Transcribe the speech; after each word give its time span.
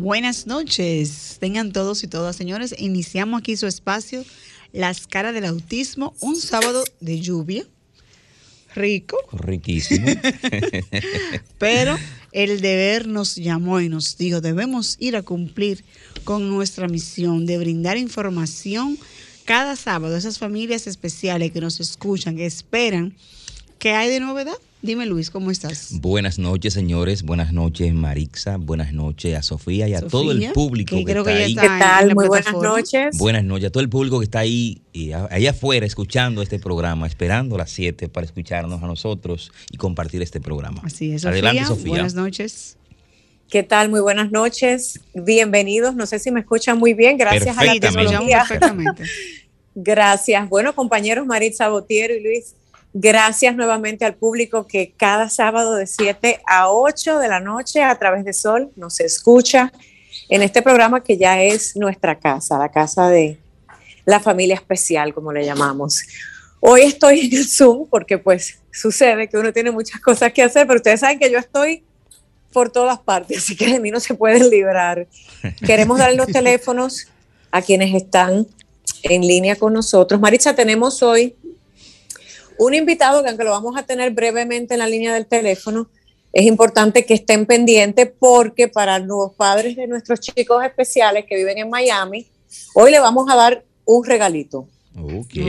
Buenas 0.00 0.46
noches, 0.46 1.36
tengan 1.40 1.72
todos 1.72 2.02
y 2.04 2.06
todas, 2.06 2.34
señores. 2.34 2.74
Iniciamos 2.78 3.38
aquí 3.38 3.54
su 3.58 3.66
espacio, 3.66 4.24
Las 4.72 5.06
caras 5.06 5.34
del 5.34 5.44
autismo, 5.44 6.14
un 6.20 6.36
sábado 6.36 6.84
de 7.00 7.20
lluvia. 7.20 7.66
Rico. 8.74 9.18
Riquísimo. 9.30 10.06
Pero 11.58 11.98
el 12.32 12.62
deber 12.62 13.08
nos 13.08 13.36
llamó 13.36 13.78
y 13.82 13.90
nos 13.90 14.16
dijo, 14.16 14.40
debemos 14.40 14.96
ir 15.00 15.16
a 15.16 15.22
cumplir 15.22 15.84
con 16.24 16.48
nuestra 16.48 16.88
misión 16.88 17.44
de 17.44 17.58
brindar 17.58 17.98
información 17.98 18.96
cada 19.44 19.76
sábado 19.76 20.14
a 20.14 20.18
esas 20.18 20.38
familias 20.38 20.86
especiales 20.86 21.52
que 21.52 21.60
nos 21.60 21.78
escuchan, 21.78 22.36
que 22.36 22.46
esperan 22.46 23.14
¿Qué 23.78 23.92
hay 23.92 24.08
de 24.08 24.20
novedad? 24.20 24.56
Dime 24.82 25.04
Luis, 25.04 25.30
¿cómo 25.30 25.50
estás? 25.50 26.00
Buenas 26.00 26.38
noches, 26.38 26.72
señores. 26.72 27.22
Buenas 27.22 27.52
noches, 27.52 27.92
Marixa. 27.92 28.56
Buenas 28.56 28.94
noches 28.94 29.36
a 29.36 29.42
Sofía 29.42 29.86
y 29.88 29.92
a 29.92 30.00
todo 30.00 30.32
el 30.32 30.52
público 30.52 30.96
que, 31.04 31.12
está 31.12 31.30
ahí. 31.30 31.54
¿Qué 31.54 31.66
tal? 31.66 32.14
Muy 32.14 32.28
buenas 32.28 32.54
noches. 32.54 33.18
Buenas 33.18 33.44
noches 33.44 33.66
a 33.66 33.70
todo 33.70 33.82
el 33.82 33.90
público 33.90 34.20
que 34.20 34.24
está 34.24 34.38
ahí, 34.38 34.80
y 34.94 35.12
ahí 35.12 35.46
afuera 35.46 35.84
escuchando 35.84 36.40
este 36.40 36.58
programa, 36.58 37.06
esperando 37.06 37.58
las 37.58 37.70
7 37.72 38.08
para 38.08 38.24
escucharnos 38.24 38.82
a 38.82 38.86
nosotros 38.86 39.52
y 39.70 39.76
compartir 39.76 40.22
este 40.22 40.40
programa. 40.40 40.80
Así 40.82 41.12
es. 41.12 41.26
Adelante, 41.26 41.66
Sofía. 41.66 41.90
Buenas 41.90 42.14
noches. 42.14 42.78
¿Qué 43.50 43.62
tal? 43.62 43.90
Muy 43.90 44.00
buenas 44.00 44.30
noches. 44.30 45.00
Bienvenidos. 45.12 45.94
No 45.94 46.06
sé 46.06 46.18
si 46.18 46.30
me 46.30 46.40
escuchan 46.40 46.78
muy 46.78 46.94
bien. 46.94 47.18
Gracias 47.18 47.58
a 47.58 47.64
la 47.64 47.78
tecnología. 47.78 48.46
Perfectamente. 48.48 49.04
Gracias. 49.74 50.48
Bueno, 50.48 50.74
compañeros 50.74 51.26
Maritza 51.26 51.68
Botiero 51.68 52.14
y 52.14 52.22
Luis 52.22 52.54
Gracias 52.92 53.54
nuevamente 53.54 54.04
al 54.04 54.14
público 54.14 54.66
que 54.66 54.92
cada 54.96 55.28
sábado 55.28 55.76
de 55.76 55.86
7 55.86 56.40
a 56.44 56.70
8 56.70 57.18
de 57.18 57.28
la 57.28 57.38
noche 57.38 57.82
a 57.82 57.96
través 57.96 58.24
de 58.24 58.32
Sol 58.32 58.70
nos 58.74 58.98
escucha 58.98 59.72
en 60.28 60.42
este 60.42 60.60
programa 60.60 61.02
que 61.02 61.16
ya 61.16 61.40
es 61.40 61.76
nuestra 61.76 62.18
casa, 62.18 62.58
la 62.58 62.70
casa 62.70 63.08
de 63.08 63.38
la 64.04 64.18
familia 64.18 64.56
especial, 64.56 65.14
como 65.14 65.32
le 65.32 65.44
llamamos. 65.44 66.02
Hoy 66.58 66.82
estoy 66.82 67.20
en 67.20 67.38
el 67.38 67.48
Zoom 67.48 67.86
porque 67.88 68.18
pues 68.18 68.58
sucede 68.72 69.28
que 69.28 69.38
uno 69.38 69.52
tiene 69.52 69.70
muchas 69.70 70.00
cosas 70.00 70.32
que 70.32 70.42
hacer, 70.42 70.66
pero 70.66 70.78
ustedes 70.78 71.00
saben 71.00 71.20
que 71.20 71.30
yo 71.30 71.38
estoy 71.38 71.84
por 72.52 72.70
todas 72.70 72.98
partes, 72.98 73.38
así 73.38 73.56
que 73.56 73.72
de 73.72 73.78
mí 73.78 73.92
no 73.92 74.00
se 74.00 74.14
pueden 74.14 74.50
librar. 74.50 75.06
Queremos 75.64 75.98
dar 75.98 76.12
los 76.14 76.26
teléfonos 76.26 77.06
a 77.52 77.62
quienes 77.62 77.94
están 77.94 78.48
en 79.04 79.22
línea 79.22 79.56
con 79.56 79.72
nosotros. 79.72 80.20
Maritza, 80.20 80.54
tenemos 80.54 81.02
hoy 81.02 81.36
un 82.60 82.74
invitado 82.74 83.22
que 83.22 83.30
aunque 83.30 83.44
lo 83.44 83.52
vamos 83.52 83.74
a 83.78 83.84
tener 83.84 84.10
brevemente 84.10 84.74
en 84.74 84.80
la 84.80 84.86
línea 84.86 85.14
del 85.14 85.24
teléfono, 85.24 85.88
es 86.30 86.44
importante 86.44 87.06
que 87.06 87.14
estén 87.14 87.46
pendientes 87.46 88.12
porque 88.18 88.68
para 88.68 88.98
los 88.98 89.32
padres 89.34 89.76
de 89.76 89.86
nuestros 89.86 90.20
chicos 90.20 90.62
especiales 90.62 91.24
que 91.26 91.36
viven 91.36 91.56
en 91.56 91.70
Miami, 91.70 92.26
hoy 92.74 92.90
le 92.90 93.00
vamos 93.00 93.26
a 93.30 93.36
dar 93.36 93.64
un 93.86 94.04
regalito. 94.04 94.68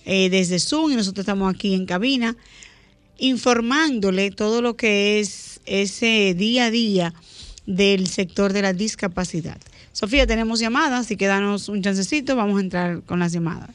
eh, 0.06 0.30
desde 0.30 0.60
Zoom 0.60 0.92
y 0.92 0.96
nosotros 0.96 1.24
estamos 1.24 1.54
aquí 1.54 1.74
en 1.74 1.86
cabina 1.86 2.38
informándole 3.18 4.32
todo 4.32 4.62
lo 4.62 4.76
que 4.76 5.20
es 5.20 5.62
ese 5.66 6.34
día 6.36 6.66
a 6.66 6.72
día 6.72 7.14
del 7.66 8.08
sector 8.08 8.54
de 8.54 8.62
la 8.62 8.74
discapacidad. 8.74 9.58
Sofía, 9.94 10.28
tenemos 10.28 10.60
llamadas, 10.60 11.06
así 11.06 11.16
que 11.16 11.28
danos 11.28 11.70
un 11.70 11.82
chancecito, 11.82 12.36
vamos 12.36 12.58
a 12.58 12.62
entrar 12.62 13.02
con 13.04 13.20
las 13.20 13.32
llamadas. 13.32 13.70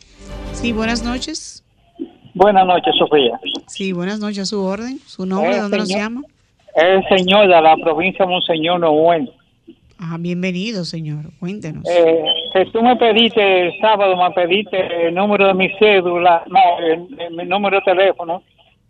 Sí, 0.53 0.72
buenas 0.72 1.03
noches. 1.03 1.65
Buenas 2.34 2.66
noches, 2.66 2.94
Sofía. 2.99 3.39
Sí, 3.66 3.93
buenas 3.93 4.21
noches, 4.21 4.39
a 4.41 4.44
su 4.47 4.62
orden, 4.62 4.99
su 5.06 5.27
nombre, 5.27 5.59
¿dónde 5.59 5.78
nos 5.78 5.89
llama? 5.89 6.22
El 6.75 7.03
señor 7.09 7.49
de 7.49 7.61
la 7.61 7.77
provincia 7.77 8.25
de 8.25 8.31
Monseñor 8.31 8.81
Noel. 8.81 9.31
Ah, 10.00 10.17
bienvenido, 10.19 10.84
señor. 10.84 11.25
Cuéntenos. 11.41 11.84
Eh, 11.88 12.25
que 12.53 12.67
tú 12.67 12.83
me 12.83 12.94
pediste 12.94 13.67
el 13.67 13.81
sábado, 13.81 14.17
me 14.17 14.31
pediste 14.31 15.09
el 15.09 15.15
número 15.15 15.49
de 15.49 15.55
mi 15.55 15.69
cédula, 15.81 16.44
no, 16.47 16.61
mi 17.37 17.44
número 17.44 17.78
de 17.78 17.83
teléfono, 17.83 18.43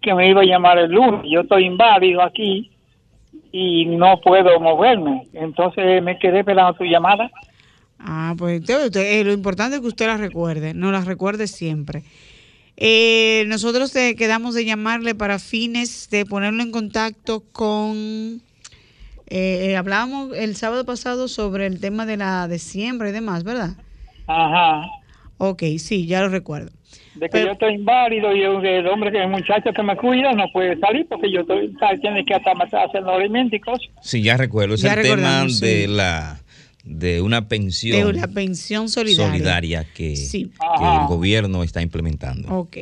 que 0.02 0.12
me 0.12 0.28
iba 0.28 0.42
a 0.42 0.44
llamar 0.44 0.78
el 0.78 0.90
lunes. 0.90 1.22
Yo 1.30 1.40
estoy 1.40 1.64
inválido 1.64 2.20
aquí 2.22 2.70
y 3.52 3.86
no 3.86 4.20
puedo 4.20 4.60
moverme. 4.60 5.26
Entonces 5.32 6.02
me 6.02 6.18
quedé 6.18 6.40
esperando 6.40 6.74
tu 6.74 6.84
llamada. 6.84 7.30
Ah, 7.98 8.34
pues 8.38 8.62
eh, 8.68 9.24
lo 9.24 9.32
importante 9.32 9.76
es 9.76 9.82
que 9.82 9.88
usted 9.88 10.06
la 10.06 10.16
recuerde, 10.16 10.72
no 10.74 10.92
la 10.92 11.00
recuerde 11.00 11.46
siempre. 11.46 12.04
Eh, 12.76 13.44
nosotros 13.48 13.92
quedamos 13.92 14.54
de 14.54 14.64
llamarle 14.64 15.14
para 15.16 15.40
fines 15.40 16.08
de 16.10 16.24
ponerlo 16.24 16.62
en 16.62 16.70
contacto 16.70 17.42
con... 17.52 18.40
Eh, 19.30 19.76
hablábamos 19.76 20.34
el 20.36 20.56
sábado 20.56 20.86
pasado 20.86 21.28
sobre 21.28 21.66
el 21.66 21.80
tema 21.80 22.06
de 22.06 22.16
la 22.16 22.48
de 22.48 22.58
siembra 22.58 23.10
y 23.10 23.12
demás, 23.12 23.44
¿verdad? 23.44 23.70
Ajá. 24.26 24.86
Ok, 25.38 25.64
sí, 25.78 26.06
ya 26.06 26.22
lo 26.22 26.28
recuerdo. 26.28 26.70
De 27.16 27.28
que 27.28 27.44
yo 27.44 27.50
estoy 27.50 27.74
inválido 27.74 28.34
y 28.34 28.42
el 28.42 28.86
hombre, 28.86 29.10
que 29.10 29.22
el 29.22 29.28
muchacho 29.28 29.72
que 29.72 29.82
me 29.82 29.96
cuida 29.96 30.32
no 30.32 30.46
puede 30.52 30.78
salir 30.78 31.04
porque 31.08 31.30
yo 31.32 31.40
estoy, 31.40 31.74
tiene 32.00 32.24
que 32.24 32.34
hasta 32.34 32.52
hacer 32.52 33.02
los 33.02 33.12
alimentos 33.12 33.54
y 33.54 33.60
cosas. 33.60 33.88
Sí, 34.02 34.22
ya 34.22 34.36
recuerdo. 34.36 34.76
Es 34.76 34.84
el 34.84 35.02
tema 35.02 35.44
de 35.60 35.88
la 35.88 36.38
de 36.84 37.22
una 37.22 37.48
pensión. 37.48 37.96
De 37.96 38.06
una 38.06 38.28
pensión 38.28 38.88
solidaria. 38.88 39.84
que, 39.94 40.14
el 40.14 41.06
gobierno 41.08 41.62
está 41.62 41.82
implementando. 41.82 42.48
Ok. 42.56 42.76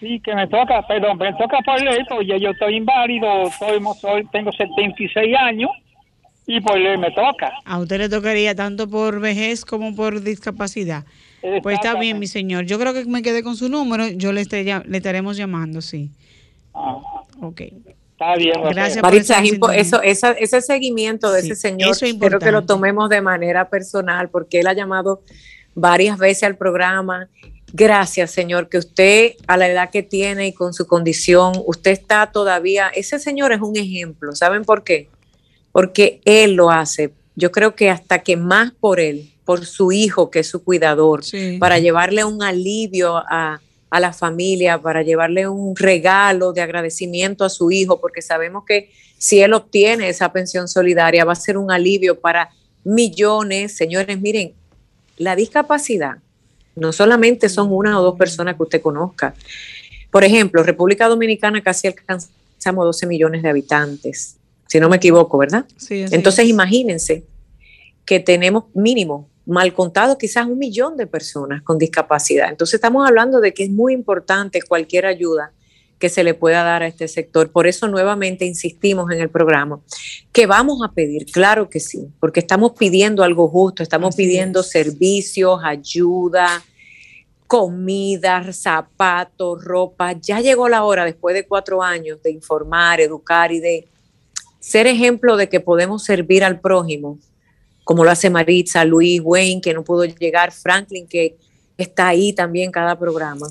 Sí, 0.00 0.20
que 0.20 0.34
me 0.34 0.46
toca, 0.46 0.86
perdón, 0.86 1.18
me 1.18 1.32
toca 1.34 1.58
por 1.64 1.82
ley, 1.82 1.98
porque 2.08 2.38
yo 2.40 2.50
estoy 2.50 2.76
inválido, 2.76 3.50
soy, 3.58 3.80
soy, 4.00 4.24
tengo 4.30 4.52
76 4.52 5.36
años 5.36 5.70
y 6.46 6.60
por 6.60 6.78
ley 6.78 6.96
me 6.96 7.10
toca. 7.10 7.52
A 7.64 7.78
usted 7.78 7.98
le 7.98 8.08
tocaría 8.08 8.54
tanto 8.54 8.88
por 8.88 9.18
vejez 9.18 9.64
como 9.64 9.96
por 9.96 10.22
discapacidad. 10.22 11.04
Pues 11.62 11.74
está 11.74 11.98
bien, 11.98 12.18
mi 12.18 12.26
señor. 12.28 12.64
Yo 12.64 12.78
creo 12.78 12.94
que 12.94 13.04
me 13.06 13.22
quedé 13.22 13.42
con 13.42 13.56
su 13.56 13.68
número, 13.68 14.08
yo 14.08 14.32
le, 14.32 14.44
le 14.44 14.96
estaremos 14.96 15.36
llamando, 15.36 15.80
sí. 15.80 16.10
Ah. 16.74 17.00
Ok. 17.40 17.62
Está 18.18 18.34
bien. 18.34 18.60
Gracias 18.72 19.00
Maritza, 19.00 19.40
eso, 19.76 20.02
ese 20.02 20.60
seguimiento 20.60 21.30
de 21.30 21.38
ese 21.38 21.54
señor, 21.54 21.96
espero 22.02 22.40
que 22.40 22.50
lo 22.50 22.64
tomemos 22.64 23.08
de 23.08 23.20
manera 23.20 23.70
personal, 23.70 24.28
porque 24.28 24.58
él 24.58 24.66
ha 24.66 24.72
llamado 24.72 25.22
varias 25.76 26.18
veces 26.18 26.42
al 26.42 26.56
programa. 26.56 27.28
Gracias, 27.72 28.32
señor, 28.32 28.68
que 28.68 28.78
usted 28.78 29.34
a 29.46 29.56
la 29.56 29.68
edad 29.68 29.90
que 29.90 30.02
tiene 30.02 30.48
y 30.48 30.52
con 30.52 30.74
su 30.74 30.88
condición, 30.88 31.52
usted 31.64 31.92
está 31.92 32.32
todavía, 32.32 32.88
ese 32.88 33.20
señor 33.20 33.52
es 33.52 33.60
un 33.60 33.76
ejemplo. 33.76 34.34
¿Saben 34.34 34.64
por 34.64 34.82
qué? 34.82 35.08
Porque 35.70 36.20
él 36.24 36.54
lo 36.54 36.72
hace. 36.72 37.12
Yo 37.36 37.52
creo 37.52 37.76
que 37.76 37.88
hasta 37.88 38.18
que 38.24 38.36
más 38.36 38.72
por 38.72 38.98
él, 38.98 39.30
por 39.44 39.64
su 39.64 39.92
hijo, 39.92 40.28
que 40.28 40.40
es 40.40 40.48
su 40.48 40.64
cuidador, 40.64 41.22
para 41.60 41.78
llevarle 41.78 42.24
un 42.24 42.42
alivio 42.42 43.16
a, 43.16 43.60
a 43.90 44.00
la 44.00 44.12
familia 44.12 44.78
para 44.78 45.02
llevarle 45.02 45.48
un 45.48 45.74
regalo 45.76 46.52
de 46.52 46.60
agradecimiento 46.60 47.44
a 47.44 47.48
su 47.48 47.70
hijo, 47.70 48.00
porque 48.00 48.22
sabemos 48.22 48.64
que 48.66 48.90
si 49.18 49.40
él 49.40 49.54
obtiene 49.54 50.08
esa 50.08 50.32
pensión 50.32 50.68
solidaria 50.68 51.24
va 51.24 51.32
a 51.32 51.36
ser 51.36 51.56
un 51.58 51.70
alivio 51.70 52.20
para 52.20 52.50
millones. 52.84 53.76
Señores, 53.76 54.20
miren, 54.20 54.52
la 55.16 55.34
discapacidad 55.34 56.18
no 56.76 56.92
solamente 56.92 57.48
son 57.48 57.72
una 57.72 57.98
o 57.98 58.02
dos 58.02 58.16
personas 58.16 58.56
que 58.56 58.62
usted 58.62 58.80
conozca. 58.80 59.34
Por 60.10 60.24
ejemplo, 60.24 60.62
República 60.62 61.08
Dominicana 61.08 61.62
casi 61.62 61.88
alcanzamos 61.88 62.84
12 62.84 63.06
millones 63.06 63.42
de 63.42 63.48
habitantes, 63.48 64.36
si 64.66 64.80
no 64.80 64.88
me 64.88 64.96
equivoco, 64.96 65.38
¿verdad? 65.38 65.64
Sí, 65.76 66.04
Entonces 66.10 66.46
imagínense 66.46 67.24
que 68.04 68.20
tenemos 68.20 68.64
mínimo 68.74 69.28
mal 69.48 69.72
contado 69.72 70.18
quizás 70.18 70.46
un 70.46 70.58
millón 70.58 70.96
de 70.96 71.06
personas 71.06 71.62
con 71.62 71.78
discapacidad. 71.78 72.50
Entonces 72.50 72.74
estamos 72.74 73.08
hablando 73.08 73.40
de 73.40 73.54
que 73.54 73.64
es 73.64 73.70
muy 73.70 73.94
importante 73.94 74.60
cualquier 74.60 75.06
ayuda 75.06 75.52
que 75.98 76.10
se 76.10 76.22
le 76.22 76.34
pueda 76.34 76.62
dar 76.62 76.82
a 76.82 76.86
este 76.86 77.08
sector. 77.08 77.50
Por 77.50 77.66
eso 77.66 77.88
nuevamente 77.88 78.44
insistimos 78.44 79.10
en 79.10 79.20
el 79.20 79.30
programa 79.30 79.80
que 80.32 80.46
vamos 80.46 80.80
a 80.84 80.92
pedir, 80.92 81.24
claro 81.26 81.70
que 81.70 81.80
sí, 81.80 82.08
porque 82.20 82.40
estamos 82.40 82.72
pidiendo 82.78 83.24
algo 83.24 83.48
justo, 83.48 83.82
estamos 83.82 84.14
pidiendo 84.14 84.62
servicios, 84.62 85.60
ayuda, 85.64 86.62
comida, 87.46 88.52
zapatos, 88.52 89.64
ropa. 89.64 90.12
Ya 90.12 90.40
llegó 90.40 90.68
la 90.68 90.84
hora, 90.84 91.06
después 91.06 91.34
de 91.34 91.46
cuatro 91.46 91.82
años, 91.82 92.22
de 92.22 92.30
informar, 92.30 93.00
educar 93.00 93.50
y 93.50 93.60
de 93.60 93.88
ser 94.60 94.86
ejemplo 94.86 95.38
de 95.38 95.48
que 95.48 95.58
podemos 95.58 96.04
servir 96.04 96.44
al 96.44 96.60
prójimo 96.60 97.18
como 97.88 98.04
lo 98.04 98.10
hace 98.10 98.28
Maritza, 98.28 98.84
Luis, 98.84 99.18
Wayne, 99.24 99.62
que 99.62 99.72
no 99.72 99.82
pudo 99.82 100.04
llegar, 100.04 100.52
Franklin, 100.52 101.06
que 101.06 101.38
está 101.78 102.08
ahí 102.08 102.34
también 102.34 102.70
cada 102.70 102.98
programa. 102.98 103.46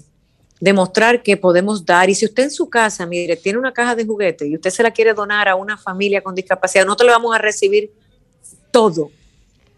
Demostrar 0.61 1.23
que 1.23 1.37
podemos 1.37 1.83
dar, 1.83 2.07
y 2.07 2.13
si 2.13 2.25
usted 2.25 2.43
en 2.43 2.51
su 2.51 2.69
casa, 2.69 3.07
mire, 3.07 3.35
tiene 3.35 3.57
una 3.57 3.73
caja 3.73 3.95
de 3.95 4.05
juguetes 4.05 4.47
y 4.47 4.53
usted 4.53 4.69
se 4.69 4.83
la 4.83 4.91
quiere 4.91 5.15
donar 5.15 5.47
a 5.47 5.55
una 5.55 5.75
familia 5.75 6.21
con 6.21 6.35
discapacidad, 6.35 6.85
no 6.85 6.95
te 6.95 7.03
lo 7.03 7.13
vamos 7.13 7.33
a 7.33 7.39
recibir 7.39 7.91
todo. 8.69 9.09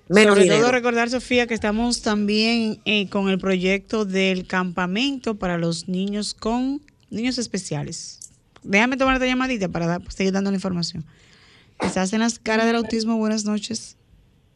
Menos 0.09 0.37
Sobre 0.37 0.49
todo 0.49 0.71
recordar, 0.73 1.09
Sofía, 1.09 1.47
que 1.47 1.53
estamos 1.53 2.01
también 2.01 2.81
eh, 2.83 3.07
con 3.07 3.29
el 3.29 3.39
proyecto 3.39 4.03
del 4.03 4.45
campamento 4.45 5.35
para 5.35 5.57
los 5.57 5.87
niños 5.87 6.33
con 6.33 6.81
niños 7.09 7.37
especiales. 7.37 8.19
Déjame 8.61 8.97
tomar 8.97 9.13
esta 9.13 9.25
llamadita 9.25 9.69
para 9.69 10.01
seguir 10.09 10.33
dando 10.33 10.51
la 10.51 10.57
información. 10.57 11.05
Estás 11.79 12.11
en 12.11 12.19
las 12.19 12.39
caras 12.39 12.65
del 12.65 12.75
autismo. 12.75 13.15
Buenas 13.15 13.45
noches. 13.45 13.95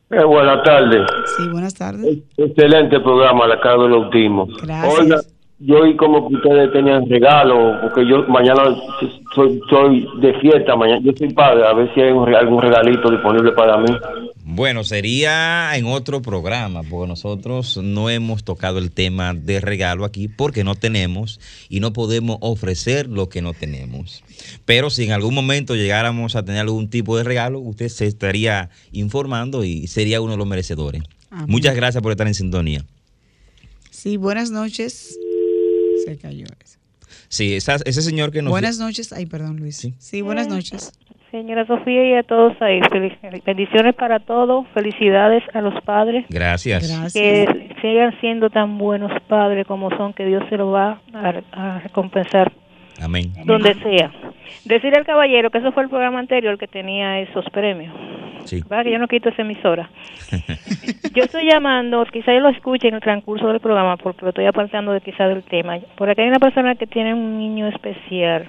Eh, 0.09 0.23
buenas 0.23 0.63
tardes. 0.63 1.01
Sí, 1.37 1.47
buenas 1.49 1.73
tardes. 1.73 2.19
Excelente 2.37 2.99
programa, 2.99 3.47
la 3.47 3.59
cara 3.59 3.81
del 3.83 3.93
autismo. 3.93 4.47
Gracias. 4.61 5.33
yo 5.59 5.79
oí 5.79 5.95
como 5.95 6.27
que 6.27 6.35
ustedes 6.35 6.71
tenían 6.71 7.09
regalo, 7.09 7.79
porque 7.81 8.05
yo 8.07 8.23
mañana 8.27 8.63
soy, 9.33 10.07
de 10.19 10.33
fiesta, 10.39 10.75
mañana 10.75 10.99
yo 11.03 11.13
soy 11.17 11.33
padre, 11.33 11.65
a 11.65 11.73
ver 11.73 11.91
si 11.93 12.01
hay 12.01 12.09
algún 12.09 12.61
regalito 12.61 13.09
disponible 13.09 13.51
para 13.53 13.77
mí. 13.77 13.89
Bueno, 14.45 14.83
sería 14.83 15.71
en 15.75 15.85
otro 15.85 16.21
programa, 16.21 16.83
porque 16.83 17.07
nosotros 17.07 17.77
no 17.81 18.09
hemos 18.09 18.43
tocado 18.43 18.77
el 18.77 18.91
tema 18.91 19.33
de 19.33 19.61
regalo 19.61 20.03
aquí 20.03 20.27
porque 20.27 20.65
no 20.65 20.75
tenemos 20.75 21.39
y 21.69 21.79
no 21.79 21.93
podemos 21.93 22.37
ofrecer 22.41 23.07
lo 23.07 23.29
que 23.29 23.41
no 23.41 23.53
tenemos. 23.53 24.21
Pero 24.65 24.89
si 24.89 25.05
en 25.05 25.13
algún 25.13 25.33
momento 25.33 25.75
llegáramos 25.75 26.35
a 26.35 26.43
tener 26.43 26.59
algún 26.59 26.89
tipo 26.89 27.15
de 27.17 27.23
regalo, 27.23 27.59
usted 27.59 27.87
se 27.87 28.05
estaría 28.05 28.69
informando 28.91 29.63
y 29.63 29.87
sería 29.87 30.19
uno 30.19 30.33
de 30.33 30.37
los 30.37 30.47
merecedores. 30.47 31.03
Muchas 31.47 31.75
gracias 31.75 32.03
por 32.03 32.11
estar 32.11 32.27
en 32.27 32.35
sintonía. 32.35 32.85
Sí, 33.91 34.17
buenas 34.17 34.51
noches. 34.51 35.17
Se 36.05 36.17
cayó 36.17 36.47
eso. 36.63 36.79
Sí, 37.29 37.53
ese 37.53 38.01
señor 38.01 38.31
que 38.31 38.41
nos... 38.41 38.51
Buenas 38.51 38.77
noches. 38.77 39.11
Ay, 39.13 39.25
perdón, 39.25 39.57
Luis. 39.57 39.87
Sí, 39.97 40.21
buenas 40.21 40.47
noches. 40.47 40.91
Señora 41.33 41.65
Sofía 41.65 42.05
y 42.05 42.13
a 42.13 42.21
todos 42.21 42.53
ahí, 42.61 42.79
bendiciones 43.43 43.95
para 43.95 44.19
todos, 44.19 44.67
felicidades 44.75 45.41
a 45.55 45.61
los 45.61 45.73
padres. 45.83 46.27
Gracias. 46.29 47.11
Que 47.11 47.73
sigan 47.81 48.13
siendo 48.21 48.51
tan 48.51 48.77
buenos 48.77 49.11
padres 49.23 49.65
como 49.65 49.89
son, 49.97 50.13
que 50.13 50.27
Dios 50.27 50.43
se 50.47 50.57
lo 50.57 50.69
va 50.69 50.99
a, 51.11 51.79
recompensar. 51.79 52.51
Amén. 53.01 53.33
Donde 53.45 53.73
sea. 53.73 54.11
Decir 54.65 54.95
al 54.95 55.07
caballero 55.07 55.49
que 55.49 55.57
eso 55.57 55.71
fue 55.71 55.81
el 55.81 55.89
programa 55.89 56.19
anterior 56.19 56.55
que 56.59 56.67
tenía 56.67 57.19
esos 57.21 57.45
premios. 57.49 57.95
Sí. 58.45 58.61
Para 58.61 58.83
que 58.83 58.91
yo 58.91 58.99
no 58.99 59.07
quito 59.07 59.29
esa 59.29 59.41
emisora. 59.41 59.89
yo 61.15 61.23
estoy 61.23 61.49
llamando, 61.49 62.05
quizá 62.13 62.31
yo 62.31 62.41
lo 62.41 62.49
escuche 62.49 62.89
en 62.89 62.93
el 62.93 63.01
transcurso 63.01 63.47
del 63.47 63.59
programa 63.59 63.97
porque 63.97 64.21
lo 64.21 64.29
estoy 64.29 64.45
apartando 64.45 64.91
de 64.91 65.01
quizá 65.01 65.27
del 65.27 65.41
tema. 65.41 65.79
Por 65.97 66.11
acá 66.11 66.21
hay 66.21 66.27
una 66.27 66.37
persona 66.37 66.75
que 66.75 66.85
tiene 66.85 67.15
un 67.15 67.39
niño 67.39 67.69
especial. 67.69 68.47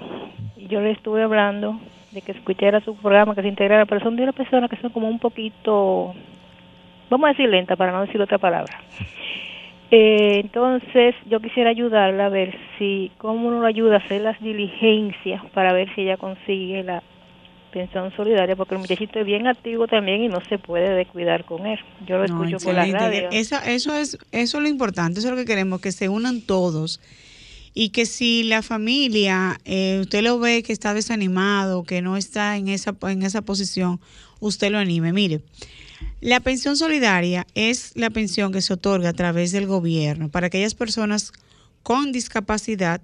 Yo 0.69 0.83
le 0.83 0.91
estuve 0.91 1.23
hablando 1.23 1.81
de 2.15 2.23
que 2.23 2.33
escuchara 2.33 2.81
su 2.81 2.95
programa, 2.97 3.35
que 3.35 3.43
se 3.43 3.49
integrara, 3.49 3.87
pero 3.87 4.01
son 4.01 4.17
de 4.17 4.23
una 4.23 4.33
persona 4.33 4.69
que 4.69 4.77
son 4.77 4.91
como 4.91 5.09
un 5.09 5.19
poquito, 5.19 6.15
vamos 7.11 7.27
a 7.27 7.31
decir 7.31 7.49
lenta 7.49 7.77
para 7.77 7.93
no 7.93 8.03
decir 8.03 8.21
otra 8.21 8.39
palabra. 8.39 8.81
Eh, 9.91 10.41
entonces 10.41 11.15
yo 11.27 11.39
quisiera 11.41 11.71
ayudarla 11.71 12.27
a 12.27 12.29
ver 12.29 12.59
si, 12.79 13.13
cómo 13.17 13.47
uno 13.47 13.61
lo 13.61 13.67
ayuda 13.67 13.97
a 13.97 13.99
hacer 13.99 14.23
las 14.23 14.41
diligencias 14.41 15.45
para 15.53 15.73
ver 15.73 15.95
si 15.95 16.01
ella 16.01 16.17
consigue 16.17 16.83
la 16.83 17.01
pensión 17.71 18.11
solidaria, 18.17 18.57
porque 18.57 18.75
el 18.75 18.81
muchachito 18.81 19.21
es 19.21 19.27
bien 19.27 19.47
activo 19.47 19.87
también 19.87 20.23
y 20.23 20.29
no 20.29 20.41
se 20.49 20.59
puede 20.59 20.89
descuidar 20.95 21.45
con 21.45 21.67
él. 21.67 21.79
Yo 22.07 22.19
lo 22.19 22.25
escucho 22.25 22.57
por 22.65 22.75
la 22.75 22.87
radio. 22.87 23.29
Eso, 23.31 23.57
eso, 23.67 23.95
es, 23.95 24.19
eso 24.33 24.57
es 24.57 24.63
lo 24.63 24.69
importante, 24.69 25.21
eso 25.21 25.29
es 25.29 25.35
lo 25.35 25.39
que 25.39 25.45
queremos, 25.45 25.81
que 25.81 25.93
se 25.93 26.09
unan 26.09 26.41
todos 26.41 27.01
y 27.75 27.89
que 27.89 28.07
si 28.07 28.45
la 28.45 28.63
familia, 28.63 29.61
eh, 29.65 29.99
usted 30.01 30.23
lo 30.23 30.39
ve 30.39 30.63
que 30.63 30.73
está 30.73 30.95
desanimado, 30.95 31.83
que 31.83 32.01
no 32.01 32.17
está 32.17 32.57
en 32.57 32.69
esa, 32.69 32.97
en 33.03 33.25
esa 33.25 33.43
posición, 33.43 34.01
usted 34.39 34.71
lo 34.71 34.79
anime. 34.79 35.13
Mire, 35.13 35.43
la 36.21 36.39
pensión 36.39 36.77
solidaria 36.77 37.47
es 37.55 37.91
la 37.97 38.11
pensión 38.11 38.53
que 38.53 38.63
se 38.63 38.75
otorga 38.75 39.09
a 39.09 39.13
través 39.13 39.51
del 39.51 39.67
gobierno 39.67 40.31
para 40.31 40.47
aquellas 40.47 40.75
personas 40.75 41.33
con 41.83 42.13
discapacidad, 42.13 43.03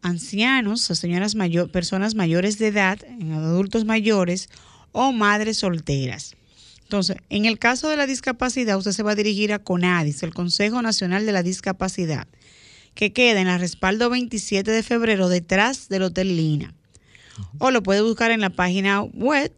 ancianos 0.00 0.82
señoras 0.82 1.34
mayor, 1.34 1.70
personas 1.70 2.14
mayores 2.14 2.58
de 2.58 2.68
edad, 2.68 3.00
adultos 3.32 3.84
mayores 3.84 4.48
o 4.92 5.10
madres 5.10 5.58
solteras. 5.58 6.36
Entonces, 6.84 7.16
en 7.30 7.46
el 7.46 7.58
caso 7.58 7.88
de 7.88 7.96
la 7.96 8.06
discapacidad, 8.06 8.78
usted 8.78 8.92
se 8.92 9.02
va 9.02 9.10
a 9.10 9.16
dirigir 9.16 9.52
a 9.52 9.58
CONADIS, 9.58 10.22
el 10.22 10.32
Consejo 10.32 10.80
Nacional 10.82 11.26
de 11.26 11.32
la 11.32 11.42
Discapacidad 11.42 12.28
que 12.96 13.12
queda 13.12 13.40
en 13.40 13.46
la 13.46 13.58
respaldo 13.58 14.10
27 14.10 14.68
de 14.68 14.82
febrero 14.82 15.28
detrás 15.28 15.88
del 15.88 16.02
Hotel 16.02 16.36
Lina. 16.36 16.74
O 17.58 17.70
lo 17.70 17.82
puede 17.82 18.00
buscar 18.00 18.30
en 18.30 18.40
la 18.40 18.50
página 18.50 19.02
web 19.02 19.52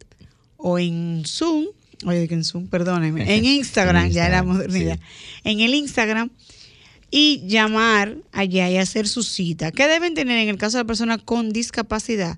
o 0.57 0.77
en 0.77 1.23
Zoom, 1.25 1.67
oye, 2.05 2.27
en 2.29 2.43
Zoom, 2.43 2.67
perdóneme, 2.67 3.35
en 3.35 3.45
Instagram, 3.59 4.09
ya 4.09 4.27
era 4.27 4.43
modernidad, 4.43 4.99
en 5.45 5.61
el 5.61 5.73
Instagram 5.73 6.29
y 7.09 7.41
llamar 7.47 8.17
allá 8.33 8.69
y 8.69 8.77
hacer 8.77 9.07
su 9.07 9.23
cita. 9.23 9.71
¿Qué 9.71 9.87
deben 9.87 10.13
tener 10.13 10.37
en 10.37 10.49
el 10.49 10.57
caso 10.57 10.77
de 10.77 10.83
la 10.83 10.87
persona 10.87 11.17
con 11.17 11.51
discapacidad? 11.51 12.37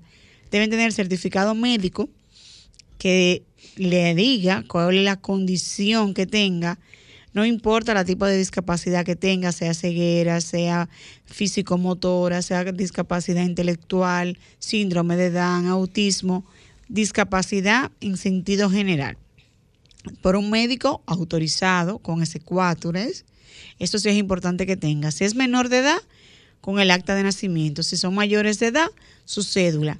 Deben 0.52 0.70
tener 0.70 0.92
certificado 0.92 1.56
médico 1.56 2.08
que 2.98 3.42
le 3.74 4.14
diga 4.14 4.64
cuál 4.68 4.96
es 4.96 5.04
la 5.04 5.16
condición 5.16 6.14
que 6.14 6.26
tenga 6.26 6.78
no 7.32 7.46
importa 7.46 7.94
la 7.94 8.04
tipo 8.04 8.26
de 8.26 8.36
discapacidad 8.36 9.04
que 9.04 9.16
tenga, 9.16 9.52
sea 9.52 9.74
ceguera, 9.74 10.40
sea 10.40 10.88
físico-motora, 11.24 12.42
sea 12.42 12.64
discapacidad 12.64 13.44
intelectual, 13.44 14.38
síndrome 14.58 15.16
de 15.16 15.30
Down, 15.30 15.66
autismo, 15.66 16.44
discapacidad 16.88 17.90
en 18.00 18.16
sentido 18.16 18.68
general. 18.68 19.16
Por 20.20 20.36
un 20.36 20.50
médico 20.50 21.02
autorizado 21.06 21.98
con 21.98 22.22
ese 22.22 22.40
cuatro, 22.40 22.92
esto 23.78 23.98
sí 23.98 24.08
es 24.08 24.16
importante 24.16 24.66
que 24.66 24.76
tenga. 24.76 25.10
Si 25.10 25.24
es 25.24 25.34
menor 25.34 25.68
de 25.68 25.78
edad, 25.78 25.98
con 26.62 26.78
el 26.78 26.90
acta 26.90 27.14
de 27.14 27.24
nacimiento. 27.24 27.82
Si 27.82 27.98
son 27.98 28.14
mayores 28.14 28.58
de 28.58 28.68
edad, 28.68 28.88
su 29.26 29.42
cédula. 29.42 29.98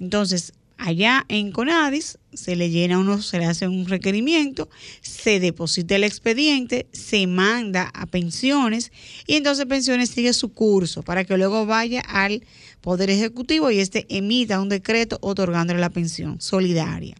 Entonces, 0.00 0.54
allá 0.78 1.24
en 1.28 1.52
Conadis 1.52 2.18
se 2.32 2.56
le 2.56 2.70
llena 2.70 2.98
uno, 2.98 3.20
se 3.22 3.38
le 3.38 3.46
hace 3.46 3.66
un 3.66 3.86
requerimiento, 3.86 4.68
se 5.00 5.40
deposita 5.40 5.96
el 5.96 6.04
expediente, 6.04 6.86
se 6.92 7.26
manda 7.26 7.90
a 7.94 8.06
pensiones 8.06 8.92
y 9.26 9.34
entonces 9.34 9.66
pensiones 9.66 10.10
sigue 10.10 10.32
su 10.32 10.52
curso 10.52 11.02
para 11.02 11.24
que 11.24 11.36
luego 11.36 11.66
vaya 11.66 12.00
al 12.00 12.42
Poder 12.80 13.10
Ejecutivo 13.10 13.70
y 13.70 13.80
este 13.80 14.06
emita 14.08 14.60
un 14.60 14.68
decreto 14.68 15.18
otorgándole 15.20 15.80
la 15.80 15.90
pensión 15.90 16.40
solidaria. 16.40 17.16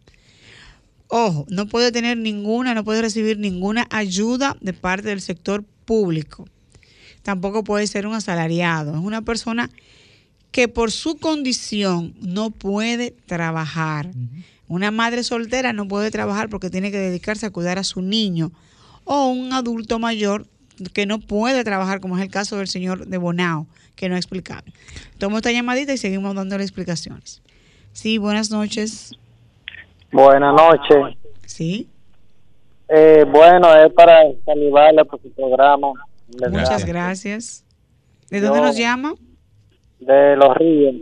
Ojo, 1.08 1.46
no 1.48 1.66
puede 1.66 1.92
tener 1.92 2.16
ninguna, 2.18 2.74
no 2.74 2.84
puede 2.84 3.02
recibir 3.02 3.38
ninguna 3.38 3.86
ayuda 3.90 4.56
de 4.60 4.72
parte 4.72 5.08
del 5.08 5.20
sector 5.20 5.64
público. 5.84 6.46
Tampoco 7.22 7.64
puede 7.64 7.86
ser 7.86 8.06
un 8.06 8.14
asalariado. 8.14 8.92
Es 8.92 9.00
una 9.00 9.22
persona 9.22 9.70
que 10.56 10.68
por 10.68 10.90
su 10.90 11.18
condición 11.18 12.14
no 12.22 12.48
puede 12.48 13.10
trabajar. 13.10 14.08
Una 14.68 14.90
madre 14.90 15.22
soltera 15.22 15.74
no 15.74 15.86
puede 15.86 16.10
trabajar 16.10 16.48
porque 16.48 16.70
tiene 16.70 16.90
que 16.90 16.96
dedicarse 16.96 17.44
a 17.44 17.50
cuidar 17.50 17.76
a 17.78 17.84
su 17.84 18.00
niño 18.00 18.52
o 19.04 19.26
un 19.26 19.52
adulto 19.52 19.98
mayor 19.98 20.46
que 20.94 21.04
no 21.04 21.18
puede 21.18 21.62
trabajar, 21.62 22.00
como 22.00 22.16
es 22.16 22.22
el 22.22 22.30
caso 22.30 22.56
del 22.56 22.68
señor 22.68 23.06
de 23.06 23.18
Bonao, 23.18 23.66
que 23.96 24.08
no 24.08 24.14
ha 24.14 24.18
explicado. 24.18 24.62
Tomo 25.18 25.36
esta 25.36 25.52
llamadita 25.52 25.92
y 25.92 25.98
seguimos 25.98 26.34
dándole 26.34 26.62
explicaciones. 26.62 27.42
Sí, 27.92 28.16
buenas 28.16 28.50
noches. 28.50 29.12
Buenas 30.10 30.54
noches. 30.54 31.18
Sí. 31.44 31.86
Eh, 32.88 33.26
bueno, 33.30 33.76
es 33.76 33.92
para 33.92 34.22
saludarle 34.46 35.04
por 35.04 35.20
su 35.20 35.30
programa. 35.32 35.88
Muchas 36.50 36.86
gracias. 36.86 37.62
¿De 38.30 38.40
dónde 38.40 38.62
nos 38.62 38.78
llama? 38.78 39.12
De 40.00 40.36
Los 40.36 40.56
Ríos, 40.56 40.94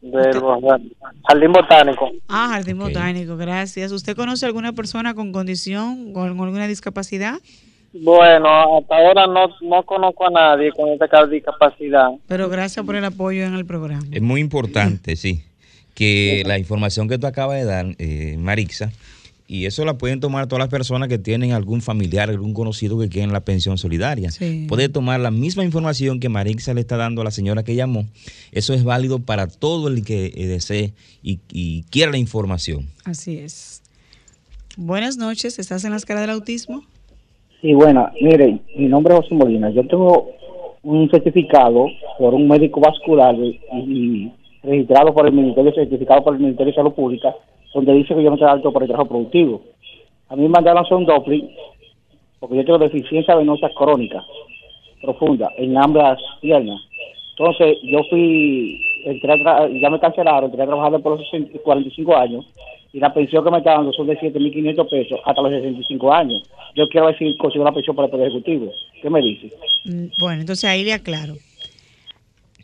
del 0.00 0.42
Jardín 1.26 1.52
Botánico. 1.52 2.10
Ah, 2.28 2.48
Jardín 2.52 2.78
Botánico, 2.78 3.36
gracias. 3.36 3.92
¿Usted 3.92 4.16
conoce 4.16 4.46
alguna 4.46 4.72
persona 4.72 5.14
con 5.14 5.32
condición, 5.32 6.12
con 6.12 6.28
alguna 6.28 6.66
discapacidad? 6.66 7.38
Bueno, 7.92 8.78
hasta 8.78 8.96
ahora 8.96 9.26
no, 9.26 9.48
no 9.62 9.82
conozco 9.84 10.26
a 10.26 10.30
nadie 10.30 10.70
con 10.72 10.90
esta 10.90 11.26
discapacidad. 11.26 12.10
Pero 12.26 12.48
gracias 12.48 12.84
por 12.84 12.96
el 12.96 13.04
apoyo 13.04 13.44
en 13.44 13.54
el 13.54 13.64
programa. 13.64 14.04
Es 14.12 14.22
muy 14.22 14.40
importante, 14.40 15.16
sí, 15.16 15.42
que 15.94 16.42
la 16.46 16.58
información 16.58 17.08
que 17.08 17.18
tú 17.18 17.26
acabas 17.26 17.58
de 17.58 17.64
dar, 17.64 17.86
eh, 17.98 18.36
Marixa, 18.38 18.92
y 19.48 19.64
eso 19.66 19.84
la 19.84 19.96
pueden 19.96 20.20
tomar 20.20 20.46
todas 20.46 20.60
las 20.60 20.68
personas 20.68 21.08
que 21.08 21.18
tienen 21.18 21.52
algún 21.52 21.80
familiar, 21.80 22.28
algún 22.28 22.52
conocido 22.52 22.98
que 22.98 23.08
quieren 23.08 23.32
la 23.32 23.40
pensión 23.40 23.78
solidaria. 23.78 24.30
Puede 24.68 24.88
tomar 24.88 25.18
la 25.20 25.30
misma 25.30 25.64
información 25.64 26.20
que 26.20 26.28
Marixa 26.28 26.74
le 26.74 26.82
está 26.82 26.98
dando 26.98 27.22
a 27.22 27.24
la 27.24 27.30
señora 27.30 27.64
que 27.64 27.74
llamó. 27.74 28.04
Eso 28.52 28.74
es 28.74 28.84
válido 28.84 29.20
para 29.20 29.46
todo 29.46 29.88
el 29.88 30.04
que 30.04 30.26
eh, 30.26 30.46
desee 30.46 30.92
y, 31.22 31.40
y 31.50 31.84
quiera 31.84 32.12
la 32.12 32.18
información. 32.18 32.86
Así 33.04 33.38
es. 33.38 33.82
Buenas 34.76 35.16
noches, 35.16 35.58
¿estás 35.58 35.84
en 35.84 35.90
la 35.90 35.96
escala 35.96 36.20
del 36.20 36.30
autismo? 36.30 36.82
Sí, 37.60 37.74
bueno, 37.74 38.08
mire, 38.20 38.60
mi 38.76 38.86
nombre 38.86 39.14
es 39.14 39.20
José 39.22 39.34
Molina. 39.34 39.70
Yo 39.70 39.84
tengo 39.86 40.30
un 40.84 41.10
certificado 41.10 41.86
por 42.18 42.34
un 42.34 42.46
médico 42.46 42.80
vascular 42.80 43.34
y, 43.34 44.30
registrado 44.62 45.12
por 45.12 45.26
el 45.26 45.32
Ministerio, 45.32 45.72
certificado 45.72 46.22
por 46.22 46.34
el 46.34 46.40
Ministerio 46.40 46.72
de 46.72 46.76
Salud 46.76 46.92
Pública, 46.92 47.34
donde 47.74 47.92
dice 47.94 48.14
que 48.14 48.22
yo 48.22 48.30
me 48.30 48.36
estoy 48.36 48.48
alto 48.48 48.72
por 48.72 48.82
el 48.82 48.88
trabajo 48.88 49.08
productivo. 49.08 49.62
A 50.28 50.36
mí 50.36 50.42
me 50.42 50.48
mandaron 50.48 50.78
a 50.78 50.82
hacer 50.82 50.96
un 50.96 51.06
Doppler 51.06 51.42
porque 52.40 52.56
yo 52.56 52.64
tengo 52.64 52.78
deficiencia 52.78 53.34
venosa 53.34 53.68
crónica 53.76 54.24
profunda 55.02 55.50
en 55.56 55.76
ambas 55.76 56.18
piernas. 56.40 56.80
Entonces, 57.36 57.76
yo 57.84 58.00
fui, 58.10 58.80
entré 59.04 59.38
ya 59.80 59.90
me 59.90 60.00
cancelaron, 60.00 60.50
entré 60.50 60.62
a 60.62 60.66
trabajar 60.66 61.00
por 61.00 61.18
los 61.18 61.28
45 61.62 62.16
años 62.16 62.44
y 62.92 62.98
la 62.98 63.12
pensión 63.12 63.44
que 63.44 63.50
me 63.50 63.58
está 63.58 63.74
dando 63.74 63.92
son 63.92 64.06
de 64.06 64.18
7.500 64.18 64.88
pesos 64.88 65.20
hasta 65.24 65.42
los 65.42 65.52
65 65.52 66.12
años. 66.12 66.42
Yo 66.74 66.88
quiero 66.88 67.12
si 67.14 67.36
consigo 67.36 67.62
una 67.62 67.72
pensión 67.72 67.94
para 67.94 68.06
el 68.06 68.10
Poder 68.10 68.28
Ejecutivo. 68.28 68.72
¿Qué 69.00 69.10
me 69.10 69.20
dice? 69.20 69.52
Mm, 69.84 70.06
bueno, 70.20 70.40
entonces 70.40 70.64
ahí 70.64 70.84
le 70.84 70.94
aclaro. 70.94 71.34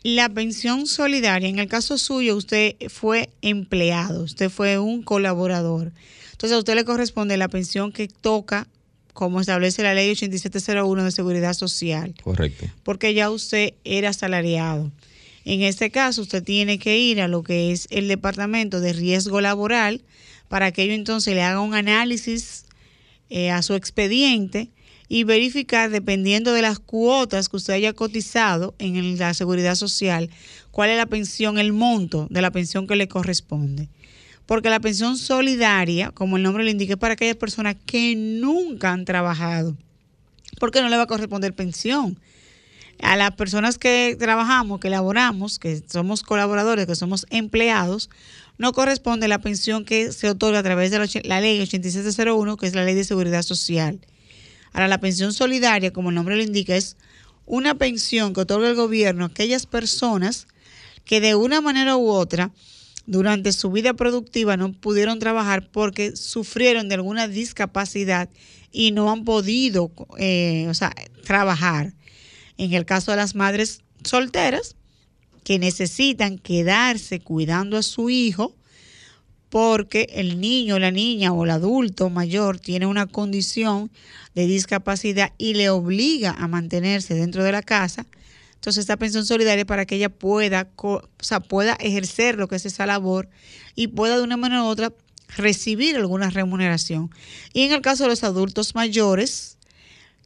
La 0.07 0.29
pensión 0.29 0.85
solidaria, 0.85 1.49
en 1.49 1.57
el 1.57 1.67
caso 1.67 1.97
suyo, 1.97 2.35
usted 2.35 2.75
fue 2.89 3.31
empleado, 3.41 4.21
usted 4.21 4.51
fue 4.51 4.77
un 4.77 5.01
colaborador. 5.01 5.93
Entonces 6.31 6.55
a 6.55 6.59
usted 6.59 6.75
le 6.75 6.85
corresponde 6.85 7.37
la 7.37 7.47
pensión 7.47 7.91
que 7.91 8.07
toca, 8.07 8.67
como 9.13 9.41
establece 9.41 9.81
la 9.81 9.95
ley 9.95 10.11
8701 10.11 11.05
de 11.05 11.11
Seguridad 11.11 11.53
Social. 11.55 12.13
Correcto. 12.21 12.67
Porque 12.83 13.15
ya 13.15 13.31
usted 13.31 13.73
era 13.83 14.09
asalariado. 14.09 14.91
En 15.43 15.63
este 15.63 15.89
caso, 15.89 16.21
usted 16.21 16.43
tiene 16.43 16.77
que 16.77 16.99
ir 16.99 17.19
a 17.19 17.27
lo 17.27 17.41
que 17.41 17.71
es 17.71 17.87
el 17.89 18.07
Departamento 18.07 18.81
de 18.81 18.93
Riesgo 18.93 19.41
Laboral 19.41 20.03
para 20.49 20.71
que 20.71 20.83
ello 20.83 20.93
entonces 20.93 21.33
le 21.33 21.41
haga 21.41 21.61
un 21.61 21.73
análisis 21.73 22.65
eh, 23.31 23.49
a 23.49 23.63
su 23.63 23.73
expediente 23.73 24.69
y 25.07 25.23
verificar, 25.23 25.89
dependiendo 25.89 26.53
de 26.53 26.61
las 26.61 26.79
cuotas 26.79 27.49
que 27.49 27.57
usted 27.57 27.73
haya 27.73 27.93
cotizado 27.93 28.75
en 28.79 29.17
la 29.17 29.33
seguridad 29.33 29.75
social, 29.75 30.29
cuál 30.71 30.89
es 30.89 30.97
la 30.97 31.05
pensión, 31.05 31.57
el 31.57 31.73
monto 31.73 32.27
de 32.29 32.41
la 32.41 32.51
pensión 32.51 32.87
que 32.87 32.95
le 32.95 33.07
corresponde. 33.07 33.89
Porque 34.45 34.69
la 34.69 34.79
pensión 34.79 35.17
solidaria, 35.17 36.11
como 36.11 36.37
el 36.37 36.43
nombre 36.43 36.63
le 36.63 36.71
indica, 36.71 36.93
es 36.93 36.99
para 36.99 37.13
aquellas 37.13 37.35
personas 37.35 37.75
que 37.85 38.15
nunca 38.15 38.91
han 38.91 39.05
trabajado. 39.05 39.75
Porque 40.59 40.81
no 40.81 40.89
le 40.89 40.97
va 40.97 41.03
a 41.03 41.07
corresponder 41.07 41.53
pensión 41.53 42.19
a 43.01 43.15
las 43.15 43.31
personas 43.31 43.77
que 43.77 44.15
trabajamos, 44.17 44.79
que 44.79 44.89
laboramos, 44.89 45.59
que 45.59 45.81
somos 45.87 46.23
colaboradores, 46.23 46.85
que 46.85 46.95
somos 46.95 47.25
empleados, 47.29 48.09
no 48.57 48.71
corresponde 48.71 49.27
la 49.27 49.39
pensión 49.39 49.83
que 49.83 50.13
se 50.13 50.29
otorga 50.29 50.59
a 50.59 50.63
través 50.63 50.91
de 50.91 50.99
la, 51.23 51.41
ley 51.41 51.59
8701, 51.59 52.57
que 52.57 52.67
es 52.67 52.75
la 52.75 52.85
ley 52.85 52.95
de 52.95 53.03
seguridad 53.03 53.41
social. 53.41 53.99
Ahora, 54.75 54.89
la 54.89 54.99
pensión 54.99 55.31
solidaria, 55.31 55.93
como 55.93 56.09
el 56.09 56.15
nombre 56.15 56.35
lo 56.35 56.43
indica, 56.43 56.75
es 56.75 56.97
una 57.45 57.75
pensión 57.75 58.33
que 58.33 58.41
otorga 58.41 58.67
el 58.67 58.75
gobierno 58.75 59.23
a 59.23 59.27
aquellas 59.27 59.65
personas 59.65 60.47
que 61.05 61.21
de 61.21 61.33
una 61.33 61.61
manera 61.61 61.95
u 61.95 62.09
otra 62.09 62.51
durante 63.05 63.53
su 63.53 63.71
vida 63.71 63.93
productiva 63.93 64.57
no 64.57 64.73
pudieron 64.73 65.17
trabajar 65.17 65.71
porque 65.71 66.17
sufrieron 66.17 66.89
de 66.89 66.95
alguna 66.95 67.29
discapacidad 67.29 68.27
y 68.69 68.91
no 68.91 69.09
han 69.09 69.23
podido 69.23 69.93
eh, 70.17 70.69
trabajar. 71.23 71.93
En 72.57 72.73
el 72.73 72.83
caso 72.83 73.11
de 73.11 73.17
las 73.17 73.33
madres 73.33 73.79
solteras, 74.03 74.75
que 75.45 75.57
necesitan 75.57 76.37
quedarse 76.37 77.21
cuidando 77.21 77.77
a 77.77 77.81
su 77.81 78.09
hijo 78.09 78.53
porque 79.49 80.07
el 80.13 80.39
niño, 80.39 80.79
la 80.79 80.91
niña 80.91 81.31
o 81.31 81.45
el 81.45 81.51
adulto 81.51 82.09
mayor 82.09 82.59
tiene 82.59 82.85
una 82.85 83.05
condición 83.05 83.91
de 84.33 84.47
discapacidad 84.47 85.31
y 85.37 85.53
le 85.53 85.69
obliga 85.69 86.31
a 86.31 86.47
mantenerse 86.47 87.13
dentro 87.15 87.43
de 87.43 87.51
la 87.51 87.61
casa. 87.61 88.05
Entonces, 88.55 88.81
esta 88.81 88.97
pensión 88.97 89.25
solidaria 89.25 89.65
para 89.65 89.85
que 89.85 89.95
ella 89.95 90.09
pueda, 90.09 90.67
o 90.77 91.01
sea, 91.19 91.39
pueda 91.39 91.73
ejercer 91.73 92.37
lo 92.37 92.47
que 92.47 92.55
es 92.55 92.65
esa 92.65 92.85
labor 92.85 93.29
y 93.75 93.87
pueda 93.87 94.17
de 94.17 94.23
una 94.23 94.37
manera 94.37 94.63
u 94.63 94.65
otra 94.65 94.91
recibir 95.37 95.95
alguna 95.95 96.29
remuneración. 96.29 97.11
Y 97.53 97.63
en 97.63 97.73
el 97.73 97.81
caso 97.81 98.03
de 98.03 98.09
los 98.09 98.23
adultos 98.23 98.75
mayores, 98.75 99.57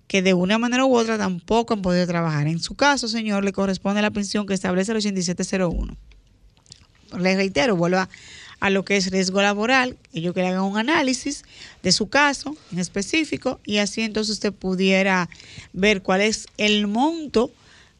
que 0.07 0.21
de 0.21 0.33
una 0.33 0.57
manera 0.57 0.85
u 0.85 0.95
otra 0.95 1.17
tampoco 1.17 1.73
han 1.73 1.81
podido 1.81 2.07
trabajar. 2.07 2.47
En 2.47 2.59
su 2.59 2.75
caso, 2.75 3.07
señor, 3.07 3.43
le 3.43 3.53
corresponde 3.53 4.01
la 4.01 4.09
pensión 4.09 4.47
que 4.47 4.55
establece 4.55 4.91
el 4.91 4.97
8701. 4.97 5.95
Le 7.19 7.35
reitero, 7.35 7.75
vuelva 7.75 8.03
a 8.03 8.09
lo 8.69 8.83
que 8.83 8.97
es 8.97 9.09
riesgo 9.09 9.41
laboral, 9.41 9.95
ellos 10.13 10.33
que 10.33 10.41
le 10.41 10.49
hagan 10.49 10.63
un 10.63 10.77
análisis 10.77 11.45
de 11.81 11.93
su 11.93 12.09
caso 12.09 12.57
en 12.71 12.79
específico 12.79 13.61
y 13.65 13.77
así 13.77 14.01
entonces 14.01 14.33
usted 14.33 14.51
pudiera 14.51 15.29
ver 15.71 16.01
cuál 16.01 16.19
es 16.21 16.47
el 16.57 16.87
monto 16.87 17.51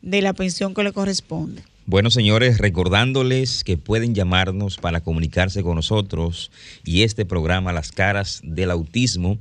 de 0.02 0.22
la 0.22 0.34
pensión 0.34 0.74
que 0.74 0.84
le 0.84 0.92
corresponde. 0.92 1.64
Bueno, 1.86 2.10
señores, 2.12 2.58
recordándoles 2.60 3.64
que 3.64 3.78
pueden 3.78 4.14
llamarnos 4.14 4.76
para 4.78 5.00
comunicarse 5.02 5.64
con 5.64 5.76
nosotros 5.76 6.52
y 6.84 7.02
este 7.02 7.26
programa 7.26 7.74
Las 7.74 7.92
Caras 7.92 8.42
del 8.44 8.70
Autismo 8.70 9.40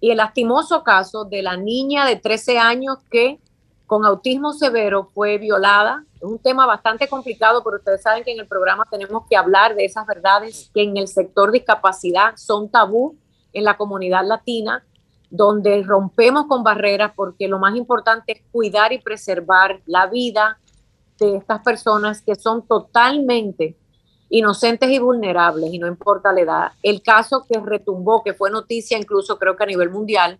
y 0.00 0.10
el 0.10 0.16
lastimoso 0.16 0.82
caso 0.82 1.24
de 1.24 1.42
la 1.42 1.56
niña 1.56 2.04
de 2.06 2.16
13 2.16 2.58
años 2.58 2.98
que 3.10 3.38
con 3.88 4.04
autismo 4.04 4.52
severo 4.52 5.08
fue 5.14 5.38
violada. 5.38 6.04
Es 6.16 6.22
un 6.22 6.38
tema 6.38 6.66
bastante 6.66 7.08
complicado, 7.08 7.64
pero 7.64 7.78
ustedes 7.78 8.02
saben 8.02 8.22
que 8.22 8.32
en 8.32 8.38
el 8.38 8.46
programa 8.46 8.84
tenemos 8.90 9.24
que 9.28 9.34
hablar 9.34 9.74
de 9.74 9.86
esas 9.86 10.06
verdades 10.06 10.70
que 10.74 10.82
en 10.82 10.98
el 10.98 11.08
sector 11.08 11.50
discapacidad 11.50 12.36
son 12.36 12.68
tabú 12.68 13.16
en 13.54 13.64
la 13.64 13.78
comunidad 13.78 14.26
latina, 14.26 14.84
donde 15.30 15.82
rompemos 15.82 16.46
con 16.48 16.62
barreras 16.62 17.12
porque 17.16 17.48
lo 17.48 17.58
más 17.58 17.74
importante 17.76 18.32
es 18.32 18.42
cuidar 18.52 18.92
y 18.92 19.00
preservar 19.00 19.80
la 19.86 20.06
vida 20.06 20.58
de 21.18 21.36
estas 21.36 21.62
personas 21.62 22.20
que 22.20 22.34
son 22.34 22.66
totalmente 22.66 23.74
inocentes 24.28 24.90
y 24.90 24.98
vulnerables, 24.98 25.72
y 25.72 25.78
no 25.78 25.86
importa 25.86 26.30
la 26.30 26.40
edad. 26.42 26.72
El 26.82 27.00
caso 27.00 27.46
que 27.48 27.58
retumbó, 27.58 28.22
que 28.22 28.34
fue 28.34 28.50
noticia 28.50 28.98
incluso 28.98 29.38
creo 29.38 29.56
que 29.56 29.64
a 29.64 29.66
nivel 29.66 29.88
mundial, 29.88 30.38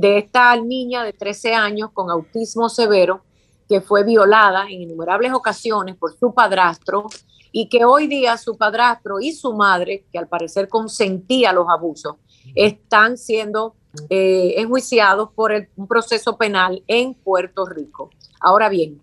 de 0.00 0.18
esta 0.18 0.54
niña 0.56 1.02
de 1.02 1.12
13 1.12 1.54
años 1.54 1.90
con 1.92 2.08
autismo 2.10 2.68
severo, 2.68 3.22
que 3.68 3.80
fue 3.80 4.04
violada 4.04 4.64
en 4.70 4.82
innumerables 4.82 5.32
ocasiones 5.32 5.96
por 5.96 6.16
su 6.16 6.32
padrastro 6.32 7.06
y 7.50 7.68
que 7.68 7.84
hoy 7.84 8.06
día 8.06 8.36
su 8.38 8.56
padrastro 8.56 9.18
y 9.20 9.32
su 9.32 9.52
madre, 9.52 10.04
que 10.12 10.18
al 10.18 10.28
parecer 10.28 10.68
consentía 10.68 11.52
los 11.52 11.66
abusos, 11.68 12.16
están 12.54 13.18
siendo 13.18 13.74
eh, 14.08 14.54
enjuiciados 14.58 15.30
por 15.32 15.52
un 15.76 15.88
proceso 15.88 16.36
penal 16.36 16.82
en 16.86 17.14
Puerto 17.14 17.66
Rico. 17.66 18.10
Ahora 18.40 18.68
bien, 18.68 19.02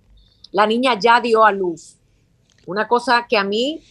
la 0.52 0.66
niña 0.66 0.98
ya 0.98 1.20
dio 1.20 1.44
a 1.44 1.52
luz. 1.52 1.98
Una 2.66 2.88
cosa 2.88 3.26
que 3.28 3.38
a 3.38 3.44
mí 3.44 3.84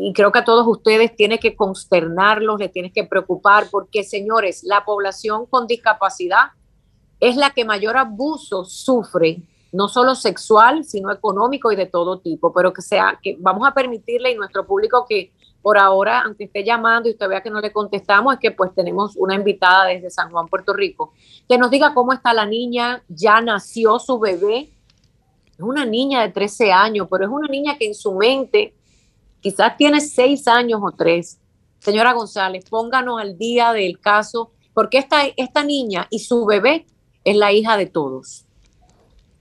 y 0.00 0.12
creo 0.12 0.30
que 0.30 0.38
a 0.38 0.44
todos 0.44 0.64
ustedes 0.68 1.16
tiene 1.16 1.40
que 1.40 1.56
consternarlos, 1.56 2.60
le 2.60 2.68
tiene 2.68 2.92
que 2.92 3.02
preocupar, 3.02 3.66
porque 3.68 4.04
señores, 4.04 4.62
la 4.62 4.84
población 4.84 5.46
con 5.46 5.66
discapacidad 5.66 6.52
es 7.18 7.34
la 7.36 7.50
que 7.50 7.64
mayor 7.64 7.96
abuso 7.96 8.64
sufre, 8.64 9.42
no 9.72 9.88
solo 9.88 10.14
sexual, 10.14 10.84
sino 10.84 11.10
económico 11.10 11.72
y 11.72 11.76
de 11.76 11.86
todo 11.86 12.20
tipo, 12.20 12.52
pero 12.52 12.72
que 12.72 12.80
sea, 12.80 13.18
que 13.20 13.36
vamos 13.40 13.66
a 13.66 13.74
permitirle 13.74 14.30
y 14.30 14.36
nuestro 14.36 14.64
público 14.64 15.04
que 15.08 15.32
por 15.60 15.76
ahora, 15.76 16.22
aunque 16.22 16.44
esté 16.44 16.62
llamando 16.62 17.08
y 17.08 17.12
usted 17.12 17.28
vea 17.28 17.42
que 17.42 17.50
no 17.50 17.60
le 17.60 17.72
contestamos, 17.72 18.34
es 18.34 18.40
que 18.40 18.52
pues 18.52 18.72
tenemos 18.76 19.16
una 19.16 19.34
invitada 19.34 19.86
desde 19.86 20.10
San 20.10 20.30
Juan, 20.30 20.46
Puerto 20.46 20.74
Rico, 20.74 21.12
que 21.48 21.58
nos 21.58 21.72
diga 21.72 21.92
cómo 21.92 22.12
está 22.12 22.32
la 22.32 22.46
niña, 22.46 23.02
ya 23.08 23.40
nació 23.40 23.98
su 23.98 24.20
bebé, 24.20 24.70
es 25.54 25.60
una 25.60 25.84
niña 25.84 26.22
de 26.22 26.28
13 26.28 26.70
años, 26.70 27.08
pero 27.10 27.24
es 27.24 27.30
una 27.30 27.48
niña 27.48 27.76
que 27.76 27.88
en 27.88 27.94
su 27.96 28.14
mente 28.14 28.74
quizás 29.40 29.76
tiene 29.76 30.00
seis 30.00 30.46
años 30.48 30.80
o 30.82 30.92
tres. 30.92 31.38
Señora 31.80 32.12
González, 32.12 32.64
pónganos 32.68 33.20
al 33.20 33.38
día 33.38 33.72
del 33.72 34.00
caso, 34.00 34.50
porque 34.74 34.98
esta, 34.98 35.22
esta 35.36 35.64
niña 35.64 36.06
y 36.10 36.20
su 36.20 36.44
bebé 36.44 36.86
es 37.24 37.36
la 37.36 37.52
hija 37.52 37.76
de 37.76 37.86
todos. 37.86 38.44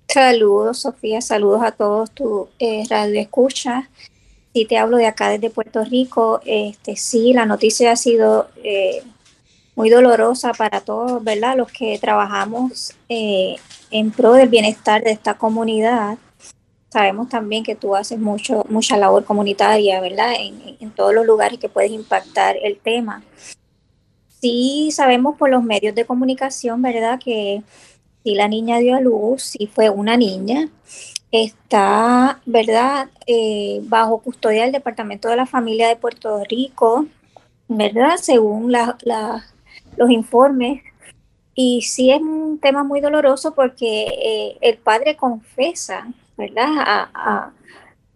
Saludos, 0.08 0.80
Sofía, 0.80 1.22
saludos 1.22 1.62
a 1.64 1.72
todos 1.72 2.12
tu 2.12 2.48
eh, 2.60 2.84
radio 2.90 3.20
escucha. 3.20 3.90
Si 4.54 4.66
te 4.66 4.78
hablo 4.78 4.98
de 4.98 5.06
acá 5.06 5.30
desde 5.30 5.50
Puerto 5.50 5.84
Rico, 5.84 6.40
este 6.46 6.96
sí, 6.96 7.34
la 7.34 7.46
noticia 7.46 7.92
ha 7.92 7.96
sido 7.96 8.48
eh, 8.64 9.04
muy 9.76 9.90
dolorosa 9.90 10.54
para 10.54 10.82
todos, 10.82 11.24
¿verdad? 11.24 11.58
Los 11.58 11.72
que 11.72 12.00
trabajamos 12.00 12.96
eh, 13.10 13.58
en 13.92 14.12
pro 14.12 14.34
del 14.34 14.50
bienestar 14.50 15.04
de 15.04 15.12
esta 15.12 15.36
comunidad. 15.36 16.18
Sabemos 16.98 17.30
también 17.30 17.64
que 17.64 17.76
tú 17.76 17.96
haces 17.96 18.18
mucho, 18.18 18.66
mucha 18.70 18.98
labor 18.98 19.24
comunitaria, 19.24 20.02
¿verdad? 20.02 20.34
En, 20.40 20.90
todos 20.90 21.14
los 21.14 21.28
lugares 21.28 21.60
que 21.60 21.70
puedes 21.70 21.92
impactar 21.92 22.58
el 22.60 22.80
tema. 22.80 23.22
Sí 24.42 24.90
sabemos 24.92 25.38
por 25.38 25.52
los 25.52 25.62
medios 25.62 25.94
de 25.94 26.06
comunicación, 26.06 26.82
¿verdad? 26.82 27.20
Que 27.24 27.62
si 28.24 28.34
la 28.34 28.48
niña 28.48 28.80
dio 28.80 28.96
a 28.96 29.00
luz, 29.00 29.44
si 29.44 29.68
fue 29.68 29.92
una 29.92 30.18
niña, 30.18 30.70
está, 31.32 32.42
¿verdad? 32.48 33.10
Eh, 33.28 33.80
bajo 33.84 34.18
custodia 34.18 34.64
del 34.64 34.72
Departamento 34.72 35.30
de 35.30 35.36
la 35.36 35.46
Familia 35.46 35.90
de 35.90 35.98
Puerto 35.98 36.44
Rico, 36.50 37.06
¿verdad? 37.68 38.16
Según 38.20 38.72
los 38.72 40.10
informes. 40.10 40.82
Y 41.54 41.84
sí 41.84 42.10
es 42.10 42.22
un 42.22 42.58
tema 42.60 42.84
muy 42.84 43.02
doloroso 43.02 43.54
porque 43.54 44.08
eh, 44.08 44.58
el 44.62 44.78
padre 44.78 45.16
confesa 45.16 46.08
¿verdad? 46.38 47.52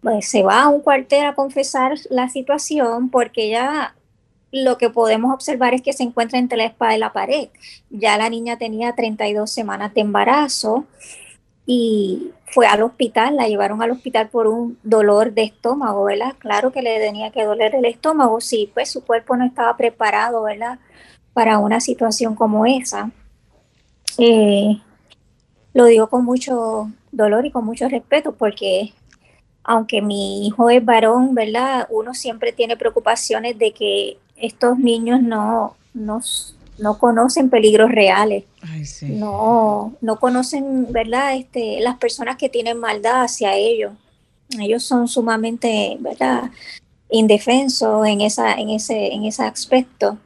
Pues, 0.00 0.28
se 0.28 0.42
va 0.42 0.62
a 0.62 0.68
un 0.68 0.80
cuartel 0.80 1.26
a 1.26 1.34
confesar 1.34 1.94
la 2.10 2.28
situación 2.28 3.10
porque 3.10 3.50
ya 3.50 3.94
lo 4.52 4.76
que 4.76 4.90
podemos 4.90 5.32
observar 5.32 5.74
es 5.74 5.82
que 5.82 5.92
se 5.92 6.02
encuentra 6.02 6.38
entre 6.38 6.58
la 6.58 6.66
espada 6.66 6.94
y 6.94 6.98
la 6.98 7.12
pared. 7.12 7.48
Ya 7.90 8.16
la 8.18 8.28
niña 8.28 8.58
tenía 8.58 8.94
32 8.94 9.50
semanas 9.50 9.94
de 9.94 10.02
embarazo 10.02 10.86
y 11.64 12.32
fue 12.46 12.66
al 12.66 12.82
hospital, 12.82 13.36
la 13.36 13.48
llevaron 13.48 13.80
al 13.82 13.92
hospital 13.92 14.28
por 14.28 14.46
un 14.46 14.78
dolor 14.82 15.32
de 15.32 15.44
estómago, 15.44 16.04
¿verdad? 16.04 16.34
Claro 16.38 16.70
que 16.70 16.82
le 16.82 16.98
tenía 16.98 17.30
que 17.30 17.44
doler 17.44 17.74
el 17.74 17.86
estómago, 17.86 18.40
sí, 18.40 18.70
pues 18.74 18.90
su 18.90 19.04
cuerpo 19.04 19.36
no 19.36 19.46
estaba 19.46 19.76
preparado, 19.76 20.42
¿verdad? 20.42 20.78
Para 21.32 21.58
una 21.58 21.80
situación 21.80 22.34
como 22.34 22.66
esa. 22.66 23.10
Eh, 24.18 24.78
lo 25.74 25.86
digo 25.86 26.08
con 26.08 26.24
mucho 26.24 26.90
dolor 27.10 27.46
y 27.46 27.50
con 27.50 27.64
mucho 27.64 27.88
respeto 27.88 28.32
porque 28.32 28.92
aunque 29.64 30.02
mi 30.02 30.46
hijo 30.46 30.70
es 30.70 30.84
varón, 30.84 31.34
¿verdad? 31.34 31.86
Uno 31.90 32.14
siempre 32.14 32.52
tiene 32.52 32.76
preocupaciones 32.76 33.58
de 33.58 33.72
que 33.72 34.18
estos 34.36 34.78
niños 34.78 35.22
no, 35.22 35.76
no, 35.94 36.20
no 36.78 36.98
conocen 36.98 37.48
peligros 37.48 37.92
reales. 37.92 38.44
No, 39.02 39.94
no 40.00 40.18
conocen, 40.18 40.92
¿verdad? 40.92 41.36
Este, 41.36 41.80
las 41.80 41.96
personas 41.98 42.36
que 42.36 42.48
tienen 42.48 42.78
maldad 42.78 43.22
hacia 43.22 43.54
ellos. 43.54 43.92
Ellos 44.58 44.82
son 44.82 45.06
sumamente, 45.06 45.96
¿verdad? 46.00 46.50
indefensos 47.12 48.06
en 48.06 48.22
esa, 48.22 48.54
en 48.54 48.70
ese, 48.70 49.12
en 49.12 49.24
ese 49.24 49.44
aspecto. 49.44 50.18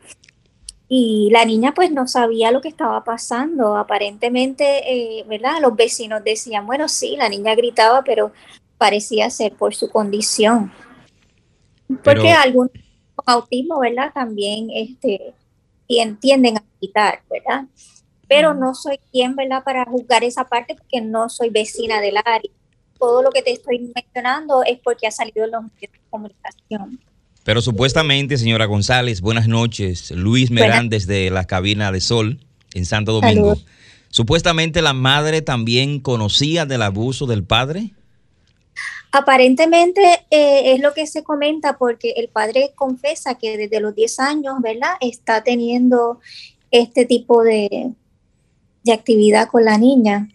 Y 0.89 1.31
la 1.33 1.45
niña 1.45 1.75
pues 1.75 1.91
no 1.91 2.07
sabía 2.07 2.53
lo 2.53 2.61
que 2.61 2.69
estaba 2.69 3.03
pasando. 3.03 3.77
Aparentemente, 3.77 4.65
eh, 4.93 5.25
¿verdad? 5.29 5.61
Los 5.61 5.75
vecinos 5.75 6.23
decían, 6.25 6.67
bueno, 6.67 6.89
sí, 6.89 7.17
la 7.17 7.29
niña 7.29 7.55
gritaba, 7.55 8.03
pero 8.05 8.33
parecía 8.79 9.29
ser 9.31 9.55
por 9.55 9.75
su 9.75 9.91
condición. 9.91 10.73
Porque 12.05 12.31
algunos 12.31 12.73
con 13.15 13.25
autismo, 13.27 13.81
¿verdad? 13.81 14.13
También 14.15 14.69
este, 14.73 15.35
tienden 16.21 16.59
a 16.59 16.65
gritar, 16.81 17.23
¿verdad? 17.31 17.65
Pero 18.29 18.55
no 18.55 18.75
soy 18.75 18.99
quien, 19.11 19.35
¿verdad? 19.37 19.63
Para 19.65 19.85
juzgar 19.85 20.25
esa 20.25 20.45
parte 20.45 20.75
porque 20.75 21.01
no 21.01 21.29
soy 21.29 21.51
vecina 21.51 22.01
del 22.01 22.17
área. 22.19 22.51
Todo 22.99 23.23
lo 23.23 23.31
que 23.31 23.43
te 23.43 23.53
estoy 23.53 23.91
mencionando 23.95 24.63
es 24.65 24.79
porque 24.81 25.07
ha 25.07 25.11
salido 25.11 25.45
en 25.45 25.51
los 25.53 25.63
medios 25.63 25.93
de 25.93 26.01
comunicación. 26.11 27.01
Pero 27.47 27.63
supuestamente, 27.63 28.39
señora 28.39 28.65
González, 28.65 29.21
buenas 29.21 29.47
noches. 29.47 30.11
Luis 30.11 30.51
Merán 30.51 30.89
desde 30.89 31.31
la 31.31 31.45
cabina 31.45 31.93
de 31.93 32.01
Sol 32.01 32.41
en 32.75 32.85
Santo 32.85 33.13
Domingo. 33.13 33.57
Supuestamente 34.11 34.83
la 34.83 34.93
madre 34.93 35.43
también 35.43 36.01
conocía 36.01 36.67
del 36.67 36.83
abuso 36.83 37.25
del 37.27 37.45
padre. 37.45 37.93
Aparentemente 39.13 40.03
eh, 40.33 40.73
es 40.75 40.81
lo 40.81 40.93
que 40.93 41.07
se 41.07 41.23
comenta 41.23 41.79
porque 41.79 42.15
el 42.17 42.27
padre 42.27 42.73
confesa 42.75 43.37
que 43.37 43.57
desde 43.57 43.79
los 43.79 43.95
10 43.95 44.19
años, 44.19 44.55
¿verdad? 44.61 44.95
Está 45.01 45.45
teniendo 45.45 46.19
este 46.73 47.05
tipo 47.05 47.45
de, 47.45 47.93
de 48.83 48.93
actividad 48.93 49.49
con 49.49 49.65
la 49.65 49.79
niña. 49.79 50.29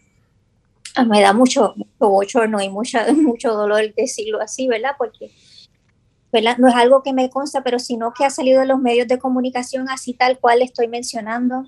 Ah, 0.96 1.04
me 1.04 1.20
da 1.20 1.34
mucho, 1.34 1.74
mucho 1.76 2.10
bochorno 2.10 2.62
y 2.62 2.70
mucha, 2.70 3.06
mucho 3.14 3.52
dolor 3.52 3.94
decirlo 3.96 4.40
así, 4.40 4.70
¿verdad? 4.70 4.92
Porque 4.98 5.30
no 6.58 6.68
es 6.68 6.76
algo 6.76 7.04
que 7.04 7.14
me 7.14 7.30
consta, 7.30 7.64
pero 7.64 7.80
sino 7.80 8.14
que 8.14 8.26
ha 8.26 8.30
salido 8.30 8.62
de 8.62 8.68
los 8.68 8.80
medios 8.80 9.08
de 9.08 9.20
comunicación 9.20 9.90
así 9.90 10.14
tal 10.14 10.40
cual 10.40 10.62
estoy 10.62 10.88
mencionando. 10.88 11.66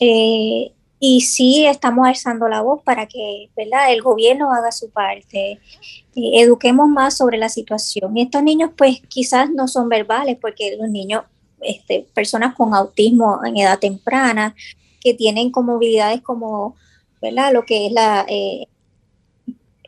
Eh, 0.00 0.72
y 1.00 1.20
sí 1.20 1.64
estamos 1.64 2.08
alzando 2.08 2.48
la 2.48 2.60
voz 2.60 2.82
para 2.82 3.06
que 3.06 3.50
¿verdad? 3.56 3.92
el 3.92 4.02
gobierno 4.02 4.52
haga 4.52 4.72
su 4.72 4.90
parte, 4.90 5.52
eh, 5.52 5.60
eduquemos 6.14 6.88
más 6.88 7.16
sobre 7.16 7.38
la 7.38 7.48
situación. 7.48 8.16
Y 8.16 8.22
estos 8.22 8.42
niños 8.42 8.70
pues 8.76 9.00
quizás 9.08 9.50
no 9.50 9.68
son 9.68 9.88
verbales 9.88 10.38
porque 10.40 10.76
los 10.76 10.88
niños, 10.88 11.22
este, 11.60 12.06
personas 12.14 12.54
con 12.54 12.74
autismo 12.74 13.40
en 13.44 13.58
edad 13.58 13.78
temprana, 13.78 14.56
que 15.00 15.14
tienen 15.14 15.50
comorbilidades 15.50 16.20
como 16.22 16.74
¿verdad? 17.22 17.52
lo 17.52 17.64
que 17.64 17.86
es 17.86 17.92
la 17.92 18.26
eh, 18.28 18.66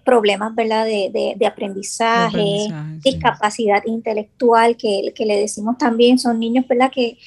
problemas 0.05 0.55
¿verdad? 0.55 0.85
De, 0.85 1.35
de, 1.37 1.47
aprendizaje, 1.47 2.69
discapacidad 3.03 3.83
intelectual, 3.87 4.77
que, 4.77 5.13
que, 5.15 5.27
le 5.27 5.37
decimos 5.37 5.79
también, 5.79 6.19
son 6.19 6.39
niños 6.39 6.67
¿verdad? 6.67 6.91
Que, 6.93 7.19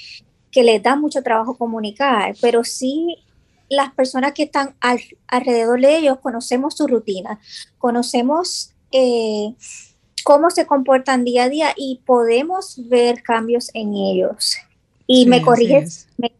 que 0.51 0.63
les 0.63 0.81
da 0.81 0.95
mucho 0.95 1.23
trabajo 1.23 1.57
comunicar, 1.57 2.35
pero 2.39 2.63
sí 2.63 3.17
las 3.69 3.91
personas 3.93 4.33
que 4.33 4.43
están 4.43 4.75
alrededor 5.27 5.81
de 5.81 5.97
ellos 5.97 6.19
conocemos 6.19 6.75
su 6.75 6.87
rutina, 6.87 7.39
conocemos 7.79 8.71
eh, 8.91 9.53
cómo 10.23 10.49
se 10.51 10.65
comportan 10.65 11.25
día 11.25 11.43
a 11.43 11.49
día 11.49 11.73
y 11.75 12.01
podemos 12.05 12.87
ver 12.87 13.23
cambios 13.23 13.71
en 13.73 13.93
ellos. 13.93 14.57
Y 15.05 15.25
me 15.25 15.41
corriges, 15.41 16.07
me, 16.17 16.31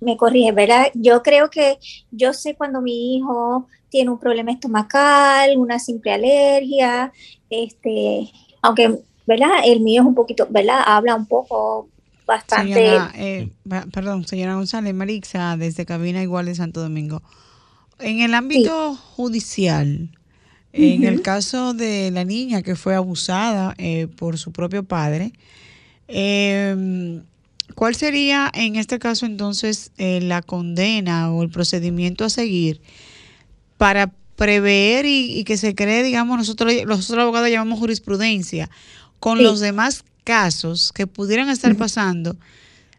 me, 0.00 0.16
corrige, 0.16 0.50
¿verdad? 0.52 0.86
Yo 0.94 1.22
creo 1.22 1.50
que 1.50 1.78
yo 2.10 2.32
sé 2.32 2.54
cuando 2.54 2.80
mi 2.80 3.16
hijo 3.16 3.66
tiene 3.88 4.10
un 4.10 4.18
problema 4.18 4.52
estomacal, 4.52 5.56
una 5.56 5.78
simple 5.78 6.12
alergia, 6.12 7.12
este, 7.50 8.30
aunque, 8.62 9.00
¿verdad? 9.26 9.50
El 9.64 9.80
mío 9.80 10.02
es 10.02 10.06
un 10.06 10.14
poquito, 10.14 10.46
¿verdad? 10.50 10.82
Habla 10.84 11.14
un 11.14 11.26
poco 11.26 11.88
bastante. 12.26 12.98
Eh, 13.14 13.48
perdón, 13.92 14.26
señora 14.26 14.54
González, 14.54 14.94
Marixa, 14.94 15.56
desde 15.56 15.86
Cabina 15.86 16.22
Igual 16.22 16.46
de 16.46 16.54
Santo 16.54 16.80
Domingo. 16.80 17.22
En 17.98 18.20
el 18.20 18.34
ámbito 18.34 18.94
judicial, 18.94 20.10
en 20.72 21.04
el 21.04 21.22
caso 21.22 21.72
de 21.72 22.10
la 22.10 22.24
niña 22.24 22.62
que 22.62 22.76
fue 22.76 22.94
abusada 22.94 23.74
eh, 23.78 24.08
por 24.08 24.36
su 24.36 24.52
propio 24.52 24.82
padre, 24.82 25.32
em, 26.08 27.22
¿cuál 27.74 27.94
sería 27.94 28.50
en 28.52 28.76
este 28.76 28.98
caso 28.98 29.24
entonces 29.24 29.92
eh, 29.96 30.20
la 30.20 30.42
condena 30.42 31.32
o 31.32 31.42
el 31.42 31.48
procedimiento 31.48 32.24
a 32.24 32.28
seguir 32.28 32.82
para 33.78 34.12
prever 34.36 35.06
y, 35.06 35.44
que 35.44 35.56
se 35.56 35.74
cree, 35.74 36.02
digamos, 36.02 36.36
nosotros 36.36 36.72
los 36.84 37.10
abogados 37.10 37.50
llamamos 37.50 37.78
jurisprudencia, 37.78 38.68
con 39.18 39.42
los 39.42 39.60
demás 39.60 40.04
casos 40.24 40.92
que 40.92 41.06
pudieran 41.06 41.48
estar 41.48 41.74
pasando 41.76 42.36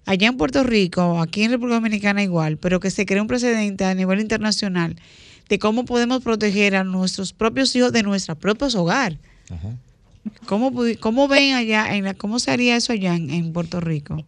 allá 0.05 0.27
en 0.27 0.37
Puerto 0.37 0.63
Rico, 0.63 1.21
aquí 1.21 1.43
en 1.43 1.51
República 1.51 1.75
Dominicana 1.75 2.23
igual, 2.23 2.57
pero 2.57 2.79
que 2.79 2.89
se 2.89 3.05
cree 3.05 3.21
un 3.21 3.27
precedente 3.27 3.85
a 3.85 3.93
nivel 3.93 4.19
internacional 4.21 4.95
de 5.49 5.59
cómo 5.59 5.85
podemos 5.85 6.23
proteger 6.23 6.75
a 6.75 6.83
nuestros 6.83 7.33
propios 7.33 7.75
hijos 7.75 7.91
de 7.91 8.03
nuestros 8.03 8.37
propios 8.37 8.75
hogar. 8.75 9.17
¿Cómo, 10.45 10.73
¿Cómo, 10.99 11.27
ven 11.27 11.55
allá, 11.55 11.95
en 11.95 12.03
la, 12.03 12.13
cómo 12.13 12.39
se 12.39 12.51
haría 12.51 12.75
eso 12.75 12.93
allá 12.93 13.15
en, 13.15 13.53
Puerto 13.53 13.79
Rico? 13.79 14.25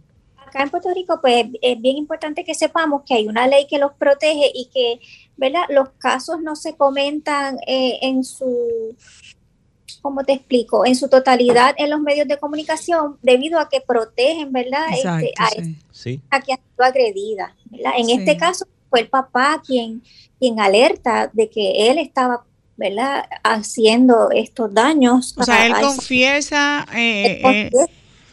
Acá 0.49 0.63
en 0.63 0.69
Puerto 0.69 0.93
Rico, 0.93 1.19
pues 1.21 1.45
es 1.61 1.79
bien 1.79 1.97
importante 1.97 2.43
que 2.43 2.55
sepamos 2.55 3.03
que 3.05 3.13
hay 3.13 3.27
una 3.27 3.47
ley 3.47 3.67
que 3.67 3.77
los 3.77 3.93
protege 3.93 4.51
y 4.53 4.69
que, 4.73 4.99
¿verdad? 5.37 5.63
Los 5.69 5.89
casos 5.97 6.41
no 6.41 6.55
se 6.55 6.75
comentan 6.75 7.57
eh, 7.67 7.99
en 8.01 8.23
su 8.23 8.95
como 10.01 10.23
te 10.23 10.33
explico, 10.33 10.85
en 10.85 10.95
su 10.95 11.09
totalidad 11.09 11.75
en 11.77 11.89
los 11.89 11.99
medios 11.99 12.27
de 12.27 12.37
comunicación 12.37 13.17
debido 13.21 13.59
a 13.59 13.69
que 13.69 13.81
protegen, 13.81 14.51
¿verdad? 14.51 14.87
Este, 14.93 15.33
a, 15.37 15.49
quien 15.49 15.77
ha 16.29 16.41
sido 16.41 16.85
agredida, 16.85 17.55
¿verdad? 17.65 17.91
En 17.97 18.09
este 18.09 18.37
caso 18.37 18.65
fue 18.89 19.01
el 19.01 19.09
papá 19.09 19.61
quien, 19.65 20.01
quien 20.39 20.59
alerta 20.59 21.29
de 21.33 21.49
que 21.49 21.89
él 21.89 21.97
estaba, 21.97 22.45
¿verdad? 22.77 23.25
Haciendo 23.43 24.31
estos 24.31 24.73
daños. 24.73 25.35
O 25.37 25.43
sea, 25.43 25.65
él 25.65 25.73
confiesa, 25.81 26.87
eh, 26.95 27.41
eh, 27.43 27.69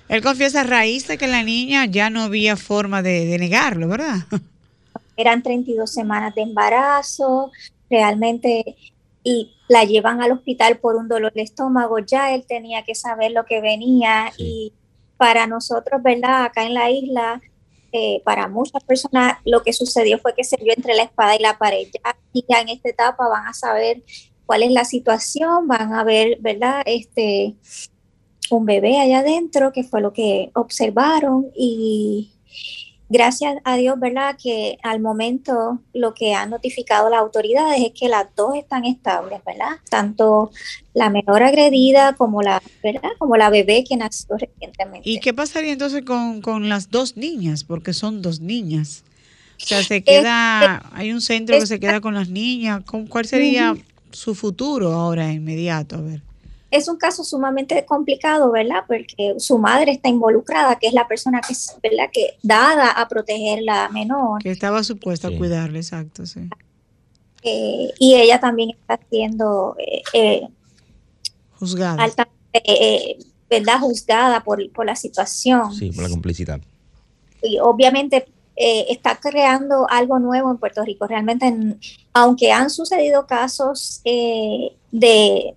él 0.08 0.22
confiesa, 0.22 0.60
a 0.60 0.64
raíz 0.64 1.06
de 1.08 1.18
que 1.18 1.26
la 1.26 1.42
niña 1.42 1.86
ya 1.86 2.10
no 2.10 2.22
había 2.22 2.56
forma 2.56 3.02
de, 3.02 3.26
de 3.26 3.38
negarlo, 3.38 3.88
¿verdad? 3.88 4.18
Eran 5.16 5.42
32 5.42 5.90
semanas 5.90 6.34
de 6.34 6.42
embarazo, 6.42 7.50
realmente 7.88 8.76
y 9.28 9.50
la 9.66 9.82
llevan 9.82 10.22
al 10.22 10.30
hospital 10.30 10.78
por 10.78 10.94
un 10.94 11.08
dolor 11.08 11.32
de 11.32 11.42
estómago, 11.42 11.98
ya 11.98 12.32
él 12.32 12.44
tenía 12.46 12.84
que 12.84 12.94
saber 12.94 13.32
lo 13.32 13.44
que 13.44 13.60
venía 13.60 14.32
y 14.38 14.72
para 15.16 15.48
nosotros, 15.48 16.00
¿verdad? 16.00 16.44
Acá 16.44 16.64
en 16.64 16.74
la 16.74 16.90
isla, 16.90 17.40
eh, 17.90 18.22
para 18.24 18.46
muchas 18.46 18.84
personas 18.84 19.38
lo 19.44 19.64
que 19.64 19.72
sucedió 19.72 20.18
fue 20.18 20.34
que 20.36 20.44
se 20.44 20.56
vio 20.58 20.72
entre 20.76 20.94
la 20.94 21.02
espada 21.02 21.34
y 21.34 21.40
la 21.40 21.58
pared. 21.58 21.88
Ya, 21.92 22.16
y 22.32 22.44
ya 22.48 22.60
en 22.60 22.68
esta 22.68 22.88
etapa 22.88 23.26
van 23.26 23.48
a 23.48 23.52
saber 23.52 24.02
cuál 24.44 24.62
es 24.62 24.70
la 24.70 24.84
situación, 24.84 25.66
van 25.66 25.92
a 25.92 26.04
ver, 26.04 26.38
¿verdad? 26.40 26.82
Este, 26.86 27.54
un 28.50 28.66
bebé 28.66 28.98
allá 28.98 29.20
adentro, 29.20 29.72
que 29.72 29.84
fue 29.84 30.00
lo 30.00 30.12
que 30.12 30.50
observaron 30.54 31.46
y 31.56 32.30
gracias 33.08 33.56
a 33.64 33.76
Dios, 33.76 33.98
¿verdad? 33.98 34.36
Que 34.42 34.78
al 34.82 35.00
momento 35.00 35.80
lo 35.92 36.14
que 36.14 36.34
han 36.34 36.50
notificado 36.50 37.08
las 37.10 37.20
autoridades 37.20 37.80
es 37.80 37.92
que 37.98 38.08
las 38.08 38.26
dos 38.34 38.56
están 38.56 38.84
estables, 38.84 39.40
¿verdad? 39.46 39.78
Tanto 39.88 40.50
la 40.94 41.10
menor 41.10 41.42
agredida 41.42 42.14
como 42.14 42.42
la, 42.42 42.62
¿verdad? 42.82 43.10
Como 43.18 43.36
la 43.36 43.50
bebé 43.50 43.84
que 43.84 43.96
nació 43.96 44.36
recientemente. 44.36 45.08
¿Y 45.08 45.20
qué 45.20 45.32
pasaría 45.32 45.72
entonces 45.72 46.02
con, 46.04 46.68
las 46.68 46.90
dos 46.90 47.16
niñas? 47.16 47.64
Porque 47.64 47.92
son 47.92 48.22
dos 48.22 48.40
niñas. 48.40 49.04
O 49.62 49.66
sea, 49.66 49.82
se 49.82 50.02
queda, 50.02 50.82
hay 50.92 51.12
un 51.12 51.22
centro 51.22 51.58
que 51.58 51.66
se 51.66 51.80
queda 51.80 52.00
con 52.00 52.14
las 52.14 52.28
niñas. 52.28 52.82
¿Cuál 53.08 53.24
sería 53.24 53.74
su 54.10 54.34
futuro 54.34 54.92
ahora 54.92 55.32
inmediato? 55.32 55.96
A 55.96 56.00
ver 56.00 56.22
es 56.70 56.88
un 56.88 56.96
caso 56.96 57.22
sumamente 57.22 57.84
complicado, 57.84 58.50
¿verdad? 58.50 58.84
Porque 58.86 59.34
su 59.38 59.58
madre 59.58 59.92
está 59.92 60.08
involucrada, 60.08 60.76
que 60.76 60.88
es 60.88 60.92
la 60.92 61.06
persona 61.06 61.40
que 61.40 61.52
es, 61.52 61.76
¿verdad? 61.82 62.10
Que 62.12 62.36
dada 62.42 62.90
a 62.90 63.08
proteger 63.08 63.62
la 63.62 63.88
menor. 63.88 64.42
Que 64.42 64.50
estaba 64.50 64.82
supuesta 64.82 65.28
a 65.28 65.36
cuidarle, 65.36 65.78
exacto, 65.78 66.26
sí. 66.26 66.48
Eh, 67.42 67.92
y 68.00 68.14
ella 68.14 68.40
también 68.40 68.70
está 68.70 68.98
siendo 69.08 69.76
eh, 69.78 70.02
eh 70.12 70.48
juzgada. 71.58 72.04
Eh, 72.52 73.18
¿verdad? 73.48 73.78
Juzgada 73.80 74.42
por, 74.42 74.60
la 74.84 74.96
situación. 74.96 75.72
Sí, 75.72 75.92
por 75.92 76.02
la 76.02 76.10
complicidad. 76.10 76.60
Y 77.42 77.58
obviamente 77.60 78.26
está 78.56 79.16
creando 79.16 79.86
algo 79.88 80.18
nuevo 80.18 80.50
en 80.50 80.56
Puerto 80.56 80.82
Rico. 80.82 81.06
Realmente, 81.06 81.54
aunque 82.12 82.50
han 82.50 82.70
sucedido 82.70 83.26
casos 83.26 84.00
de 84.02 85.54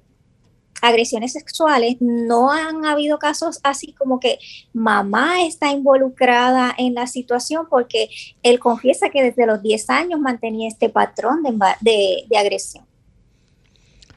agresiones 0.81 1.33
sexuales, 1.33 1.97
no 1.99 2.51
han 2.51 2.85
habido 2.85 3.19
casos 3.19 3.59
así 3.63 3.93
como 3.93 4.19
que 4.19 4.39
mamá 4.73 5.45
está 5.45 5.71
involucrada 5.71 6.73
en 6.77 6.93
la 6.93 7.07
situación 7.07 7.67
porque 7.69 8.09
él 8.43 8.59
confiesa 8.59 9.09
que 9.09 9.23
desde 9.23 9.45
los 9.45 9.61
10 9.61 9.89
años 9.89 10.19
mantenía 10.19 10.67
este 10.67 10.89
patrón 10.89 11.43
de, 11.81 12.37
agresión. 12.37 12.85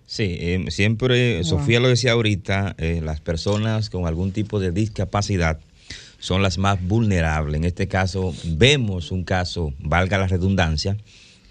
Sí, 0.07 0.37
eh, 0.39 0.65
siempre, 0.69 1.43
Sofía 1.45 1.81
lo 1.81 1.89
decía 1.89 2.13
ahorita, 2.13 2.75
eh, 2.79 3.01
las 3.03 3.21
personas 3.21 3.89
con 3.89 4.07
algún 4.07 4.33
tipo 4.33 4.61
de 4.61 4.71
discapacidad 4.71 5.59
son 6.23 6.41
las 6.41 6.57
más 6.57 6.81
vulnerables. 6.81 7.57
En 7.57 7.65
este 7.65 7.89
caso, 7.89 8.33
vemos 8.45 9.11
un 9.11 9.25
caso, 9.25 9.75
valga 9.81 10.19
la 10.19 10.29
redundancia, 10.29 10.97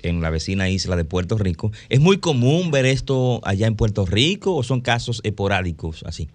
en 0.04 0.22
la 0.22 0.30
vecina 0.30 0.70
isla 0.70 0.96
de 0.96 1.06
Puerto 1.06 1.38
Rico. 1.38 1.72
¿Es 1.90 2.00
muy 2.00 2.20
común 2.20 2.72
ver 2.72 2.86
esto 2.86 3.42
allá 3.44 3.68
en 3.68 3.76
Puerto 3.76 4.06
Rico 4.06 4.56
o 4.56 4.64
son 4.64 4.82
casos 4.82 5.22
esporádicos 5.24 6.04
así? 6.06 6.30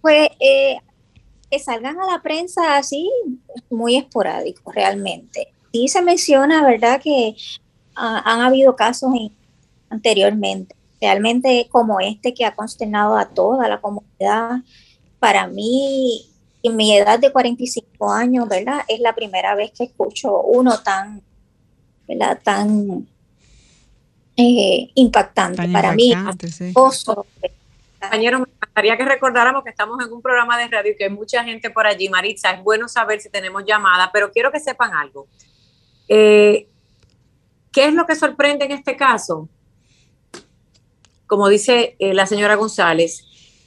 Pues 0.00 0.30
eh, 0.40 0.78
que 1.50 1.58
salgan 1.58 2.00
a 2.00 2.06
la 2.06 2.22
prensa 2.22 2.76
así, 2.78 3.10
muy 3.68 3.96
esporádico 3.96 4.72
realmente. 4.72 5.48
Sí 5.72 5.88
se 5.88 6.00
menciona, 6.00 6.64
¿verdad?, 6.64 7.00
que 7.00 7.36
ah, 7.94 8.22
han 8.24 8.40
habido 8.40 8.74
casos 8.74 9.10
anteriormente, 9.90 10.74
realmente 11.00 11.68
como 11.70 12.00
este 12.00 12.32
que 12.32 12.46
ha 12.46 12.54
consternado 12.54 13.18
a 13.18 13.28
toda 13.28 13.68
la 13.68 13.80
comunidad. 13.80 14.62
Para 15.18 15.46
mí, 15.46 16.26
en 16.62 16.76
mi 16.76 16.96
edad 16.96 17.18
de 17.18 17.30
45 17.30 18.10
años, 18.10 18.48
¿verdad? 18.48 18.80
Es 18.88 19.00
la 19.00 19.14
primera 19.14 19.54
vez 19.54 19.72
que 19.76 19.84
escucho 19.84 20.40
uno 20.40 20.78
tan, 20.80 21.22
¿verdad? 22.08 22.40
Tan 22.42 23.06
eh, 24.36 24.90
impactante 24.94 25.68
para 25.68 25.92
mí. 25.92 26.12
Compañero, 28.00 28.40
me 28.40 28.46
gustaría 28.60 28.96
que 28.96 29.04
recordáramos 29.04 29.62
que 29.62 29.70
estamos 29.70 30.04
en 30.04 30.12
un 30.12 30.20
programa 30.20 30.58
de 30.58 30.66
radio 30.66 30.92
y 30.92 30.96
que 30.96 31.04
hay 31.04 31.10
mucha 31.10 31.44
gente 31.44 31.70
por 31.70 31.86
allí. 31.86 32.08
Maritza, 32.08 32.50
es 32.50 32.62
bueno 32.62 32.88
saber 32.88 33.20
si 33.20 33.30
tenemos 33.30 33.64
llamada, 33.64 34.10
pero 34.12 34.32
quiero 34.32 34.50
que 34.50 34.58
sepan 34.58 34.92
algo. 34.92 35.28
Eh, 36.08 36.66
¿Qué 37.70 37.86
es 37.86 37.94
lo 37.94 38.04
que 38.06 38.16
sorprende 38.16 38.64
en 38.64 38.72
este 38.72 38.96
caso? 38.96 39.48
Como 41.26 41.48
dice 41.48 41.94
eh, 41.98 42.12
la 42.12 42.26
señora 42.26 42.56
González, 42.56 43.24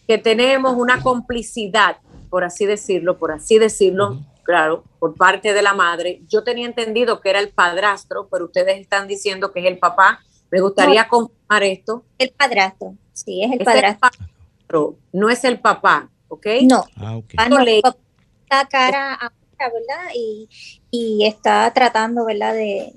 que 0.08 0.18
tenemos 0.18 0.76
una 0.76 1.02
complicidad, 1.02 1.98
por 2.30 2.44
así 2.44 2.66
decirlo, 2.66 3.18
por 3.18 3.32
así 3.32 3.58
decirlo, 3.58 4.20
claro, 4.44 4.84
por 5.00 5.16
parte 5.16 5.54
de 5.54 5.62
la 5.62 5.74
madre. 5.74 6.22
Yo 6.28 6.44
tenía 6.44 6.66
entendido 6.66 7.22
que 7.22 7.30
era 7.30 7.40
el 7.40 7.50
padrastro, 7.50 8.28
pero 8.30 8.46
ustedes 8.46 8.80
están 8.80 9.08
diciendo 9.08 9.52
que 9.54 9.62
es 9.62 9.66
el 9.66 9.80
papá 9.80 10.20
me 10.56 10.62
gustaría 10.62 11.06
confirmar 11.06 11.64
esto. 11.64 12.06
El 12.18 12.32
padrastro, 12.32 12.96
sí, 13.12 13.44
es 13.44 13.52
el 13.52 13.60
padrastro. 13.60 14.96
No 15.12 15.30
es 15.30 15.44
el 15.44 15.60
papá, 15.60 16.10
¿ok? 16.30 16.48
No. 16.64 16.86
Ah, 16.96 17.18
okay. 17.18 17.50
no 17.50 17.60
le 17.60 17.82
da 17.82 18.66
cara 18.66 19.16
a 19.16 19.34
¿verdad? 19.60 20.12
Y, 20.16 20.48
y 20.92 21.26
está 21.26 21.70
tratando, 21.74 22.24
¿verdad? 22.24 22.54
De, 22.54 22.94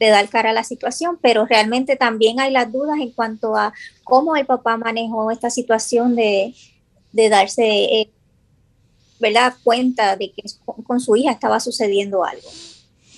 de 0.00 0.08
dar 0.08 0.28
cara 0.28 0.50
a 0.50 0.52
la 0.52 0.64
situación, 0.64 1.20
pero 1.22 1.46
realmente 1.46 1.94
también 1.94 2.40
hay 2.40 2.50
las 2.50 2.72
dudas 2.72 2.98
en 2.98 3.12
cuanto 3.12 3.54
a 3.54 3.72
cómo 4.02 4.34
el 4.34 4.46
papá 4.46 4.76
manejó 4.76 5.30
esta 5.30 5.50
situación 5.50 6.16
de, 6.16 6.52
de 7.12 7.28
darse, 7.28 7.64
eh, 7.64 8.10
¿verdad?, 9.20 9.54
cuenta 9.62 10.16
de 10.16 10.32
que 10.32 10.42
con, 10.84 10.98
su 10.98 11.14
hija 11.14 11.30
estaba 11.30 11.60
sucediendo 11.60 12.24
algo. 12.24 12.48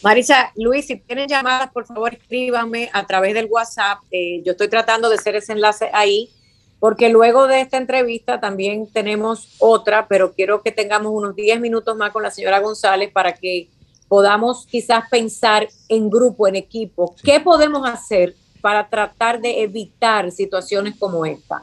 Marisa, 0.02 0.50
Luis, 0.56 0.86
si 0.86 0.96
tienen 0.96 1.28
llamadas, 1.28 1.70
por 1.72 1.86
favor 1.86 2.14
escríbanme 2.14 2.88
a 2.92 3.06
través 3.06 3.34
del 3.34 3.46
WhatsApp. 3.50 3.98
Eh, 4.10 4.42
yo 4.44 4.52
estoy 4.52 4.68
tratando 4.68 5.08
de 5.10 5.16
hacer 5.16 5.36
ese 5.36 5.52
enlace 5.52 5.90
ahí, 5.92 6.30
porque 6.78 7.10
luego 7.10 7.46
de 7.46 7.60
esta 7.60 7.76
entrevista 7.76 8.40
también 8.40 8.86
tenemos 8.86 9.56
otra, 9.58 10.08
pero 10.08 10.32
quiero 10.32 10.62
que 10.62 10.72
tengamos 10.72 11.12
unos 11.12 11.36
10 11.36 11.60
minutos 11.60 11.96
más 11.96 12.12
con 12.12 12.22
la 12.22 12.30
señora 12.30 12.60
González 12.60 13.12
para 13.12 13.34
que 13.34 13.68
podamos 14.08 14.66
quizás 14.66 15.04
pensar 15.10 15.68
en 15.88 16.08
grupo, 16.08 16.48
en 16.48 16.56
equipo, 16.56 17.14
qué 17.22 17.38
podemos 17.38 17.88
hacer 17.88 18.34
para 18.62 18.88
tratar 18.88 19.40
de 19.40 19.62
evitar 19.62 20.30
situaciones 20.30 20.96
como 20.98 21.26
esta. 21.26 21.62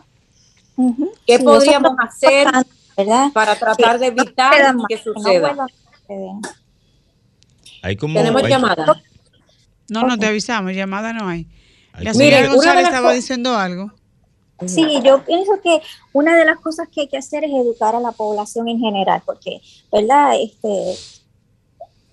¿Qué 1.25 1.39
podríamos 1.39 1.93
hacer 1.99 2.47
para 3.33 3.55
tratar 3.55 3.97
de 3.97 4.07
evitar 4.07 4.75
que, 4.87 4.97
suceda? 4.97 5.65
¿Tenemos 7.81 8.43
llamada? 8.47 9.01
No, 9.89 10.03
no 10.03 10.17
te 10.17 10.27
avisamos, 10.27 10.73
llamada 10.73 11.13
no 11.13 11.27
hay. 11.27 11.47
La 11.99 12.13
señora 12.13 12.47
González 12.47 12.85
estaba 12.85 13.13
diciendo 13.13 13.55
algo. 13.55 13.91
Sí, 14.65 14.85
yo 15.03 15.23
pienso 15.23 15.61
que 15.61 15.81
una 16.13 16.35
de 16.35 16.43
las 16.43 16.59
cosas 16.59 16.87
que 16.89 17.01
hay 17.01 17.07
que 17.07 17.17
hacer 17.17 17.43
es 17.43 17.51
educar 17.51 17.95
a 17.95 17.99
la 17.99 18.11
población 18.11 18.67
en 18.67 18.79
general, 18.79 19.21
porque, 19.25 19.61
¿verdad? 19.91 20.31
Este, 20.41 20.95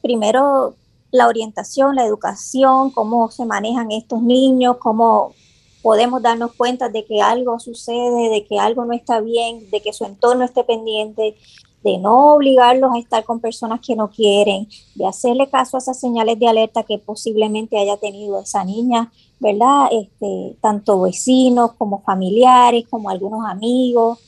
primero 0.02 0.76
la 1.10 1.28
orientación, 1.28 1.94
la 1.94 2.04
educación, 2.04 2.90
cómo 2.90 3.30
se 3.30 3.46
manejan 3.46 3.92
estos 3.92 4.20
niños, 4.20 4.76
cómo 4.78 5.32
podemos 5.80 6.20
darnos 6.22 6.52
cuenta 6.54 6.88
de 6.88 7.04
que 7.04 7.22
algo 7.22 7.58
sucede, 7.60 8.28
de 8.30 8.44
que 8.44 8.58
algo 8.58 8.84
no 8.84 8.92
está 8.92 9.20
bien, 9.20 9.70
de 9.70 9.80
que 9.80 9.92
su 9.92 10.04
entorno 10.04 10.44
esté 10.44 10.64
pendiente, 10.64 11.36
de 11.84 11.98
no 11.98 12.34
obligarlos 12.34 12.90
a 12.94 12.98
estar 12.98 13.24
con 13.24 13.40
personas 13.40 13.80
que 13.86 13.94
no 13.94 14.10
quieren, 14.10 14.66
de 14.94 15.06
hacerle 15.06 15.48
caso 15.50 15.76
a 15.76 15.78
esas 15.78 16.00
señales 16.00 16.38
de 16.38 16.48
alerta 16.48 16.82
que 16.82 16.98
posiblemente 16.98 17.78
haya 17.78 17.98
tenido 17.98 18.40
esa 18.40 18.64
niña, 18.64 19.12
¿verdad? 19.38 19.88
Este, 19.92 20.56
tanto 20.62 21.02
vecinos 21.02 21.72
como 21.74 22.00
familiares, 22.00 22.86
como 22.88 23.10
algunos 23.10 23.46
amigos. 23.46 24.18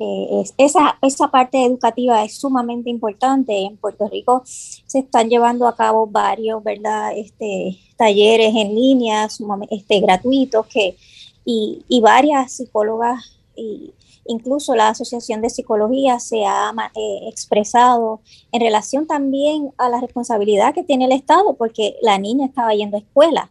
Eh, 0.00 0.44
esa, 0.56 0.98
esa 1.02 1.28
parte 1.28 1.64
educativa 1.64 2.24
es 2.24 2.34
sumamente 2.38 2.90
importante. 2.90 3.56
En 3.56 3.76
Puerto 3.76 4.08
Rico 4.08 4.42
se 4.44 4.98
están 4.98 5.28
llevando 5.28 5.68
a 5.68 5.76
cabo 5.76 6.08
varios, 6.08 6.64
¿verdad? 6.64 7.12
Este, 7.16 7.78
talleres 7.96 8.52
en 8.56 8.74
línea, 8.74 9.28
este, 9.70 10.00
gratuitos, 10.00 10.66
que, 10.66 10.96
y, 11.44 11.84
y 11.88 12.00
varias 12.00 12.52
psicólogas 12.52 13.36
y 13.54 13.92
Incluso 14.26 14.74
la 14.74 14.88
Asociación 14.88 15.40
de 15.40 15.50
Psicología 15.50 16.20
se 16.20 16.44
ha 16.44 16.72
eh, 16.94 17.28
expresado 17.28 18.20
en 18.52 18.60
relación 18.60 19.06
también 19.06 19.70
a 19.78 19.88
la 19.88 20.00
responsabilidad 20.00 20.74
que 20.74 20.84
tiene 20.84 21.06
el 21.06 21.12
Estado, 21.12 21.54
porque 21.56 21.96
la 22.02 22.18
niña 22.18 22.46
estaba 22.46 22.74
yendo 22.74 22.96
a 22.96 23.00
escuela 23.00 23.50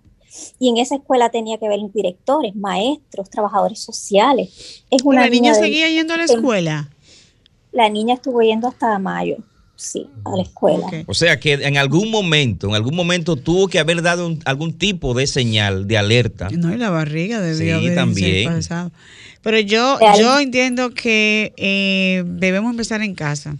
y 0.59 0.69
en 0.69 0.77
esa 0.77 0.95
escuela 0.95 1.29
tenía 1.29 1.57
que 1.57 1.65
haber 1.65 1.79
directores, 1.91 2.55
maestros, 2.55 3.29
trabajadores 3.29 3.79
sociales. 3.79 4.83
Es 4.89 5.01
una 5.03 5.21
¿La 5.21 5.29
niña, 5.29 5.53
seguía 5.55 5.89
yendo 5.89 6.13
a 6.13 6.17
la 6.17 6.25
escuela? 6.25 6.89
La 7.71 7.89
niña 7.89 8.13
estuvo 8.13 8.41
yendo 8.41 8.67
hasta 8.67 8.97
mayo 8.99 9.37
sí, 9.79 10.07
a 10.25 10.35
la 10.35 10.43
escuela. 10.43 10.85
O 11.07 11.13
sea 11.13 11.39
que 11.39 11.53
en 11.53 11.77
algún 11.77 12.11
momento, 12.11 12.67
en 12.67 12.75
algún 12.75 12.95
momento 12.95 13.37
tuvo 13.37 13.67
que 13.67 13.79
haber 13.79 14.01
dado 14.01 14.37
algún 14.45 14.73
tipo 14.73 15.13
de 15.13 15.25
señal 15.25 15.87
de 15.87 15.97
alerta. 15.97 16.49
No, 16.49 16.73
y 16.73 16.77
la 16.77 16.89
barriga 16.89 17.39
debía 17.39 17.79
sí, 17.79 17.95
también. 17.95 18.53
pasado. 18.53 18.91
Pero 19.41 19.59
yo, 19.59 19.97
yo 20.19 20.39
entiendo 20.39 20.91
que 20.91 21.53
eh, 21.55 22.23
debemos 22.25 22.71
empezar 22.71 23.01
en 23.01 23.15
casa. 23.15 23.55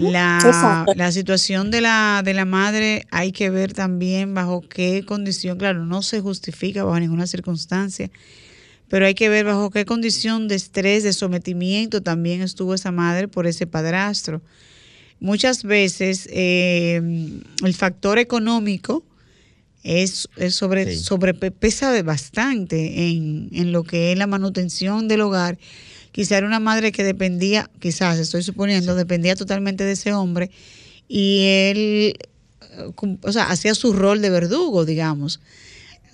La, 0.00 0.86
la, 0.96 1.12
situación 1.12 1.70
de 1.70 1.82
la, 1.82 2.22
de 2.24 2.32
la 2.32 2.46
madre 2.46 3.06
hay 3.10 3.32
que 3.32 3.50
ver 3.50 3.74
también 3.74 4.32
bajo 4.32 4.62
qué 4.62 5.04
condición, 5.04 5.58
claro, 5.58 5.84
no 5.84 6.00
se 6.00 6.22
justifica 6.22 6.84
bajo 6.84 6.98
ninguna 6.98 7.26
circunstancia, 7.26 8.10
pero 8.88 9.04
hay 9.04 9.14
que 9.14 9.28
ver 9.28 9.44
bajo 9.44 9.68
qué 9.68 9.84
condición 9.84 10.48
de 10.48 10.54
estrés, 10.54 11.02
de 11.02 11.12
sometimiento 11.12 12.02
también 12.02 12.40
estuvo 12.40 12.72
esa 12.72 12.92
madre 12.92 13.28
por 13.28 13.46
ese 13.46 13.66
padrastro. 13.66 14.40
Muchas 15.24 15.62
veces 15.62 16.28
eh, 16.30 17.00
el 17.64 17.74
factor 17.74 18.18
económico 18.18 19.02
es, 19.82 20.28
sobre, 20.50 20.98
sobrepesa 20.98 22.02
bastante 22.02 23.08
en, 23.08 23.48
en, 23.50 23.72
lo 23.72 23.84
que 23.84 24.12
es 24.12 24.18
la 24.18 24.26
manutención 24.26 25.08
del 25.08 25.22
hogar. 25.22 25.56
Quizá 26.12 26.36
era 26.36 26.46
una 26.46 26.60
madre 26.60 26.92
que 26.92 27.04
dependía, 27.04 27.70
quizás 27.80 28.18
estoy 28.18 28.42
suponiendo, 28.42 28.94
dependía 28.94 29.34
totalmente 29.34 29.82
de 29.82 29.92
ese 29.92 30.12
hombre 30.12 30.50
y 31.08 31.46
él, 31.46 32.18
o 33.22 33.32
sea, 33.32 33.44
hacía 33.44 33.74
su 33.74 33.94
rol 33.94 34.20
de 34.20 34.28
verdugo, 34.28 34.84
digamos. 34.84 35.40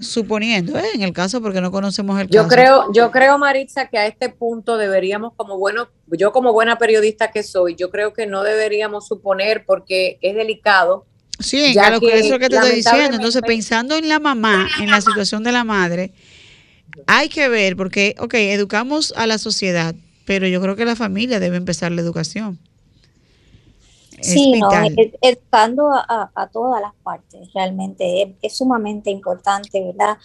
Suponiendo, 0.01 0.79
¿eh? 0.79 0.85
en 0.95 1.03
el 1.03 1.13
caso, 1.13 1.43
porque 1.43 1.61
no 1.61 1.71
conocemos 1.71 2.19
el 2.21 2.29
yo 2.29 2.43
caso. 2.43 2.49
Creo, 2.49 2.93
yo 2.93 3.11
creo, 3.11 3.39
Maritza, 3.39 3.89
que 3.89 3.99
a 3.99 4.07
este 4.07 4.31
punto 4.31 4.79
deberíamos, 4.79 5.35
como 5.37 5.59
bueno, 5.59 5.89
yo 6.07 6.33
como 6.33 6.53
buena 6.53 6.79
periodista 6.79 7.31
que 7.31 7.43
soy, 7.43 7.75
yo 7.77 7.91
creo 7.91 8.13
que 8.15 8.27
no 8.27 8.43
deberíamos 8.43 9.07
suponer, 9.07 9.65
porque 9.67 10.19
es 10.23 10.35
delicado, 10.35 11.07
Sí, 11.41 11.73
ya 11.73 11.91
lo 11.91 12.01
que, 12.01 12.19
eso 12.19 12.39
que 12.39 12.49
te 12.49 12.57
estoy 12.57 12.77
diciendo. 12.77 13.17
Entonces, 13.17 13.43
pensando 13.47 13.97
en 13.97 14.09
la 14.09 14.19
mamá, 14.19 14.69
en 14.79 14.91
la 14.91 15.01
situación 15.01 15.43
de 15.43 15.53
la 15.53 15.65
madre, 15.65 16.13
hay 17.07 17.29
que 17.29 17.49
ver, 17.49 17.77
porque, 17.77 18.15
ok, 18.19 18.35
educamos 18.35 19.15
a 19.17 19.27
la 19.27 19.39
sociedad, 19.39 19.95
pero 20.27 20.47
yo 20.47 20.61
creo 20.61 20.77
que 20.77 20.85
la 20.85 20.97
familia 20.97 21.41
debe 21.41 21.57
empezar 21.57 21.93
la 21.93 22.03
educación. 22.03 22.59
Sí, 24.23 24.61
no, 24.61 24.69
educando 25.21 25.91
a, 25.93 26.49
todas 26.53 26.81
las 26.81 26.95
partes, 27.03 27.53
realmente 27.53 28.37
es, 28.43 28.57
sumamente 28.57 29.11
importante, 29.11 29.85
¿verdad? 29.85 30.19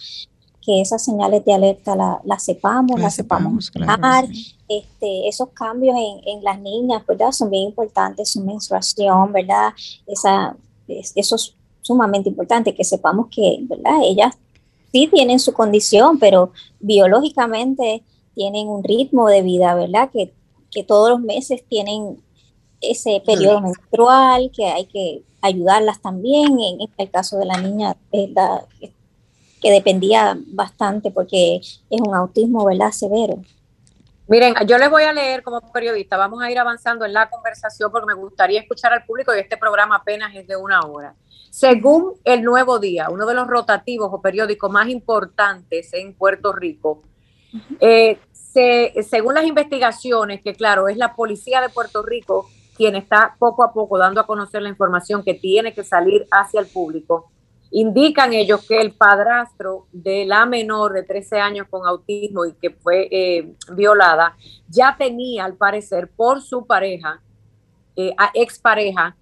Que 0.60 0.80
esas 0.80 1.04
señales 1.04 1.44
de 1.44 1.54
alerta 1.54 1.94
las 1.94 2.24
la 2.24 2.38
sepamos, 2.38 3.00
las 3.00 3.14
sepamos, 3.14 3.70
claro, 3.70 4.28
este, 4.68 5.28
esos 5.28 5.50
cambios 5.50 5.96
en, 5.96 6.36
en, 6.36 6.44
las 6.44 6.60
niñas, 6.60 7.06
¿verdad? 7.06 7.30
Son 7.30 7.50
bien 7.50 7.64
importantes, 7.64 8.30
su 8.32 8.40
menstruación, 8.40 9.32
¿verdad? 9.32 9.72
Esa 10.06 10.56
eso 10.88 11.36
es 11.36 11.54
sumamente 11.82 12.28
importante, 12.28 12.74
que 12.74 12.84
sepamos 12.84 13.28
que, 13.30 13.58
¿verdad? 13.62 14.00
Ellas 14.02 14.36
sí 14.92 15.08
tienen 15.12 15.38
su 15.38 15.52
condición, 15.52 16.18
pero 16.18 16.52
biológicamente 16.80 18.02
tienen 18.34 18.68
un 18.68 18.82
ritmo 18.84 19.28
de 19.28 19.42
vida, 19.42 19.74
¿verdad? 19.74 20.10
Que, 20.12 20.32
que 20.70 20.84
todos 20.84 21.10
los 21.10 21.20
meses 21.20 21.64
tienen 21.68 22.18
ese 22.80 23.22
periodo 23.24 23.60
menstrual, 23.60 24.50
que 24.54 24.66
hay 24.66 24.86
que 24.86 25.22
ayudarlas 25.42 26.00
también. 26.00 26.58
En, 26.60 26.88
el 26.96 27.10
caso 27.10 27.38
de 27.38 27.46
la 27.46 27.58
niña, 27.58 27.96
que 28.10 29.70
dependía 29.70 30.36
bastante 30.46 31.10
porque 31.10 31.56
es 31.56 31.80
un 31.90 32.14
autismo, 32.14 32.64
¿verdad? 32.64 32.92
Severo. 32.92 33.38
Miren, 34.28 34.54
yo 34.66 34.76
les 34.76 34.90
voy 34.90 35.04
a 35.04 35.12
leer 35.12 35.42
como 35.44 35.60
periodista, 35.72 36.16
vamos 36.16 36.42
a 36.42 36.50
ir 36.50 36.58
avanzando 36.58 37.04
en 37.04 37.12
la 37.12 37.30
conversación 37.30 37.92
porque 37.92 38.06
me 38.06 38.14
gustaría 38.14 38.60
escuchar 38.60 38.92
al 38.92 39.04
público 39.04 39.34
y 39.34 39.38
este 39.38 39.56
programa 39.56 39.96
apenas 39.96 40.34
es 40.34 40.48
de 40.48 40.56
una 40.56 40.80
hora. 40.80 41.14
Según 41.50 42.14
El 42.24 42.42
Nuevo 42.42 42.80
Día, 42.80 43.08
uno 43.08 43.24
de 43.24 43.34
los 43.34 43.46
rotativos 43.46 44.10
o 44.12 44.20
periódicos 44.20 44.70
más 44.70 44.88
importantes 44.88 45.92
en 45.94 46.12
Puerto 46.12 46.52
Rico, 46.52 47.02
eh, 47.80 48.18
según 48.32 49.34
las 49.34 49.44
investigaciones, 49.44 50.42
que 50.42 50.54
claro, 50.54 50.88
es 50.88 50.96
la 50.96 51.14
policía 51.14 51.60
de 51.60 51.68
Puerto 51.68 52.02
Rico 52.02 52.48
quien 52.76 52.94
está 52.94 53.36
poco 53.38 53.64
a 53.64 53.72
poco 53.72 53.98
dando 53.98 54.20
a 54.20 54.26
conocer 54.26 54.62
la 54.62 54.68
información 54.68 55.22
que 55.22 55.34
tiene 55.34 55.72
que 55.74 55.84
salir 55.84 56.26
hacia 56.30 56.60
el 56.60 56.66
público, 56.66 57.30
Indican 57.70 58.32
ellos 58.32 58.64
que 58.66 58.80
el 58.80 58.92
padrastro 58.92 59.86
de 59.92 60.24
la 60.24 60.46
menor 60.46 60.92
de 60.92 61.02
13 61.02 61.40
años 61.40 61.66
con 61.68 61.86
autismo 61.86 62.44
y 62.44 62.52
que 62.54 62.70
fue 62.70 63.08
eh, 63.10 63.54
violada 63.72 64.36
ya 64.68 64.96
tenía, 64.96 65.44
al 65.44 65.54
parecer, 65.54 66.08
por 66.14 66.40
su 66.40 66.64
pareja, 66.64 67.20
eh, 67.96 68.14
expareja, 68.34 69.16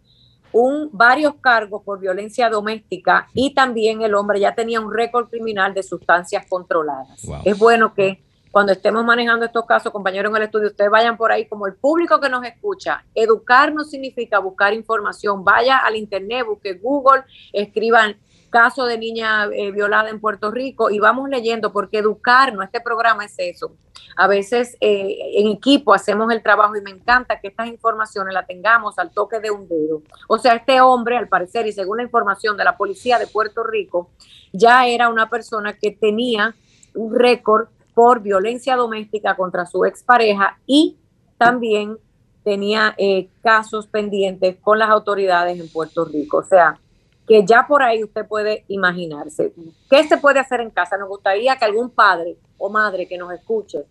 un, 0.52 0.90
varios 0.92 1.34
cargos 1.40 1.82
por 1.82 1.98
violencia 1.98 2.48
doméstica 2.48 3.28
y 3.32 3.54
también 3.54 4.02
el 4.02 4.14
hombre 4.14 4.38
ya 4.38 4.54
tenía 4.54 4.80
un 4.80 4.92
récord 4.92 5.28
criminal 5.28 5.74
de 5.74 5.82
sustancias 5.82 6.44
controladas. 6.48 7.26
Es 7.44 7.58
bueno 7.58 7.94
que 7.94 8.22
cuando 8.54 8.70
estemos 8.70 9.04
manejando 9.04 9.44
estos 9.46 9.66
casos, 9.66 9.90
compañeros 9.90 10.30
en 10.30 10.36
el 10.36 10.42
estudio, 10.44 10.68
ustedes 10.68 10.88
vayan 10.88 11.16
por 11.16 11.32
ahí 11.32 11.48
como 11.48 11.66
el 11.66 11.74
público 11.74 12.20
que 12.20 12.28
nos 12.28 12.44
escucha. 12.44 13.04
Educar 13.12 13.74
no 13.74 13.82
significa 13.82 14.38
buscar 14.38 14.72
información. 14.72 15.42
Vaya 15.42 15.78
al 15.78 15.96
internet, 15.96 16.46
busque 16.46 16.74
Google, 16.74 17.24
escriban 17.52 18.16
caso 18.50 18.86
de 18.86 18.96
niña 18.96 19.46
eh, 19.46 19.72
violada 19.72 20.08
en 20.08 20.20
Puerto 20.20 20.52
Rico 20.52 20.88
y 20.88 21.00
vamos 21.00 21.28
leyendo 21.28 21.72
porque 21.72 21.98
educarnos, 21.98 22.64
este 22.64 22.80
programa 22.80 23.24
es 23.24 23.34
eso. 23.38 23.72
A 24.16 24.28
veces 24.28 24.76
eh, 24.80 25.16
en 25.34 25.48
equipo 25.48 25.92
hacemos 25.92 26.32
el 26.32 26.40
trabajo 26.40 26.76
y 26.76 26.80
me 26.80 26.92
encanta 26.92 27.40
que 27.40 27.48
estas 27.48 27.66
informaciones 27.66 28.32
las 28.34 28.46
tengamos 28.46 29.00
al 29.00 29.10
toque 29.10 29.40
de 29.40 29.50
un 29.50 29.66
dedo. 29.66 30.02
O 30.28 30.38
sea, 30.38 30.54
este 30.54 30.80
hombre, 30.80 31.16
al 31.16 31.26
parecer, 31.26 31.66
y 31.66 31.72
según 31.72 31.96
la 31.96 32.04
información 32.04 32.56
de 32.56 32.62
la 32.62 32.76
policía 32.76 33.18
de 33.18 33.26
Puerto 33.26 33.64
Rico, 33.64 34.10
ya 34.52 34.86
era 34.86 35.08
una 35.08 35.28
persona 35.28 35.72
que 35.72 35.90
tenía 35.90 36.54
un 36.94 37.12
récord 37.12 37.66
por 37.94 38.20
violencia 38.20 38.76
doméstica 38.76 39.36
contra 39.36 39.66
su 39.66 39.84
expareja 39.84 40.58
y 40.66 40.96
también 41.38 41.98
tenía 42.42 42.94
eh, 42.98 43.28
casos 43.42 43.86
pendientes 43.86 44.56
con 44.60 44.78
las 44.78 44.90
autoridades 44.90 45.58
en 45.58 45.68
Puerto 45.68 46.04
Rico. 46.04 46.38
O 46.38 46.42
sea, 46.42 46.78
que 47.26 47.44
ya 47.44 47.66
por 47.66 47.82
ahí 47.82 48.04
usted 48.04 48.26
puede 48.26 48.64
imaginarse. 48.68 49.52
¿Qué 49.88 50.04
se 50.04 50.18
puede 50.18 50.40
hacer 50.40 50.60
en 50.60 50.70
casa? 50.70 50.98
Nos 50.98 51.08
gustaría 51.08 51.56
que 51.56 51.64
algún 51.64 51.90
padre 51.90 52.36
o 52.58 52.68
madre 52.68 53.08
que 53.08 53.16
nos 53.16 53.32
escuche 53.32 53.84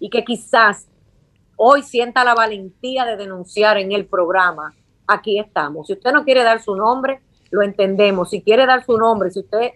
y 0.00 0.10
que 0.10 0.24
quizás 0.24 0.88
hoy 1.56 1.82
sienta 1.82 2.24
la 2.24 2.34
valentía 2.34 3.04
de 3.04 3.16
denunciar 3.16 3.76
en 3.76 3.92
el 3.92 4.06
programa, 4.06 4.74
aquí 5.06 5.38
estamos. 5.38 5.86
Si 5.86 5.92
usted 5.92 6.12
no 6.12 6.24
quiere 6.24 6.42
dar 6.42 6.62
su 6.62 6.74
nombre, 6.74 7.20
lo 7.50 7.62
entendemos. 7.62 8.30
Si 8.30 8.42
quiere 8.42 8.66
dar 8.66 8.84
su 8.84 8.96
nombre, 8.96 9.30
si 9.30 9.40
usted 9.40 9.72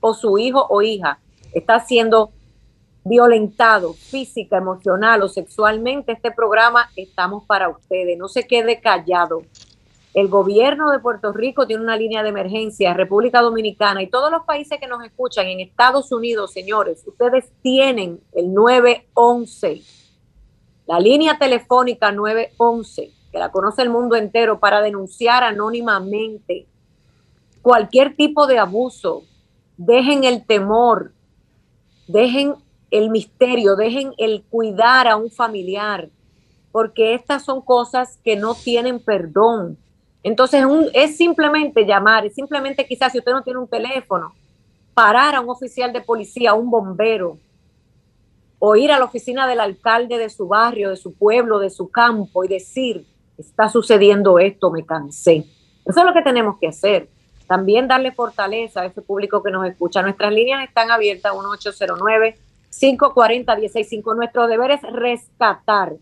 o 0.00 0.14
su 0.14 0.36
hijo 0.38 0.66
o 0.68 0.82
hija 0.82 1.20
está 1.52 1.80
siendo 1.80 2.32
violentado 3.08 3.94
física, 3.94 4.58
emocional 4.58 5.22
o 5.22 5.28
sexualmente, 5.28 6.12
este 6.12 6.30
programa 6.30 6.90
estamos 6.96 7.44
para 7.46 7.68
ustedes. 7.68 8.18
No 8.18 8.28
se 8.28 8.46
quede 8.46 8.80
callado. 8.80 9.42
El 10.14 10.28
gobierno 10.28 10.90
de 10.90 10.98
Puerto 10.98 11.32
Rico 11.32 11.66
tiene 11.66 11.82
una 11.82 11.96
línea 11.96 12.22
de 12.22 12.30
emergencia, 12.30 12.94
República 12.94 13.40
Dominicana 13.40 14.02
y 14.02 14.08
todos 14.08 14.30
los 14.30 14.44
países 14.44 14.80
que 14.80 14.88
nos 14.88 15.04
escuchan 15.04 15.46
en 15.46 15.60
Estados 15.60 16.10
Unidos, 16.12 16.52
señores, 16.52 17.04
ustedes 17.06 17.52
tienen 17.62 18.20
el 18.32 18.52
911, 18.52 19.82
la 20.86 20.98
línea 20.98 21.38
telefónica 21.38 22.10
911, 22.10 23.12
que 23.30 23.38
la 23.38 23.52
conoce 23.52 23.82
el 23.82 23.90
mundo 23.90 24.16
entero, 24.16 24.58
para 24.58 24.80
denunciar 24.80 25.44
anónimamente 25.44 26.66
cualquier 27.62 28.16
tipo 28.16 28.46
de 28.46 28.58
abuso. 28.58 29.22
Dejen 29.76 30.24
el 30.24 30.44
temor, 30.46 31.12
dejen 32.08 32.54
el 32.90 33.10
misterio, 33.10 33.76
dejen 33.76 34.12
el 34.18 34.42
cuidar 34.42 35.08
a 35.08 35.16
un 35.16 35.30
familiar, 35.30 36.08
porque 36.72 37.14
estas 37.14 37.44
son 37.44 37.60
cosas 37.60 38.18
que 38.24 38.36
no 38.36 38.54
tienen 38.54 39.00
perdón. 39.00 39.76
Entonces 40.22 40.64
es 40.94 41.16
simplemente 41.16 41.84
llamar, 41.84 42.26
es 42.26 42.34
simplemente 42.34 42.86
quizás 42.86 43.12
si 43.12 43.18
usted 43.18 43.32
no 43.32 43.42
tiene 43.42 43.58
un 43.58 43.68
teléfono, 43.68 44.34
parar 44.94 45.34
a 45.34 45.40
un 45.40 45.50
oficial 45.50 45.92
de 45.92 46.00
policía, 46.00 46.50
a 46.50 46.54
un 46.54 46.70
bombero, 46.70 47.38
o 48.58 48.74
ir 48.74 48.90
a 48.90 48.98
la 48.98 49.04
oficina 49.04 49.46
del 49.46 49.60
alcalde 49.60 50.18
de 50.18 50.30
su 50.30 50.48
barrio, 50.48 50.90
de 50.90 50.96
su 50.96 51.14
pueblo, 51.14 51.60
de 51.60 51.70
su 51.70 51.88
campo 51.90 52.44
y 52.44 52.48
decir, 52.48 53.06
está 53.36 53.68
sucediendo 53.68 54.40
esto, 54.40 54.70
me 54.72 54.84
cansé. 54.84 55.46
Eso 55.84 56.00
es 56.00 56.04
lo 56.04 56.12
que 56.12 56.22
tenemos 56.22 56.58
que 56.58 56.68
hacer. 56.68 57.08
También 57.46 57.86
darle 57.86 58.10
fortaleza 58.10 58.80
a 58.80 58.86
ese 58.86 59.00
público 59.00 59.42
que 59.42 59.52
nos 59.52 59.64
escucha. 59.66 60.02
Nuestras 60.02 60.32
líneas 60.32 60.64
están 60.64 60.90
abiertas, 60.90 61.32
1809 61.32 62.36
540 62.70 63.56
165 63.56 64.14
Nuestro 64.14 64.46
deber 64.46 64.72
es 64.72 64.82
rescatar, 64.82 65.94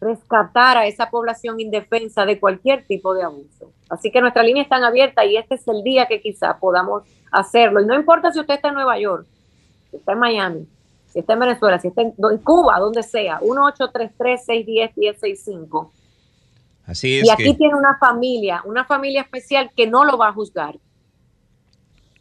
rescatar 0.00 0.78
a 0.78 0.86
esa 0.86 1.10
población 1.10 1.60
indefensa 1.60 2.24
de 2.24 2.40
cualquier 2.40 2.86
tipo 2.86 3.14
de 3.14 3.22
abuso. 3.22 3.72
Así 3.88 4.10
que 4.10 4.20
nuestra 4.20 4.42
línea 4.42 4.62
está 4.62 4.76
abierta 4.76 5.24
y 5.24 5.36
este 5.36 5.54
es 5.56 5.66
el 5.68 5.82
día 5.82 6.06
que 6.06 6.20
quizá 6.20 6.58
podamos 6.58 7.04
hacerlo. 7.30 7.80
Y 7.80 7.86
no 7.86 7.94
importa 7.94 8.32
si 8.32 8.40
usted 8.40 8.54
está 8.54 8.68
en 8.68 8.74
Nueva 8.74 8.98
York, 8.98 9.26
si 9.90 9.96
está 9.96 10.12
en 10.12 10.18
Miami, 10.18 10.68
si 11.06 11.20
está 11.20 11.32
en 11.32 11.38
Venezuela, 11.40 11.78
si 11.78 11.88
está 11.88 12.02
en, 12.02 12.12
Cuba, 12.44 12.78
donde 12.78 13.02
sea, 13.02 13.40
1-833-610-1065. 13.40 15.90
Así 16.86 17.18
es. 17.18 17.26
Y 17.26 17.30
aquí 17.30 17.54
tiene 17.54 17.74
una 17.74 17.96
familia, 17.98 18.62
una 18.64 18.84
familia 18.84 19.22
especial 19.22 19.70
que 19.74 19.86
no 19.86 20.04
lo 20.04 20.18
va 20.18 20.28
a 20.28 20.32
juzgar, 20.32 20.76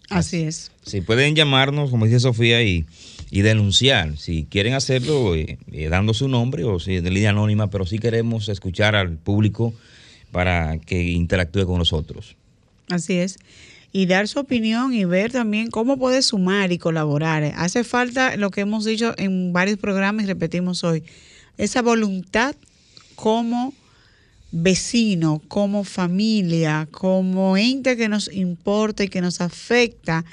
Así 0.09 0.43
es. 0.43 0.71
Sí, 0.83 1.01
pueden 1.01 1.35
llamarnos, 1.35 1.89
como 1.89 2.05
dice 2.05 2.19
Sofía, 2.19 2.63
y, 2.63 2.85
denunciar. 3.29 4.17
Si 4.17 4.45
quieren 4.45 4.73
hacerlo 4.73 5.35
eh, 5.35 5.57
eh, 5.71 5.89
dando 5.89 6.13
su 6.13 6.27
nombre 6.27 6.63
o 6.63 6.79
si 6.79 7.01
de 7.01 7.11
línea 7.11 7.31
anónima, 7.31 7.69
pero 7.69 7.85
sí 7.85 7.99
queremos 7.99 8.47
escuchar 8.49 8.95
al 8.95 9.17
público 9.17 9.73
para 10.31 10.77
que 10.79 11.03
interactúe 11.03 11.65
con 11.65 11.77
nosotros. 11.77 12.35
Así 12.89 13.17
es. 13.17 13.37
Y 13.91 14.05
dar 14.05 14.27
su 14.27 14.39
opinión 14.39 14.93
y 14.93 15.05
ver 15.05 15.31
también 15.31 15.69
cómo 15.69 15.97
puede 15.97 16.21
sumar 16.21 16.71
y 16.71 16.77
colaborar. 16.77 17.43
Hace 17.55 17.83
falta 17.83 18.37
lo 18.37 18.49
que 18.49 18.61
hemos 18.61 18.85
dicho 18.85 19.13
en 19.17 19.51
varios 19.53 19.77
programas 19.77 20.23
y 20.23 20.27
repetimos 20.27 20.83
hoy, 20.83 21.03
esa 21.57 21.81
voluntad 21.81 22.55
como 23.15 23.73
vecino, 24.51 25.41
como 25.47 25.83
familia, 25.83 26.87
como 26.91 27.57
ente 27.57 27.97
que 27.97 28.09
nos 28.09 28.31
importa 28.33 29.03
y 29.03 29.09
que 29.09 29.21
nos 29.21 29.41
afecta, 29.41 30.25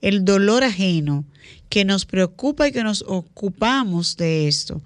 el 0.00 0.24
dolor 0.24 0.64
ajeno, 0.64 1.24
que 1.68 1.84
nos 1.84 2.04
preocupa 2.04 2.68
y 2.68 2.72
que 2.72 2.82
nos 2.82 3.02
ocupamos 3.06 4.16
de 4.16 4.48
esto. 4.48 4.80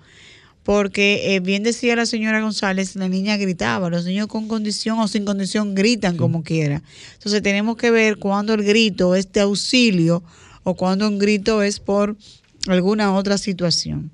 Porque 0.65 1.35
eh, 1.35 1.41
bien 1.41 1.63
decía 1.63 1.95
la 1.95 2.07
señora 2.07 2.41
González, 2.41 2.97
la 2.97 3.09
niña 3.09 3.37
gritaba, 3.37 3.91
los 3.91 4.07
niños 4.07 4.29
con 4.29 4.49
condición 4.49 4.99
o 4.99 5.09
sin 5.09 5.25
condición 5.25 5.75
gritan 5.75 6.17
como 6.17 6.43
quiera. 6.43 6.83
Entonces 7.15 7.43
tenemos 7.43 7.77
que 7.77 7.91
ver 7.91 8.17
cuando 8.17 8.55
el 8.55 8.63
grito 8.63 9.15
es 9.15 9.31
de 9.31 9.41
auxilio 9.43 10.23
o 10.63 10.75
cuando 10.75 11.07
un 11.07 11.19
grito 11.19 11.63
es 11.63 11.81
por 11.81 12.17
alguna 12.67 13.15
otra 13.15 13.37
situación. 13.37 14.11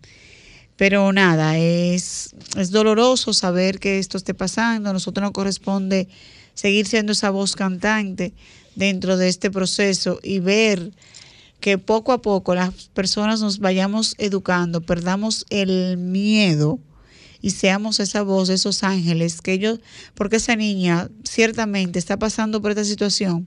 Pero 0.80 1.12
nada, 1.12 1.58
es, 1.58 2.34
es 2.56 2.70
doloroso 2.70 3.34
saber 3.34 3.80
que 3.80 3.98
esto 3.98 4.16
esté 4.16 4.32
pasando. 4.32 4.88
A 4.88 4.92
nosotros 4.94 5.22
nos 5.22 5.32
corresponde 5.32 6.08
seguir 6.54 6.86
siendo 6.86 7.12
esa 7.12 7.28
voz 7.28 7.54
cantante 7.54 8.32
dentro 8.76 9.18
de 9.18 9.28
este 9.28 9.50
proceso 9.50 10.18
y 10.22 10.38
ver 10.38 10.92
que 11.60 11.76
poco 11.76 12.12
a 12.12 12.22
poco 12.22 12.54
las 12.54 12.72
personas 12.94 13.42
nos 13.42 13.58
vayamos 13.58 14.14
educando, 14.16 14.80
perdamos 14.80 15.44
el 15.50 15.98
miedo 15.98 16.78
y 17.42 17.50
seamos 17.50 18.00
esa 18.00 18.22
voz, 18.22 18.48
esos 18.48 18.82
ángeles, 18.82 19.42
que 19.42 19.52
ellos, 19.52 19.80
porque 20.14 20.36
esa 20.36 20.56
niña 20.56 21.10
ciertamente 21.24 21.98
está 21.98 22.16
pasando 22.16 22.62
por 22.62 22.70
esta 22.70 22.84
situación 22.84 23.46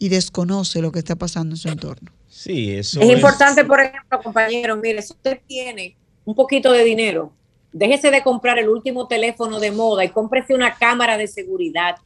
y 0.00 0.08
desconoce 0.08 0.82
lo 0.82 0.90
que 0.90 0.98
está 0.98 1.14
pasando 1.14 1.54
en 1.54 1.58
su 1.58 1.68
entorno. 1.68 2.10
Sí, 2.28 2.72
eso 2.72 3.00
es, 3.00 3.08
es 3.08 3.14
importante, 3.14 3.64
por 3.64 3.78
ejemplo, 3.78 4.20
compañero, 4.20 4.76
mire, 4.76 5.00
si 5.00 5.12
usted 5.12 5.40
tiene 5.46 5.96
un 6.26 6.34
poquito 6.34 6.72
de 6.72 6.84
dinero, 6.84 7.32
déjese 7.72 8.10
de 8.10 8.22
comprar 8.22 8.58
el 8.58 8.68
último 8.68 9.06
teléfono 9.06 9.60
de 9.60 9.70
moda 9.70 10.04
y 10.04 10.10
cómprese 10.10 10.54
una 10.54 10.74
cámara 10.74 11.16
de 11.16 11.28
seguridad. 11.28 11.96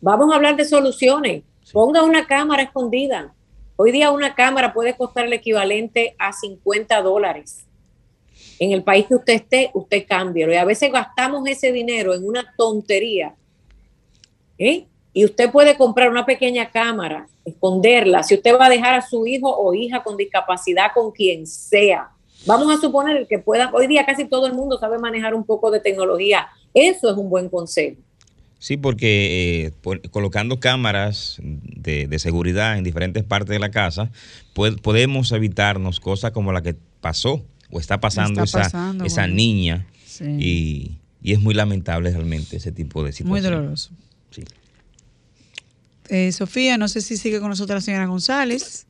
Vamos 0.00 0.32
a 0.32 0.36
hablar 0.36 0.56
de 0.56 0.64
soluciones. 0.64 1.42
Ponga 1.72 2.04
una 2.04 2.26
cámara 2.26 2.62
escondida. 2.62 3.34
Hoy 3.76 3.90
día 3.90 4.12
una 4.12 4.36
cámara 4.36 4.72
puede 4.72 4.96
costar 4.96 5.24
el 5.24 5.32
equivalente 5.32 6.14
a 6.18 6.32
50 6.32 7.02
dólares. 7.02 7.66
En 8.60 8.70
el 8.70 8.84
país 8.84 9.06
que 9.06 9.16
usted 9.16 9.32
esté, 9.32 9.70
usted 9.74 10.06
cambie. 10.08 10.48
Y 10.48 10.54
a 10.54 10.64
veces 10.64 10.92
gastamos 10.92 11.48
ese 11.48 11.72
dinero 11.72 12.14
en 12.14 12.24
una 12.24 12.54
tontería. 12.56 13.34
¿eh? 14.56 14.86
Y 15.12 15.24
usted 15.24 15.50
puede 15.50 15.76
comprar 15.76 16.10
una 16.10 16.24
pequeña 16.24 16.70
cámara, 16.70 17.26
esconderla. 17.44 18.22
Si 18.22 18.34
usted 18.34 18.56
va 18.56 18.66
a 18.66 18.70
dejar 18.70 18.94
a 18.94 19.02
su 19.02 19.26
hijo 19.26 19.52
o 19.52 19.74
hija 19.74 20.04
con 20.04 20.16
discapacidad, 20.16 20.92
con 20.94 21.10
quien 21.10 21.44
sea, 21.48 22.13
Vamos 22.46 22.76
a 22.76 22.80
suponer 22.80 23.26
que 23.28 23.38
pueda, 23.38 23.70
hoy 23.72 23.86
día 23.86 24.04
casi 24.04 24.26
todo 24.26 24.46
el 24.46 24.54
mundo 24.54 24.78
sabe 24.78 24.98
manejar 24.98 25.34
un 25.34 25.44
poco 25.44 25.70
de 25.70 25.80
tecnología. 25.80 26.46
Eso 26.72 27.10
es 27.10 27.16
un 27.16 27.30
buen 27.30 27.48
consejo. 27.48 28.00
Sí, 28.58 28.78
porque 28.78 29.72
eh, 29.84 30.08
colocando 30.10 30.58
cámaras 30.58 31.38
de, 31.42 32.18
seguridad 32.18 32.78
en 32.78 32.84
diferentes 32.84 33.22
partes 33.22 33.50
de 33.50 33.58
la 33.58 33.70
casa, 33.70 34.10
podemos 34.54 35.32
evitarnos 35.32 36.00
cosas 36.00 36.30
como 36.32 36.50
la 36.50 36.62
que 36.62 36.74
pasó 37.02 37.44
o 37.70 37.78
está 37.78 38.00
pasando, 38.00 38.42
esa, 38.42 39.26
niña. 39.26 39.86
Y, 40.20 40.92
es 41.22 41.40
muy 41.40 41.54
lamentable 41.54 42.10
realmente 42.10 42.56
ese 42.56 42.72
tipo 42.72 43.04
de 43.04 43.12
situaciones. 43.12 43.42
Muy 43.42 43.50
doloroso. 43.50 43.90
Sí. 44.30 44.44
Eh, 46.08 46.32
Sofía, 46.32 46.78
no 46.78 46.88
sé 46.88 47.00
si 47.00 47.16
sigue 47.16 47.40
con 47.40 47.50
nosotros 47.50 47.76
la 47.76 47.80
señora 47.80 48.06
González. 48.06 48.86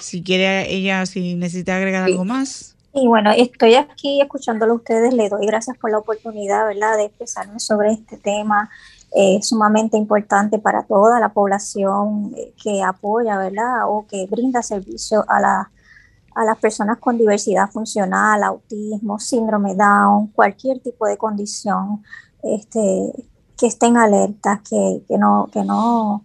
Si 0.00 0.22
quiere 0.22 0.72
ella, 0.72 1.06
si 1.06 1.34
necesita 1.34 1.76
agregar 1.76 2.04
algo 2.04 2.24
más. 2.24 2.72
Y 2.94 3.06
bueno, 3.06 3.30
estoy 3.30 3.74
aquí 3.74 4.20
escuchándolo 4.20 4.74
a 4.74 4.76
ustedes, 4.76 5.14
le 5.14 5.30
doy 5.30 5.46
gracias 5.46 5.78
por 5.78 5.90
la 5.90 5.98
oportunidad, 5.98 6.66
¿verdad?, 6.66 6.96
de 6.98 7.04
expresarme 7.04 7.58
sobre 7.58 7.92
este 7.92 8.18
tema 8.18 8.68
eh, 9.14 9.40
sumamente 9.42 9.96
importante 9.96 10.58
para 10.58 10.82
toda 10.82 11.18
la 11.18 11.30
población 11.30 12.34
eh, 12.36 12.52
que 12.62 12.82
apoya, 12.82 13.38
¿verdad?, 13.38 13.88
o 13.88 14.06
que 14.06 14.26
brinda 14.26 14.62
servicio 14.62 15.24
a, 15.26 15.40
la, 15.40 15.70
a 16.34 16.44
las 16.44 16.58
personas 16.58 16.98
con 16.98 17.16
diversidad 17.16 17.70
funcional, 17.70 18.42
autismo, 18.42 19.18
síndrome 19.18 19.74
Down, 19.74 20.28
cualquier 20.28 20.80
tipo 20.80 21.06
de 21.06 21.16
condición, 21.16 22.02
este, 22.42 23.12
que 23.56 23.66
estén 23.68 23.96
alertas, 23.96 24.60
que, 24.68 25.02
que, 25.08 25.16
no, 25.16 25.48
que, 25.50 25.64
no, 25.64 26.24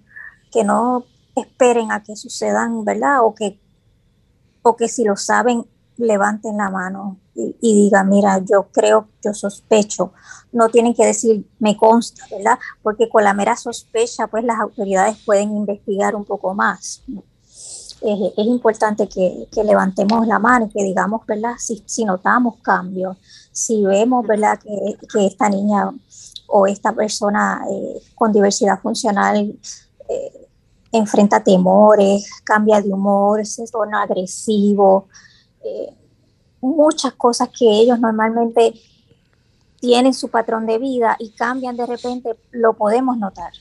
que 0.51 0.65
no 0.65 1.05
esperen 1.41 1.91
a 1.91 2.03
que 2.03 2.15
sucedan, 2.15 2.83
¿verdad?, 2.85 3.23
o 3.23 3.33
que, 3.33 3.59
o 4.61 4.75
que 4.75 4.87
si 4.87 5.03
lo 5.03 5.15
saben 5.15 5.65
levanten 5.97 6.57
la 6.57 6.69
mano 6.69 7.17
y, 7.35 7.53
digan, 7.61 8.09
mira, 8.09 8.39
yo 8.39 8.67
creo, 8.71 9.09
yo 9.23 9.33
sospecho. 9.33 10.11
No 10.51 10.69
tienen 10.69 10.95
que 10.95 11.05
decir, 11.05 11.47
me 11.59 11.77
consta, 11.77 12.23
¿verdad? 12.31 12.57
Porque 12.81 13.09
con 13.09 13.23
la 13.23 13.33
mera 13.33 13.55
sospecha, 13.55 14.27
pues 14.27 14.43
las 14.43 14.59
autoridades 14.59 15.17
pueden 15.23 15.55
investigar 15.55 16.15
un 16.15 16.25
poco 16.25 16.53
más. 16.55 17.03
Es, 18.01 18.45
importante 18.45 19.07
que, 19.07 19.47
levantemos 19.63 20.25
la 20.25 20.39
mano 20.39 20.65
y 20.65 20.69
que 20.69 20.83
digamos, 20.83 21.25
¿verdad? 21.27 21.53
Si, 21.59 22.05
notamos 22.05 22.55
cambios, 22.61 23.17
si 23.51 23.83
vemos, 23.83 24.25
¿verdad? 24.25 24.59
Que, 24.59 25.25
esta 25.25 25.49
niña 25.49 25.91
o 26.47 26.65
esta 26.65 26.93
persona 26.93 27.61
eh, 27.69 28.01
con 28.15 28.31
diversidad 28.31 28.79
funcional 28.79 29.59
eh, 30.09 30.46
enfrenta 30.91 31.43
temores, 31.43 32.29
cambia 32.43 32.81
de 32.81 32.89
humor, 32.89 33.45
se 33.45 33.65
torna 33.67 34.01
agresivo, 34.01 35.07
eh, 35.63 35.93
muchas 36.61 37.13
cosas 37.13 37.49
que 37.49 37.69
ellos 37.69 37.99
normalmente 37.99 38.73
tienen 39.79 40.13
su 40.13 40.29
patrón 40.29 40.65
de 40.65 40.77
vida 40.77 41.15
y 41.19 41.29
cambian 41.31 41.77
de 41.77 41.85
repente, 41.85 42.35
lo 42.51 42.73
podemos 42.73 43.17
notar. 43.17 43.51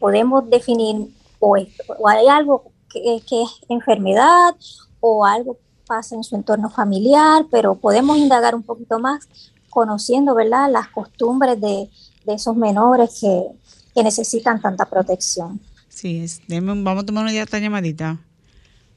Podemos 0.00 0.48
definir 0.48 1.14
o, 1.40 1.54
hay 1.54 2.26
algo 2.28 2.72
que, 2.90 3.22
que, 3.28 3.42
es 3.42 3.50
enfermedad 3.68 4.54
o 5.00 5.24
algo 5.24 5.58
pasa 5.86 6.14
en 6.14 6.24
su 6.24 6.36
entorno 6.36 6.70
familiar, 6.70 7.46
pero 7.50 7.74
podemos 7.74 8.16
indagar 8.18 8.54
un 8.54 8.62
poquito 8.62 8.98
más 8.98 9.28
conociendo 9.70 10.34
¿verdad? 10.34 10.70
las 10.70 10.88
costumbres 10.88 11.60
de, 11.60 11.90
de 12.24 12.34
esos 12.34 12.56
menores 12.56 13.18
que, 13.20 13.46
que 13.94 14.02
necesitan 14.02 14.60
tanta 14.60 14.84
protección. 14.86 15.60
Sí, 15.98 16.22
es. 16.22 16.40
vamos 16.48 17.02
a 17.02 17.06
tomar 17.06 17.24
una 17.24 17.32
llamadita. 17.32 18.18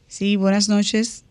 Sí, 0.06 0.36
buenas 0.36 0.70
noches. 0.70 1.26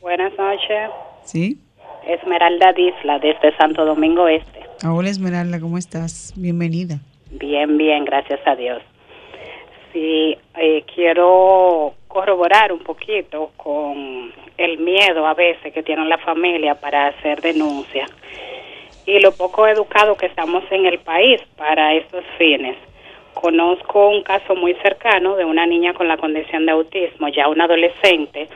Buenas 0.00 0.36
noches. 0.36 0.90
Sí. 1.22 1.56
Esmeralda 2.04 2.72
Disla, 2.72 3.20
desde 3.20 3.56
Santo 3.58 3.84
Domingo 3.84 4.26
Este. 4.26 4.58
Hola 4.84 5.08
Esmeralda, 5.08 5.60
¿cómo 5.60 5.78
estás? 5.78 6.32
Bienvenida. 6.34 6.98
Bien, 7.30 7.78
bien, 7.78 8.06
gracias 8.06 8.40
a 8.44 8.56
Dios. 8.56 8.82
Sí, 9.92 10.36
eh, 10.56 10.84
quiero 10.92 11.94
corroborar 12.08 12.72
un 12.72 12.80
poquito 12.80 13.52
con 13.56 14.32
el 14.56 14.78
miedo 14.78 15.28
a 15.28 15.34
veces 15.34 15.72
que 15.72 15.84
tiene 15.84 16.06
la 16.06 16.18
familia 16.18 16.74
para 16.74 17.06
hacer 17.06 17.40
denuncia 17.40 18.04
y 19.06 19.20
lo 19.20 19.30
poco 19.30 19.64
educado 19.68 20.16
que 20.16 20.26
estamos 20.26 20.64
en 20.72 20.86
el 20.86 20.98
país 20.98 21.40
para 21.56 21.94
estos 21.94 22.24
fines. 22.36 22.76
Conozco 23.40 24.08
un 24.08 24.24
caso 24.24 24.56
muy 24.56 24.74
cercano 24.82 25.36
de 25.36 25.44
una 25.44 25.64
niña 25.64 25.94
con 25.94 26.08
la 26.08 26.16
condición 26.16 26.66
de 26.66 26.72
autismo, 26.72 27.28
ya 27.28 27.46
una 27.48 27.66
adolescente. 27.66 28.48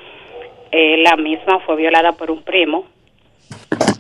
Eh, 0.73 0.97
la 0.97 1.17
misma 1.17 1.61
fue 1.61 1.77
violada 1.77 2.11
por 2.11 2.33
un 2.33 2.43
primo. 2.43 2.87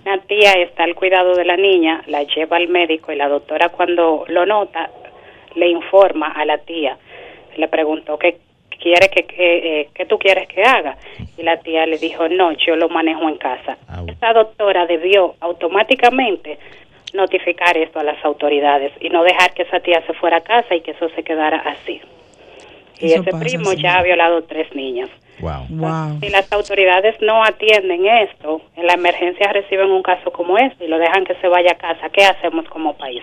Una 0.04 0.18
tía 0.22 0.54
está 0.54 0.82
al 0.82 0.96
cuidado 0.96 1.36
de 1.36 1.44
la 1.44 1.56
niña, 1.56 2.02
la 2.08 2.24
lleva 2.24 2.56
al 2.56 2.66
médico 2.66 3.12
y 3.12 3.16
la 3.16 3.28
doctora 3.28 3.68
cuando 3.68 4.24
lo 4.26 4.44
nota 4.44 4.90
le 5.54 5.68
informa 5.68 6.32
a 6.32 6.44
la 6.44 6.58
tía. 6.58 6.98
Le 7.56 7.68
preguntó 7.68 8.18
qué 8.18 8.38
quiere 8.80 9.08
que, 9.08 9.22
que, 9.22 9.82
eh, 9.82 10.06
tú 10.08 10.18
quieres 10.18 10.48
que 10.48 10.64
haga 10.64 10.96
y 11.38 11.44
la 11.44 11.58
tía 11.58 11.86
le 11.86 11.98
dijo 11.98 12.28
no 12.28 12.50
yo 12.50 12.74
lo 12.74 12.88
manejo 12.88 13.28
en 13.28 13.36
casa 13.36 13.78
esa 14.08 14.32
doctora 14.32 14.86
debió 14.86 15.36
automáticamente 15.38 16.58
notificar 17.14 17.76
esto 17.76 17.98
a 17.98 18.04
las 18.04 18.22
autoridades 18.24 18.92
y 19.00 19.08
no 19.08 19.22
dejar 19.22 19.52
que 19.54 19.62
esa 19.62 19.80
tía 19.80 20.04
se 20.06 20.14
fuera 20.14 20.38
a 20.38 20.40
casa 20.40 20.74
y 20.74 20.80
que 20.80 20.92
eso 20.92 21.08
se 21.14 21.22
quedara 21.22 21.58
así. 21.58 22.00
Y 22.98 23.12
ese 23.12 23.32
primo 23.32 23.72
ya 23.72 23.98
ha 23.98 24.02
violado 24.02 24.44
tres 24.44 24.72
niñas. 24.74 25.10
Wow. 25.40 26.18
Si 26.20 26.28
las 26.28 26.50
autoridades 26.52 27.16
no 27.20 27.42
atienden 27.42 28.06
esto, 28.06 28.60
en 28.76 28.86
la 28.86 28.94
emergencia 28.94 29.52
reciben 29.52 29.90
un 29.90 30.02
caso 30.02 30.30
como 30.30 30.56
este 30.56 30.84
y 30.84 30.88
lo 30.88 30.98
dejan 30.98 31.24
que 31.24 31.34
se 31.40 31.48
vaya 31.48 31.72
a 31.72 31.74
casa, 31.74 32.08
¿qué 32.10 32.24
hacemos 32.24 32.68
como 32.68 32.96
país? 32.96 33.22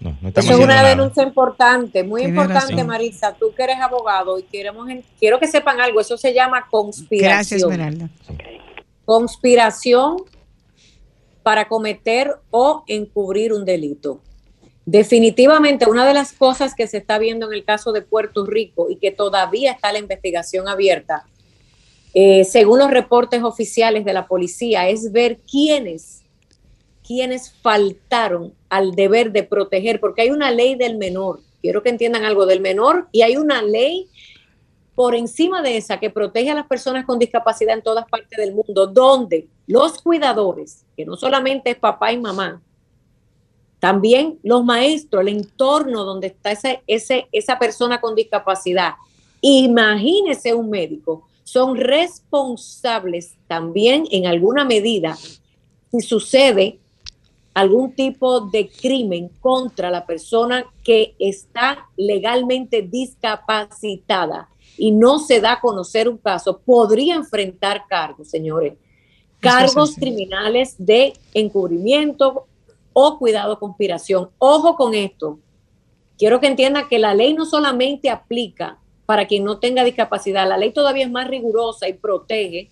No, 0.00 0.16
Eso 0.34 0.52
es 0.52 0.58
una 0.58 0.82
denuncia 0.82 1.24
importante, 1.24 2.04
muy 2.04 2.22
importante, 2.22 2.82
Marisa. 2.84 3.34
Tú 3.34 3.52
que 3.54 3.64
eres 3.64 3.80
abogado 3.80 4.38
y 4.38 4.44
queremos, 4.44 4.88
quiero 5.18 5.40
que 5.40 5.48
sepan 5.48 5.80
algo. 5.80 6.00
Eso 6.00 6.16
se 6.16 6.32
llama 6.32 6.66
conspiración. 6.70 7.32
Gracias, 7.32 7.62
Esmeralda. 7.62 8.08
Conspiración 9.04 10.18
para 11.42 11.68
cometer 11.68 12.34
o 12.50 12.84
encubrir 12.86 13.52
un 13.52 13.64
delito. 13.64 14.20
Definitivamente, 14.84 15.88
una 15.88 16.06
de 16.06 16.14
las 16.14 16.32
cosas 16.32 16.74
que 16.74 16.86
se 16.86 16.96
está 16.96 17.18
viendo 17.18 17.46
en 17.46 17.52
el 17.52 17.64
caso 17.64 17.92
de 17.92 18.00
Puerto 18.00 18.46
Rico 18.46 18.90
y 18.90 18.96
que 18.96 19.10
todavía 19.10 19.72
está 19.72 19.92
la 19.92 19.98
investigación 19.98 20.66
abierta, 20.66 21.26
eh, 22.14 22.44
según 22.44 22.78
los 22.78 22.90
reportes 22.90 23.42
oficiales 23.42 24.04
de 24.04 24.14
la 24.14 24.26
policía, 24.26 24.88
es 24.88 25.12
ver 25.12 25.40
quiénes, 25.50 26.22
quiénes 27.06 27.52
faltaron 27.52 28.54
al 28.70 28.92
deber 28.92 29.30
de 29.32 29.42
proteger, 29.42 30.00
porque 30.00 30.22
hay 30.22 30.30
una 30.30 30.50
ley 30.50 30.74
del 30.74 30.96
menor. 30.96 31.40
Quiero 31.60 31.82
que 31.82 31.90
entiendan 31.90 32.24
algo 32.24 32.46
del 32.46 32.60
menor 32.60 33.08
y 33.12 33.22
hay 33.22 33.36
una 33.36 33.62
ley 33.62 34.08
por 34.98 35.14
encima 35.14 35.62
de 35.62 35.76
esa 35.76 36.00
que 36.00 36.10
protege 36.10 36.50
a 36.50 36.56
las 36.56 36.66
personas 36.66 37.06
con 37.06 37.20
discapacidad 37.20 37.76
en 37.76 37.84
todas 37.84 38.04
partes 38.10 38.36
del 38.36 38.52
mundo, 38.52 38.88
donde 38.88 39.46
los 39.68 40.02
cuidadores, 40.02 40.84
que 40.96 41.06
no 41.06 41.16
solamente 41.16 41.70
es 41.70 41.76
papá 41.76 42.10
y 42.10 42.18
mamá, 42.18 42.60
también 43.78 44.40
los 44.42 44.64
maestros, 44.64 45.20
el 45.20 45.28
entorno 45.28 46.02
donde 46.02 46.26
está 46.26 46.50
esa 46.88 47.58
persona 47.60 48.00
con 48.00 48.16
discapacidad. 48.16 48.94
Imagínese 49.40 50.52
un 50.52 50.68
médico, 50.68 51.28
son 51.44 51.76
responsables 51.76 53.36
también 53.46 54.04
en 54.10 54.26
alguna 54.26 54.64
medida 54.64 55.16
si 55.92 56.00
sucede 56.00 56.80
algún 57.54 57.92
tipo 57.92 58.40
de 58.40 58.68
crimen 58.68 59.30
contra 59.40 59.92
la 59.92 60.04
persona 60.04 60.64
que 60.82 61.14
está 61.20 61.86
legalmente 61.96 62.82
discapacitada 62.82 64.48
y 64.78 64.92
no 64.92 65.18
se 65.18 65.40
da 65.40 65.52
a 65.52 65.60
conocer 65.60 66.08
un 66.08 66.18
caso, 66.18 66.58
podría 66.58 67.14
enfrentar 67.14 67.84
cargos, 67.88 68.28
señores 68.28 68.74
cargos 69.40 69.94
criminales 69.94 70.74
de 70.78 71.14
encubrimiento 71.34 72.46
o 72.92 73.18
cuidado 73.18 73.58
conspiración. 73.58 74.30
Ojo 74.38 74.76
con 74.76 74.94
esto. 74.94 75.38
Quiero 76.16 76.40
que 76.40 76.48
entiendan 76.48 76.88
que 76.88 76.98
la 76.98 77.14
ley 77.14 77.34
no 77.34 77.44
solamente 77.44 78.10
aplica 78.10 78.78
para 79.06 79.26
quien 79.26 79.44
no 79.44 79.58
tenga 79.58 79.84
discapacidad, 79.84 80.46
la 80.46 80.58
ley 80.58 80.72
todavía 80.72 81.04
es 81.04 81.10
más 81.10 81.28
rigurosa 81.28 81.88
y 81.88 81.94
protege 81.94 82.68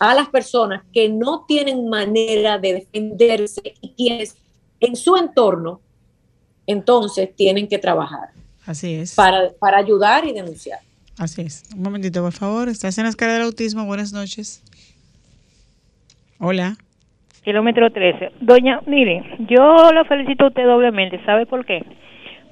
a 0.00 0.12
las 0.12 0.28
personas 0.28 0.82
que 0.92 1.08
no 1.08 1.44
tienen 1.46 1.88
manera 1.88 2.58
de 2.58 2.72
defenderse 2.72 3.74
y 3.80 3.90
quienes 3.90 4.36
en 4.80 4.96
su 4.96 5.16
entorno 5.16 5.80
entonces 6.66 7.36
tienen 7.36 7.68
que 7.68 7.78
trabajar. 7.78 8.30
Así 8.66 8.94
es. 8.94 9.14
Para, 9.14 9.52
para 9.52 9.78
ayudar 9.78 10.26
y 10.26 10.32
denunciar. 10.32 10.80
Así 11.18 11.42
es. 11.42 11.62
Un 11.74 11.82
momentito, 11.82 12.22
por 12.22 12.32
favor. 12.32 12.68
Estás 12.68 12.98
en 12.98 13.04
la 13.04 13.10
escala 13.10 13.34
del 13.34 13.42
autismo. 13.42 13.84
Buenas 13.86 14.12
noches. 14.12 14.62
Hola. 16.38 16.76
Kilómetro 17.44 17.90
13. 17.90 18.32
Doña, 18.40 18.80
mire, 18.86 19.22
yo 19.50 19.92
la 19.92 20.04
felicito 20.04 20.44
a 20.44 20.48
usted 20.48 20.64
doblemente. 20.64 21.22
¿Sabe 21.24 21.46
por 21.46 21.64
qué? 21.64 21.84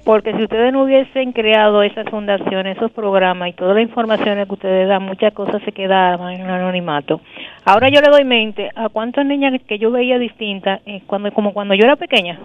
Porque 0.05 0.33
si 0.33 0.43
ustedes 0.43 0.71
no 0.73 0.83
hubiesen 0.83 1.31
creado 1.31 1.81
esas 1.81 2.09
fundaciones, 2.09 2.77
esos 2.77 2.91
programas 2.91 3.49
y 3.49 3.53
toda 3.53 3.73
la 3.73 3.81
información 3.81 4.45
que 4.45 4.53
ustedes 4.53 4.87
dan, 4.87 5.03
muchas 5.03 5.33
cosas 5.33 5.61
se 5.63 5.71
quedaban 5.71 6.33
en 6.33 6.41
un 6.43 6.49
anonimato. 6.49 7.21
Ahora 7.65 7.89
yo 7.89 8.01
le 8.01 8.09
doy 8.09 8.25
mente 8.25 8.69
a 8.75 8.89
cuántas 8.89 9.25
niñas 9.25 9.53
que 9.65 9.79
yo 9.79 9.91
veía 9.91 10.19
distintas, 10.19 10.81
eh, 10.85 11.01
cuando, 11.07 11.31
como 11.31 11.53
cuando 11.53 11.73
yo 11.73 11.85
era 11.85 11.95
pequeña, 11.95 12.37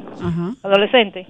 adolescente. 0.63 1.27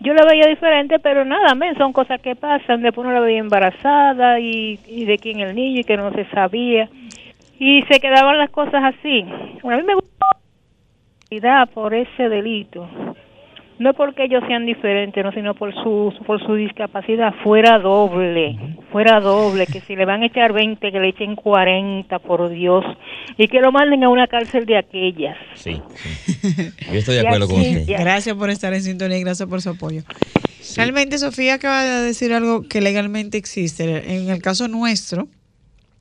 Yo 0.00 0.14
la 0.14 0.24
veía 0.24 0.46
diferente, 0.46 0.98
pero 0.98 1.24
nada, 1.24 1.54
men, 1.54 1.76
son 1.76 1.92
cosas 1.92 2.20
que 2.20 2.36
pasan. 2.36 2.82
Después 2.82 3.06
uno 3.06 3.14
la 3.14 3.20
veía 3.20 3.40
embarazada 3.40 4.38
y, 4.40 4.78
y 4.86 5.04
de 5.04 5.18
quién 5.18 5.40
el 5.40 5.54
niño 5.54 5.80
y 5.80 5.84
que 5.84 5.96
no 5.96 6.12
se 6.12 6.24
sabía 6.26 6.88
y 7.58 7.82
se 7.90 8.00
quedaban 8.00 8.38
las 8.38 8.50
cosas 8.50 8.82
así. 8.84 9.24
a 9.62 9.76
mí 9.76 9.82
me 9.82 9.94
gusta 9.94 11.66
por 11.72 11.94
ese 11.94 12.28
delito. 12.28 12.88
No 13.78 13.92
porque 13.92 14.24
ellos 14.24 14.42
sean 14.48 14.64
diferentes, 14.64 15.22
no, 15.22 15.32
sino 15.32 15.54
por 15.54 15.74
su 15.74 16.12
por 16.26 16.44
su 16.44 16.54
discapacidad 16.54 17.34
fuera 17.44 17.78
doble, 17.78 18.56
fuera 18.90 19.20
doble, 19.20 19.66
que 19.66 19.80
si 19.82 19.94
le 19.94 20.06
van 20.06 20.22
a 20.22 20.26
echar 20.26 20.54
20, 20.54 20.90
que 20.90 20.98
le 20.98 21.08
echen 21.08 21.36
40, 21.36 22.18
por 22.20 22.48
Dios, 22.48 22.84
y 23.36 23.48
que 23.48 23.60
lo 23.60 23.72
manden 23.72 24.02
a 24.04 24.08
una 24.08 24.28
cárcel 24.28 24.64
de 24.64 24.78
aquellas. 24.78 25.36
Sí, 25.54 25.82
yo 26.92 26.98
estoy 26.98 27.16
de 27.16 27.26
acuerdo 27.26 27.48
con 27.48 27.60
usted. 27.60 27.86
Gracias 27.86 28.34
por 28.34 28.48
estar 28.48 28.72
en 28.72 28.82
sintonía 28.82 29.18
y 29.18 29.22
gracias 29.22 29.48
por 29.48 29.60
su 29.60 29.70
apoyo. 29.70 30.02
Realmente 30.74 31.18
Sofía 31.18 31.54
acaba 31.54 31.84
de 31.84 32.02
decir 32.02 32.32
algo 32.32 32.62
que 32.62 32.80
legalmente 32.80 33.36
existe. 33.38 34.14
En 34.16 34.30
el 34.30 34.42
caso 34.42 34.68
nuestro, 34.68 35.28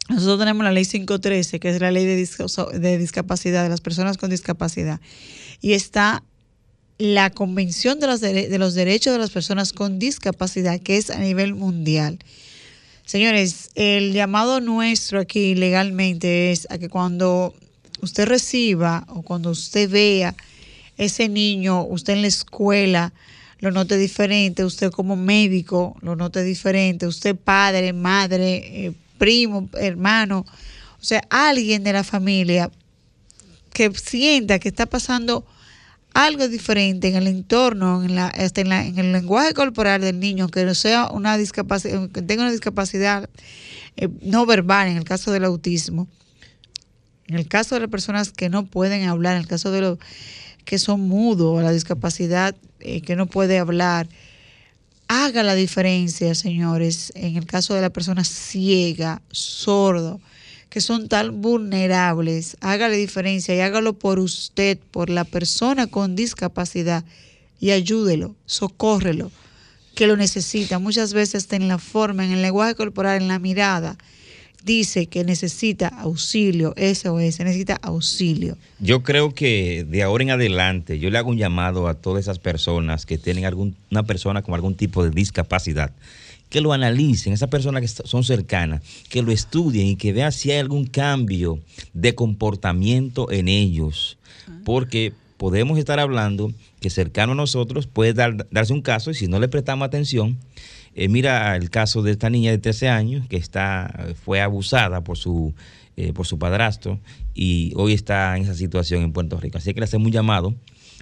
nosotros 0.10 0.40
tenemos 0.40 0.64
la 0.64 0.72
ley 0.72 0.86
513, 0.86 1.60
que 1.60 1.70
es 1.70 1.82
la 1.82 1.92
ley 1.92 2.06
de, 2.06 2.16
de 2.16 2.98
discapacidad, 2.98 3.64
de 3.64 3.70
las 3.70 3.82
personas 3.82 4.18
con 4.18 4.30
discapacidad. 4.30 5.00
Y 5.62 5.74
está 5.74 6.24
la 6.98 7.30
Convención 7.30 8.00
de 8.00 8.08
los, 8.08 8.22
de 8.22 8.58
los 8.58 8.74
Derechos 8.74 9.14
de 9.14 9.20
las 9.20 9.32
Personas 9.32 9.74
con 9.74 10.00
Discapacidad, 10.00 10.80
que 10.80 10.98
es 10.98 11.10
a 11.10 11.20
nivel 11.20 11.56
mundial. 11.56 12.20
Señores, 13.06 13.70
el 13.76 14.14
llamado 14.14 14.62
nuestro 14.62 15.20
aquí 15.20 15.56
legalmente 15.56 16.52
es 16.52 16.68
a 16.72 16.78
que 16.78 16.90
cuando 16.90 17.54
usted 18.02 18.26
reciba 18.28 19.06
o 19.10 19.22
cuando 19.22 19.52
usted 19.52 19.90
vea 19.90 20.36
ese 20.98 21.30
niño, 21.30 21.84
usted 21.84 22.14
en 22.14 22.22
la 22.22 22.28
escuela, 22.28 23.14
lo 23.60 23.72
note 23.72 23.98
diferente, 23.98 24.66
usted 24.66 24.92
como 24.92 25.16
médico 25.16 25.96
lo 26.02 26.16
note 26.16 26.44
diferente, 26.44 27.08
usted 27.08 27.36
padre, 27.36 27.94
madre, 27.94 28.86
eh, 28.86 28.94
primo, 29.18 29.70
hermano, 29.78 30.46
o 31.00 31.04
sea, 31.04 31.24
alguien 31.30 31.84
de 31.84 31.94
la 31.94 32.04
familia 32.04 32.72
que 33.74 33.92
sienta 33.94 34.60
que 34.60 34.70
está 34.70 34.86
pasando 34.86 35.46
algo 36.16 36.48
diferente 36.48 37.10
en 37.10 37.16
el 37.16 37.28
entorno, 37.28 38.02
en, 38.02 38.16
la, 38.16 38.30
este, 38.30 38.62
en, 38.62 38.72
el 38.72 39.12
lenguaje 39.12 39.54
corporal 39.54 40.00
del 40.00 40.18
niño, 40.18 40.48
que 40.48 40.64
no 40.64 40.74
sea 40.74 41.10
una 41.10 41.38
discapacidad, 41.38 42.10
que 42.10 42.22
tenga 42.22 42.44
una 42.44 42.54
discapacidad 42.54 43.30
eh, 43.98 44.08
no 44.22 44.46
verbal, 44.46 44.88
en 44.88 44.96
el 44.96 45.04
caso 45.04 45.34
del 45.34 45.44
autismo, 45.44 46.08
en 47.28 47.36
el 47.36 47.50
caso 47.50 47.76
de 47.76 47.82
las 47.82 47.90
personas 47.90 48.32
que 48.32 48.48
no 48.48 48.66
pueden 48.66 49.10
hablar, 49.10 49.36
en 49.36 49.42
el 49.42 49.48
caso 49.48 49.72
de 49.72 49.82
los 49.82 50.00
que 50.64 50.80
son 50.80 51.02
mudos, 51.02 51.62
la 51.62 51.74
discapacidad 51.74 52.56
eh, 52.80 53.02
que 53.02 53.18
no 53.18 53.26
puede 53.26 53.60
hablar, 53.60 54.08
haga 55.10 55.44
la 55.44 55.54
diferencia, 55.54 56.34
señores, 56.34 57.12
en 57.16 57.36
el 57.36 57.46
caso 57.46 57.74
de 57.74 57.82
la 57.82 57.90
persona 57.90 58.24
ciega, 58.24 59.22
sordo, 59.32 60.22
que 60.76 60.82
son 60.82 61.08
tan 61.08 61.42
vulnerables, 61.42 62.58
haga 62.60 62.90
la 62.90 62.96
diferencia 62.96 63.56
y 63.56 63.62
hágalo 63.62 63.94
por 63.94 64.20
usted, 64.20 64.78
por 64.92 65.10
la 65.10 65.24
persona 65.24 65.88
con 65.88 66.18
discapacidad 66.18 67.06
y 67.62 67.72
ayúdelo, 67.72 68.36
socórrelo, 68.46 69.32
que 69.96 70.06
lo 70.06 70.18
necesita. 70.18 70.78
Muchas 70.78 71.14
veces 71.14 71.48
en 71.54 71.70
la 71.70 71.78
forma, 71.78 72.26
en 72.26 72.34
el 72.34 72.42
lenguaje 72.42 72.76
corporal, 72.76 73.22
en 73.22 73.30
la 73.30 73.40
mirada, 73.40 73.98
dice 74.66 75.06
que 75.06 75.24
necesita 75.24 75.88
auxilio, 75.88 76.76
SOS, 76.76 77.40
necesita 77.40 77.80
auxilio. 77.82 78.58
Yo 78.80 79.02
creo 79.02 79.34
que 79.34 79.86
de 79.90 80.04
ahora 80.04 80.26
en 80.26 80.32
adelante 80.32 81.00
yo 81.00 81.10
le 81.10 81.18
hago 81.18 81.30
un 81.30 81.38
llamado 81.38 81.88
a 81.88 81.94
todas 81.94 82.26
esas 82.26 82.40
personas 82.40 83.06
que 83.06 83.18
tienen 83.18 83.46
algún, 83.46 83.78
una 83.92 84.04
persona 84.04 84.42
con 84.42 84.56
algún 84.56 84.76
tipo 84.76 85.06
de 85.06 85.12
discapacidad, 85.12 85.94
que 86.50 86.62
lo 86.62 86.74
analicen, 86.74 87.34
esas 87.34 87.50
personas 87.50 87.82
que 87.82 87.88
son 87.88 88.24
cercanas, 88.24 88.82
que 89.10 89.22
lo 89.22 89.32
estudien 89.32 89.88
y 89.88 89.96
que 89.96 90.14
vean 90.14 90.32
si 90.32 90.52
hay 90.52 90.60
algún 90.60 90.86
cambio 90.86 91.60
de 91.94 92.16
comportamiento 92.16 93.32
en 93.32 93.48
ellos. 93.48 94.18
Porque 94.64 95.14
podemos 95.38 95.78
estar 95.78 96.00
hablando 96.00 96.52
que 96.80 96.90
cercano 96.90 97.34
a 97.34 97.36
nosotros 97.36 97.88
puede 97.88 98.14
darse 98.14 98.74
un 98.74 98.82
caso 98.82 99.12
y 99.12 99.16
si 99.16 99.28
no 99.28 99.40
le 99.40 99.48
prestamos 99.48 99.86
atención, 99.86 100.38
eh, 100.96 101.10
mira 101.10 101.56
el 101.56 101.70
caso 101.70 102.02
de 102.04 102.12
esta 102.12 102.30
niña 102.30 102.52
de 102.52 102.58
13 102.58 102.90
años 102.90 103.28
que 103.28 103.38
está, 103.38 104.08
fue 104.24 104.40
abusada 104.40 105.04
por 105.04 105.18
su, 105.18 105.54
eh, 105.98 106.14
por 106.14 106.26
su 106.26 106.40
padrastro 106.40 107.00
y 107.34 107.74
hoy 107.76 107.94
está 107.94 108.38
en 108.38 108.44
esa 108.44 108.56
situación 108.56 109.04
en 109.04 109.12
Puerto 109.12 109.40
Rico. 109.40 109.58
Así 109.58 109.74
que 109.74 109.82
le 109.82 109.86
hacemos 109.86 110.06
un 110.06 110.14
llamado 110.14 110.56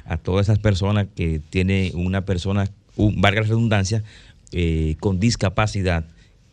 a 0.05 0.17
todas 0.17 0.47
esas 0.47 0.59
personas 0.59 1.07
que 1.15 1.39
tiene 1.49 1.91
una 1.93 2.25
persona, 2.25 2.69
un, 2.95 3.21
valga 3.21 3.41
la 3.41 3.47
redundancia, 3.47 4.03
eh, 4.53 4.95
con 4.99 5.19
discapacidad, 5.19 6.05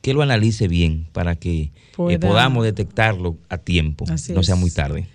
que 0.03 0.14
lo 0.14 0.22
analice 0.22 0.66
bien 0.66 1.07
para 1.12 1.36
que 1.36 1.70
podamos 1.94 2.64
detectarlo 2.64 3.36
a 3.48 3.59
tiempo, 3.59 4.07
no 4.07 4.42
sea 4.42 4.57
muy 4.57 4.70
tarde. 4.70 5.07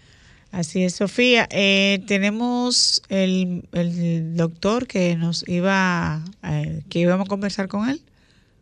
Así 0.51 0.83
es, 0.83 0.95
Sofía. 0.95 1.47
tenemos 1.49 3.01
el, 3.09 3.67
el, 3.73 4.37
doctor 4.37 4.87
que 4.87 5.15
nos 5.17 5.45
iba, 5.49 6.23
que 6.87 6.99
íbamos 6.99 7.25
a 7.25 7.29
conversar 7.29 7.67
con 7.67 7.89
él. 7.89 8.01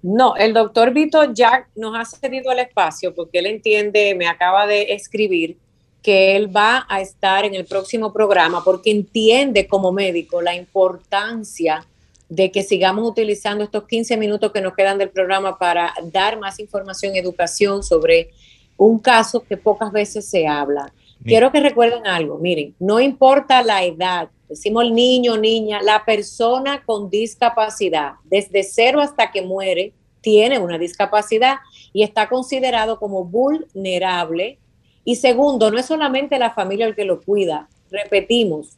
No, 0.04 0.36
el 0.36 0.54
doctor 0.54 0.94
Vito 0.94 1.34
Jack 1.34 1.70
nos 1.76 1.96
ha 1.96 2.04
cedido 2.04 2.52
el 2.52 2.60
espacio 2.60 3.16
porque 3.16 3.40
él 3.40 3.46
entiende, 3.46 4.14
me 4.16 4.28
acaba 4.28 4.68
de 4.68 4.94
escribir 4.94 5.58
que 6.04 6.36
él 6.36 6.54
va 6.54 6.86
a 6.90 7.00
estar 7.00 7.46
en 7.46 7.56
el 7.56 7.64
próximo 7.64 8.12
programa 8.12 8.62
porque 8.66 8.92
entiende 8.92 9.66
como 9.66 9.94
médico 9.94 10.42
la 10.42 10.54
importancia 10.54 11.88
de 12.34 12.52
que 12.52 12.64
sigamos 12.64 13.08
utilizando 13.08 13.64
estos 13.64 13.86
15 13.86 14.18
minutos 14.18 14.52
que 14.52 14.62
nos 14.62 14.74
quedan 14.74 14.98
del 14.98 15.10
programa 15.10 15.60
para 15.60 15.94
dar 16.12 16.40
más 16.40 16.60
información 16.60 17.16
y 17.16 17.20
educación 17.20 17.84
sobre 17.84 18.32
un 18.76 18.98
caso 18.98 19.44
que 19.44 19.56
pocas 19.56 19.92
veces 19.92 20.28
se 20.28 20.48
habla. 20.48 20.92
Quiero 21.24 21.52
que 21.52 21.62
recuerden 21.62 22.06
algo, 22.06 22.38
miren, 22.38 22.76
no 22.80 23.00
importa 23.00 23.62
la 23.62 23.84
edad, 23.86 24.30
decimos 24.50 24.84
el 24.84 24.94
niño, 24.94 25.38
niña, 25.38 25.82
la 25.82 26.04
persona 26.04 26.84
con 26.84 27.10
discapacidad, 27.10 28.14
desde 28.26 28.64
cero 28.64 29.00
hasta 29.00 29.32
que 29.32 29.42
muere, 29.42 29.94
tiene 30.20 30.60
una 30.60 30.78
discapacidad 30.78 31.58
y 31.94 32.04
está 32.04 32.28
considerado 32.28 33.00
como 33.00 33.24
vulnerable. 33.24 34.58
Y 35.06 35.16
segundo, 35.16 35.72
no 35.72 35.78
es 35.78 35.86
solamente 35.86 36.38
la 36.40 36.52
familia 36.52 36.88
el 36.88 36.96
que 36.96 37.06
lo 37.06 37.22
cuida, 37.22 37.70
repetimos, 37.90 38.78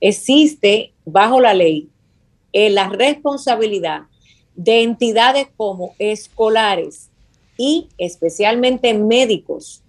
existe 0.00 0.92
bajo 1.04 1.40
la 1.40 1.52
ley 1.52 1.90
eh, 2.52 2.70
la 2.70 2.88
responsabilidad 2.88 4.02
de 4.54 4.82
entidades 4.82 5.48
como 5.56 5.94
escolares 5.98 7.10
y 7.56 7.88
especialmente 7.98 8.94
médicos 8.94 9.82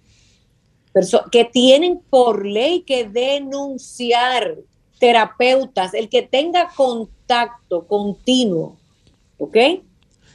que 1.32 1.44
tienen 1.44 2.00
por 2.08 2.46
ley 2.46 2.82
que 2.82 3.04
denunciar 3.04 4.56
terapeutas, 4.98 5.92
el 5.92 6.08
que 6.08 6.22
tenga 6.22 6.70
contacto 6.74 7.86
continuo, 7.86 8.76
¿ok? 9.38 9.56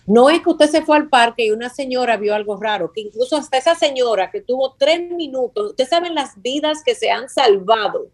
No 0.06 0.30
es 0.30 0.42
que 0.42 0.50
usted 0.50 0.70
se 0.70 0.82
fue 0.82 0.98
al 0.98 1.08
parque 1.08 1.46
y 1.46 1.52
una 1.52 1.70
señora 1.70 2.18
vio 2.18 2.36
algo 2.36 2.58
raro, 2.58 2.92
que 2.92 3.02
incluso 3.02 3.38
hasta 3.38 3.58
esa 3.58 3.76
señora 3.76 4.32
que 4.32 4.42
tuvo 4.42 4.76
tres 4.78 5.10
minutos, 5.12 5.70
ustedes 5.70 5.90
saben 5.90 6.14
las 6.16 6.42
vidas 6.42 6.84
que 6.84 6.96
se 6.96 7.10
han 7.10 7.30
salvado. 7.30 8.08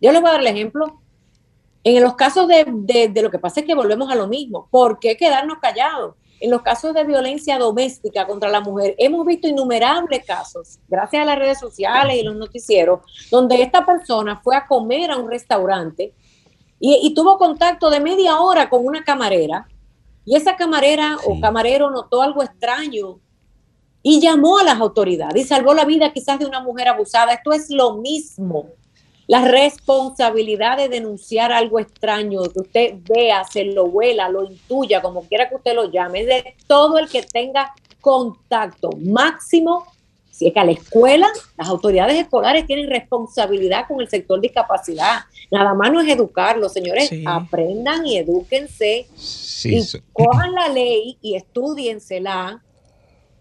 Yo 0.00 0.10
les 0.10 0.20
voy 0.20 0.30
a 0.30 0.32
dar 0.32 0.40
el 0.40 0.46
ejemplo. 0.48 1.00
En 1.84 2.02
los 2.02 2.14
casos 2.14 2.48
de, 2.48 2.64
de 3.12 3.22
lo 3.22 3.30
que 3.30 3.38
pasa 3.38 3.60
es 3.60 3.66
que 3.66 3.74
volvemos 3.74 4.10
a 4.10 4.14
lo 4.14 4.26
mismo. 4.26 4.66
¿Por 4.70 4.98
qué 4.98 5.18
quedarnos 5.18 5.58
callados? 5.58 6.14
En 6.40 6.50
los 6.50 6.62
casos 6.62 6.94
de 6.94 7.04
violencia 7.04 7.58
doméstica 7.58 8.26
contra 8.26 8.50
la 8.50 8.60
mujer, 8.60 8.94
hemos 8.98 9.24
visto 9.24 9.46
innumerables 9.46 10.24
casos, 10.26 10.78
gracias 10.88 11.22
a 11.22 11.26
las 11.26 11.38
redes 11.38 11.58
sociales 11.58 12.16
y 12.16 12.22
los 12.22 12.36
noticieros, 12.36 13.00
donde 13.30 13.62
esta 13.62 13.86
persona 13.86 14.40
fue 14.42 14.56
a 14.56 14.66
comer 14.66 15.10
a 15.10 15.16
un 15.16 15.30
restaurante 15.30 16.12
y, 16.80 17.14
tuvo 17.14 17.38
contacto 17.38 17.88
de 17.88 18.00
media 18.00 18.40
hora 18.40 18.68
con 18.68 18.84
una 18.84 19.04
camarera 19.04 19.66
y 20.24 20.36
esa 20.36 20.56
camarera 20.56 21.16
o 21.24 21.40
camarero 21.40 21.90
notó 21.90 22.20
algo 22.20 22.42
extraño 22.42 23.20
y 24.02 24.20
llamó 24.20 24.58
a 24.58 24.64
las 24.64 24.78
autoridades 24.80 25.42
y 25.42 25.46
salvó 25.46 25.72
la 25.72 25.86
vida 25.86 26.12
quizás 26.12 26.38
de 26.38 26.44
una 26.44 26.60
mujer 26.60 26.88
abusada. 26.88 27.32
Esto 27.32 27.52
es 27.52 27.70
lo 27.70 27.94
mismo 27.94 28.66
la 29.26 29.48
responsabilidad 29.48 30.76
de 30.76 30.88
denunciar 30.88 31.50
algo 31.52 31.78
extraño, 31.78 32.42
que 32.42 32.60
usted 32.60 32.94
vea, 33.08 33.44
se 33.44 33.64
lo 33.64 33.84
huela, 33.84 34.28
lo 34.28 34.44
intuya, 34.44 35.00
como 35.00 35.22
quiera 35.22 35.48
que 35.48 35.56
usted 35.56 35.74
lo 35.74 35.90
llame, 35.90 36.24
de 36.24 36.54
todo 36.66 36.98
el 36.98 37.08
que 37.08 37.22
tenga 37.22 37.72
contacto 38.00 38.90
máximo. 39.02 39.86
Si 40.30 40.48
es 40.48 40.52
que 40.52 40.60
a 40.60 40.64
la 40.64 40.72
escuela, 40.72 41.28
las 41.56 41.68
autoridades 41.68 42.16
escolares 42.16 42.66
tienen 42.66 42.90
responsabilidad 42.90 43.86
con 43.86 44.00
el 44.00 44.08
sector 44.08 44.40
de 44.40 44.48
discapacidad. 44.48 45.20
Nada 45.50 45.74
más 45.74 45.92
no 45.92 46.00
es 46.00 46.08
educarlos, 46.08 46.72
señores. 46.72 47.10
Aprendan 47.24 48.04
y 48.04 48.18
edúquense. 48.18 49.06
y 49.64 49.82
cojan 50.12 50.52
la 50.52 50.68
ley 50.68 51.16
y 51.22 51.36
estudiensela. 51.36 52.62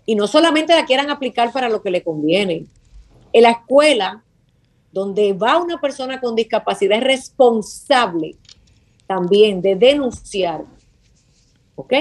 Y 0.05 0.15
no 0.15 0.27
solamente 0.27 0.75
la 0.75 0.85
quieran 0.85 1.09
aplicar 1.09 1.51
para 1.51 1.67
lo 1.67 1.81
que 1.81 1.89
le 1.89 2.03
conviene. 2.03 2.67
En 3.33 3.43
la 3.43 3.51
escuela, 3.51 4.23
donde 4.93 5.33
va 5.33 5.61
una 5.61 5.81
persona 5.81 6.21
con 6.21 6.35
discapacidad 6.35 6.99
es 6.99 7.03
responsable 7.03 8.35
también 9.07 9.61
de 9.61 9.75
denunciar. 9.75 10.61
¿Ok? 11.75 11.93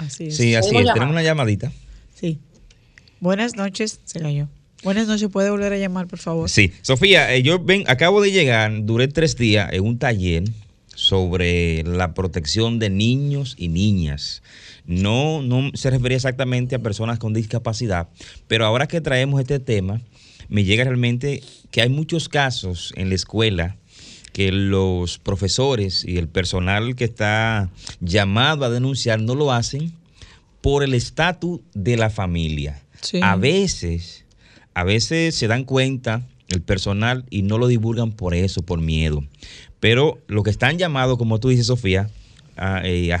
Así 0.00 0.24
es. 0.26 0.36
Sí, 0.36 0.54
así 0.54 0.76
es. 0.76 0.92
Tenemos 0.92 1.12
una 1.12 1.22
llamadita. 1.22 1.72
Sí. 2.14 2.40
Buenas 3.20 3.56
noches, 3.56 4.00
se 4.04 4.20
cayó. 4.20 4.48
Buenas 4.82 5.06
noches, 5.06 5.30
puede 5.30 5.48
volver 5.48 5.72
a 5.72 5.78
llamar, 5.78 6.08
por 6.08 6.18
favor. 6.18 6.50
Sí, 6.50 6.72
Sofía, 6.82 7.34
eh, 7.34 7.42
yo 7.42 7.58
ven, 7.58 7.84
acabo 7.86 8.20
de 8.20 8.32
llegar, 8.32 8.84
duré 8.84 9.08
tres 9.08 9.36
días 9.36 9.72
en 9.72 9.82
un 9.82 9.98
taller 9.98 10.44
sobre 10.94 11.82
la 11.84 12.12
protección 12.12 12.78
de 12.78 12.90
niños 12.90 13.54
y 13.56 13.68
niñas. 13.68 14.42
No, 14.84 15.40
no 15.40 15.70
se 15.72 15.88
refería 15.88 16.16
exactamente 16.16 16.74
a 16.74 16.80
personas 16.80 17.18
con 17.18 17.32
discapacidad, 17.32 18.08
pero 18.46 18.66
ahora 18.66 18.86
que 18.86 19.00
traemos 19.00 19.40
este 19.40 19.58
tema, 19.58 20.02
me 20.48 20.64
llega 20.64 20.84
realmente 20.84 21.42
que 21.70 21.82
hay 21.82 21.88
muchos 21.88 22.28
casos 22.28 22.92
en 22.96 23.08
la 23.08 23.14
escuela 23.14 23.76
que 24.32 24.50
los 24.50 25.18
profesores 25.18 26.04
y 26.04 26.18
el 26.18 26.28
personal 26.28 26.96
que 26.96 27.04
está 27.04 27.70
llamado 28.00 28.64
a 28.64 28.70
denunciar 28.70 29.20
no 29.20 29.36
lo 29.36 29.52
hacen 29.52 29.92
por 30.60 30.82
el 30.82 30.92
estatus 30.94 31.60
de 31.72 31.96
la 31.96 32.10
familia. 32.10 32.82
A 33.22 33.36
veces, 33.36 34.24
a 34.74 34.82
veces 34.82 35.36
se 35.36 35.46
dan 35.46 35.64
cuenta 35.64 36.26
el 36.48 36.62
personal 36.62 37.24
y 37.30 37.42
no 37.42 37.58
lo 37.58 37.68
divulgan 37.68 38.12
por 38.12 38.34
eso, 38.34 38.62
por 38.62 38.80
miedo. 38.80 39.22
Pero 39.78 40.18
lo 40.26 40.42
que 40.42 40.50
están 40.50 40.78
llamados, 40.78 41.16
como 41.18 41.38
tú 41.38 41.50
dices, 41.50 41.66
Sofía, 41.66 42.10
a, 42.56 42.80
eh, 42.84 43.16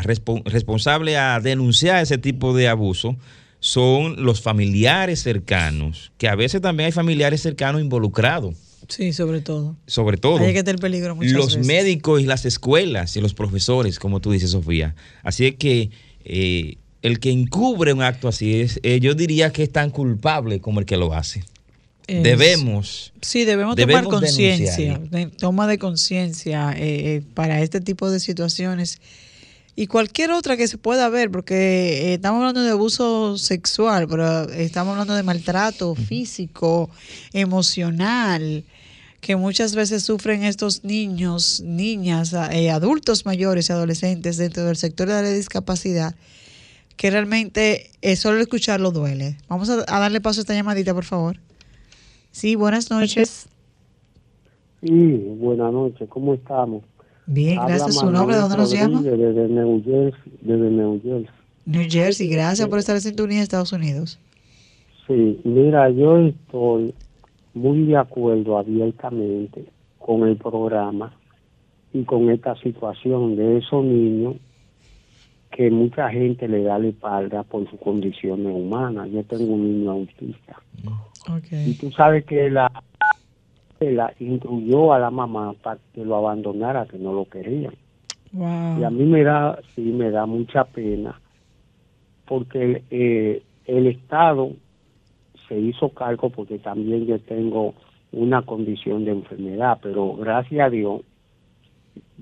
responsable 0.46 1.16
a 1.16 1.38
denunciar 1.40 2.02
ese 2.02 2.18
tipo 2.18 2.56
de 2.56 2.68
abuso, 2.68 3.16
son 3.64 4.22
los 4.22 4.42
familiares 4.42 5.22
cercanos, 5.22 6.12
que 6.18 6.28
a 6.28 6.34
veces 6.34 6.60
también 6.60 6.88
hay 6.88 6.92
familiares 6.92 7.40
cercanos 7.40 7.80
involucrados. 7.80 8.54
Sí, 8.88 9.14
sobre 9.14 9.40
todo. 9.40 9.74
Sobre 9.86 10.18
todo. 10.18 10.36
Hay 10.36 10.52
que 10.52 10.62
tener 10.62 10.78
peligro 10.78 11.16
muchas 11.16 11.32
Los 11.32 11.56
médicos 11.56 12.20
y 12.20 12.26
las 12.26 12.44
escuelas 12.44 13.16
y 13.16 13.22
los 13.22 13.32
profesores, 13.32 13.98
como 13.98 14.20
tú 14.20 14.32
dices, 14.32 14.50
Sofía. 14.50 14.94
Así 15.22 15.46
es 15.46 15.54
que 15.54 15.88
eh, 16.26 16.76
el 17.00 17.20
que 17.20 17.30
encubre 17.30 17.94
un 17.94 18.02
acto 18.02 18.28
así 18.28 18.60
es, 18.60 18.80
eh, 18.82 19.00
yo 19.00 19.14
diría 19.14 19.50
que 19.50 19.62
es 19.62 19.72
tan 19.72 19.88
culpable 19.88 20.60
como 20.60 20.80
el 20.80 20.84
que 20.84 20.98
lo 20.98 21.14
hace. 21.14 21.42
debemos. 22.06 23.14
Sí, 23.22 23.46
debemos, 23.46 23.76
tomar 23.76 24.04
conciencia, 24.04 25.00
toma 25.38 25.66
de 25.66 25.78
conciencia 25.78 26.72
eh, 26.72 27.16
eh, 27.16 27.22
para 27.32 27.62
este 27.62 27.80
tipo 27.80 28.10
de 28.10 28.20
situaciones 28.20 29.00
y 29.76 29.88
cualquier 29.88 30.30
otra 30.30 30.56
que 30.56 30.68
se 30.68 30.78
pueda 30.78 31.08
ver, 31.08 31.30
porque 31.30 31.54
eh, 31.54 32.14
estamos 32.14 32.38
hablando 32.38 32.62
de 32.62 32.70
abuso 32.70 33.36
sexual, 33.38 34.06
pero 34.08 34.48
estamos 34.50 34.92
hablando 34.92 35.14
de 35.14 35.22
maltrato 35.22 35.94
físico, 35.94 36.90
emocional, 37.32 38.64
que 39.20 39.36
muchas 39.36 39.74
veces 39.74 40.04
sufren 40.04 40.44
estos 40.44 40.84
niños, 40.84 41.60
niñas, 41.64 42.34
adultos 42.34 43.26
mayores 43.26 43.68
y 43.68 43.72
adolescentes 43.72 44.36
dentro 44.36 44.64
del 44.64 44.76
sector 44.76 45.08
de 45.08 45.14
la 45.14 45.30
discapacidad, 45.30 46.14
que 46.96 47.10
realmente 47.10 47.90
solo 48.16 48.40
escucharlo 48.40 48.90
duele. 48.92 49.38
Vamos 49.48 49.70
a 49.70 49.76
darle 49.76 50.20
paso 50.20 50.40
a 50.40 50.42
esta 50.42 50.54
llamadita, 50.54 50.94
por 50.94 51.04
favor. 51.04 51.40
Sí, 52.30 52.54
buenas 52.54 52.90
noches. 52.90 53.46
Sí, 54.82 55.16
buenas 55.38 55.72
noches, 55.72 56.08
¿cómo 56.08 56.34
estamos? 56.34 56.84
Bien, 57.26 57.56
gracias. 57.66 57.96
¿Su 57.96 58.10
nombre? 58.10 58.36
¿Dónde 58.36 58.56
nos 58.56 58.70
llama? 58.70 59.02
Desde 59.02 59.48
New 59.48 59.82
Jersey. 59.84 60.32
Desde 60.42 60.70
New 60.70 61.00
Jersey. 61.02 61.30
New 61.66 61.86
Jersey, 61.88 62.28
gracias 62.28 62.68
por 62.68 62.78
estar 62.78 62.94
en 62.94 63.02
sintonía 63.02 63.38
de 63.38 63.44
Estados 63.44 63.72
Unidos. 63.72 64.18
Sí, 65.06 65.40
mira, 65.44 65.90
yo 65.90 66.18
estoy 66.18 66.94
muy 67.54 67.86
de 67.86 67.96
acuerdo 67.96 68.58
abiertamente 68.58 69.64
con 69.98 70.26
el 70.28 70.36
programa 70.36 71.14
y 71.92 72.04
con 72.04 72.30
esta 72.30 72.56
situación 72.56 73.36
de 73.36 73.58
esos 73.58 73.84
niños 73.84 74.36
que 75.50 75.70
mucha 75.70 76.10
gente 76.10 76.48
le 76.48 76.64
da 76.64 76.78
la 76.78 76.88
espalda 76.88 77.44
por 77.44 77.70
sus 77.70 77.78
condiciones 77.80 78.52
humanas. 78.52 79.08
Yo 79.10 79.22
tengo 79.24 79.54
un 79.54 79.62
niño 79.62 79.92
autista. 79.92 80.60
Y 81.52 81.74
tú 81.74 81.90
sabes 81.92 82.24
que 82.24 82.50
la, 82.50 82.70
la 83.92 84.12
instruyó 84.18 84.92
a 84.92 84.98
la 84.98 85.10
mamá 85.10 85.54
para 85.62 85.80
que 85.92 86.04
lo 86.04 86.16
abandonara, 86.16 86.86
que 86.86 86.98
no 86.98 87.12
lo 87.12 87.24
quería. 87.26 87.70
Y 88.32 88.82
a 88.82 88.90
mí 88.90 89.04
me 89.04 89.22
da, 89.22 89.60
sí, 89.74 89.82
me 89.82 90.10
da 90.10 90.26
mucha 90.26 90.64
pena, 90.64 91.20
porque 92.26 92.82
eh, 92.90 93.42
el 93.66 93.86
Estado 93.86 94.50
se 95.48 95.58
hizo 95.58 95.90
cargo 95.90 96.30
porque 96.30 96.58
también 96.58 97.06
yo 97.06 97.18
tengo 97.20 97.74
una 98.12 98.42
condición 98.42 99.04
de 99.04 99.12
enfermedad, 99.12 99.78
pero 99.82 100.16
gracias 100.16 100.66
a 100.66 100.70
Dios 100.70 101.02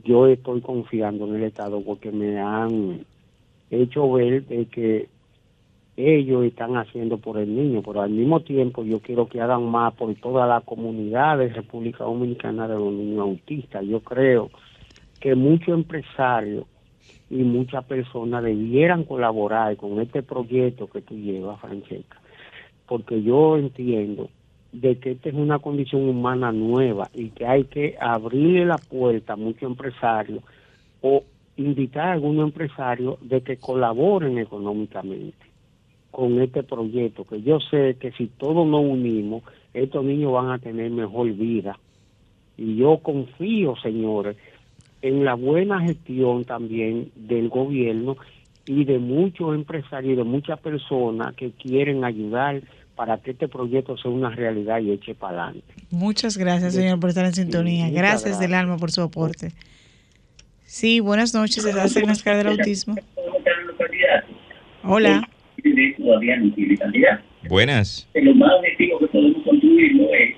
yo 0.05 0.27
estoy 0.27 0.61
confiando 0.61 1.27
en 1.27 1.37
el 1.37 1.45
Estado 1.45 1.83
porque 1.83 2.11
me 2.11 2.39
han 2.39 3.05
hecho 3.71 4.11
ver 4.13 4.47
de 4.47 4.67
que 4.67 5.09
ellos 5.97 6.45
están 6.45 6.77
haciendo 6.77 7.19
por 7.19 7.39
el 7.39 7.55
niño, 7.55 7.83
pero 7.83 8.01
al 8.01 8.11
mismo 8.11 8.41
tiempo 8.41 8.83
yo 8.83 9.01
quiero 9.01 9.29
que 9.29 9.41
hagan 9.41 9.65
más 9.65 9.93
por 9.95 10.15
toda 10.15 10.47
la 10.47 10.63
comunidad 10.63 11.39
de 11.39 11.49
República 11.49 12.05
Dominicana 12.05 12.67
de 12.67 12.75
los 12.75 12.93
niños 12.93 13.21
autistas. 13.21 13.85
Yo 13.85 14.01
creo 14.01 14.51
que 15.21 15.35
muchos 15.35 15.69
empresarios 15.69 16.65
y 17.29 17.43
muchas 17.43 17.85
personas 17.85 18.43
debieran 18.43 19.05
colaborar 19.05 19.77
con 19.77 20.01
este 20.01 20.23
proyecto 20.23 20.87
que 20.87 21.03
tú 21.03 21.15
llevas, 21.15 21.61
Francesca, 21.61 22.21
porque 22.87 23.23
yo 23.23 23.57
entiendo 23.59 24.31
de 24.73 24.99
que 24.99 25.13
esta 25.13 25.29
es 25.29 25.35
una 25.35 25.59
condición 25.59 26.09
humana 26.09 26.51
nueva 26.53 27.11
y 27.13 27.29
que 27.31 27.47
hay 27.47 27.65
que 27.65 27.97
abrirle 28.01 28.65
la 28.65 28.79
puerta 28.79 29.35
a 29.35 29.37
muchos 29.37 29.65
empresarios 29.65 30.43
o 31.03 31.23
invitar 31.57 32.09
a 32.09 32.13
algunos 32.13 32.47
empresarios 32.47 33.17
de 33.21 33.43
que 33.43 33.59
colaboren 33.59 34.39
económicamente 34.39 35.52
con 36.13 36.41
este 36.41 36.63
proyecto, 36.63 37.25
que 37.25 37.43
yo 37.43 37.59
sé 37.59 37.97
que 37.99 38.13
si 38.13 38.27
todos 38.27 38.67
nos 38.67 38.85
unimos, 38.85 39.43
estos 39.75 40.05
niños 40.05 40.33
van 40.33 40.51
a 40.51 40.59
tener 40.59 40.91
mejor 40.91 41.33
vida. 41.33 41.79
Y 42.57 42.77
yo 42.77 42.99
confío, 42.99 43.75
señores, 43.83 44.37
en 45.01 45.25
la 45.25 45.35
buena 45.35 45.81
gestión 45.81 46.45
también 46.45 47.11
del 47.17 47.49
gobierno 47.49 48.19
y 48.67 48.85
de 48.85 48.99
muchos 48.99 49.55
empresarios 49.55 50.13
y 50.13 50.17
de 50.17 50.25
muchas 50.25 50.61
personas 50.61 51.35
que 51.35 51.51
quieren 51.53 52.05
ayudar 52.05 52.61
para 52.95 53.17
que 53.17 53.31
este 53.31 53.49
proyecto 53.49 53.97
sea 53.97 54.11
una 54.11 54.29
realidad 54.29 54.81
y 54.81 54.93
eche 54.93 55.15
para 55.15 55.45
adelante. 55.45 55.75
Muchas 55.91 56.37
gracias, 56.37 56.75
señor, 56.75 57.01
por 57.01 57.09
estar 57.09 57.25
en 57.25 57.33
sintonía. 57.33 57.89
gracias, 57.89 58.39
del 58.39 58.53
alma 58.53 58.77
por 58.77 58.93
su 58.93 59.01
aporte. 59.01 59.53
Sí, 60.67 61.01
buenas 61.01 61.33
noches. 61.33 61.65
¿Estás 61.65 61.97
en 61.97 62.07
la 62.07 62.37
del 62.37 62.49
autismo? 62.49 62.97
Hola 64.85 65.27
todavía 65.99 66.37
no 66.37 66.55
tiene 66.55 66.77
candidato. 66.77 67.23
Buenas. 67.49 68.09
Lo 68.15 68.35
más 68.35 68.53
objetivo 68.59 68.99
que 69.01 69.07
podemos 69.09 69.43
construirlo 69.45 70.15
es 70.15 70.35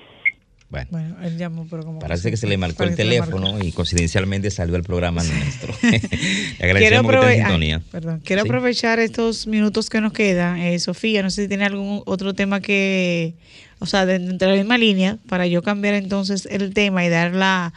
bueno, 0.67 0.87
bueno, 0.91 1.15
él 1.23 1.37
llamó, 1.37 1.67
pero 1.69 1.83
como 1.83 1.99
parece 1.99 2.31
que 2.31 2.37
se 2.37 2.47
le 2.47 2.57
marcó 2.57 2.83
el 2.83 2.95
teléfono 2.95 3.63
y 3.63 3.71
coincidencialmente 3.71 4.49
salió 4.49 4.75
el 4.75 4.83
programa 4.83 5.23
nuestro. 5.23 5.73
quiero, 6.59 6.99
aprovechar, 6.99 7.81
perdón, 7.91 8.21
quiero 8.25 8.41
aprovechar 8.41 8.99
estos 8.99 9.45
minutos 9.45 9.89
que 9.89 10.01
nos 10.01 10.11
quedan. 10.11 10.57
Eh, 10.57 10.77
Sofía, 10.79 11.21
no 11.21 11.29
sé 11.29 11.43
si 11.43 11.47
tiene 11.47 11.65
algún 11.65 12.01
otro 12.05 12.33
tema 12.33 12.61
que, 12.61 13.35
o 13.79 13.85
sea, 13.85 14.07
dentro 14.07 14.49
de 14.49 14.55
la 14.55 14.61
misma 14.61 14.77
línea, 14.77 15.17
para 15.29 15.45
yo 15.45 15.61
cambiar 15.61 15.93
entonces 15.93 16.47
el 16.51 16.73
tema 16.73 17.05
y 17.05 17.09
dar 17.09 17.33
la, 17.33 17.73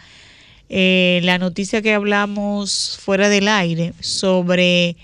eh, 0.70 1.20
la 1.22 1.38
noticia 1.38 1.82
que 1.82 1.92
hablamos 1.92 2.99
fuera 3.01 3.28
del 3.28 3.49
aire 3.49 3.92
sobre 4.01 4.96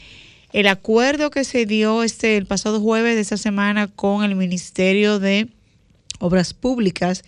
el 0.54 0.68
acuerdo 0.68 1.30
que 1.30 1.42
se 1.42 1.66
dio 1.66 2.04
este 2.04 2.36
el 2.36 2.46
pasado 2.46 2.80
jueves 2.80 3.16
de 3.16 3.22
esta 3.22 3.36
semana 3.36 3.88
con 3.88 4.22
el 4.22 4.36
Ministerio 4.36 5.18
de 5.18 5.48
Obras 6.20 6.54
Públicas 6.54 7.24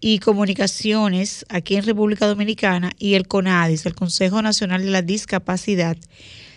y 0.00 0.18
Comunicaciones 0.20 1.44
aquí 1.50 1.76
en 1.76 1.84
República 1.84 2.26
Dominicana 2.26 2.92
y 2.98 3.14
el 3.14 3.28
CONADIS, 3.28 3.84
el 3.84 3.94
Consejo 3.94 4.40
Nacional 4.40 4.82
de 4.82 4.90
la 4.90 5.02
Discapacidad, 5.02 5.98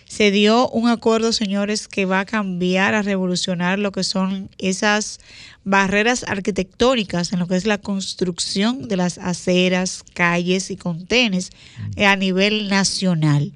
se 0.06 0.30
dio 0.30 0.70
un 0.70 0.88
acuerdo, 0.88 1.34
señores, 1.34 1.88
que 1.88 2.06
va 2.06 2.20
a 2.20 2.24
cambiar, 2.24 2.94
a 2.94 3.02
revolucionar 3.02 3.78
lo 3.78 3.92
que 3.92 4.02
son 4.02 4.48
esas 4.56 5.20
barreras 5.64 6.24
arquitectónicas 6.26 7.34
en 7.34 7.40
lo 7.40 7.46
que 7.46 7.56
es 7.56 7.66
la 7.66 7.76
construcción 7.76 8.88
de 8.88 8.96
las 8.96 9.18
aceras, 9.18 10.04
calles 10.14 10.70
y 10.70 10.76
contenes 10.76 11.50
a 11.98 12.16
nivel 12.16 12.70
nacional. 12.70 13.52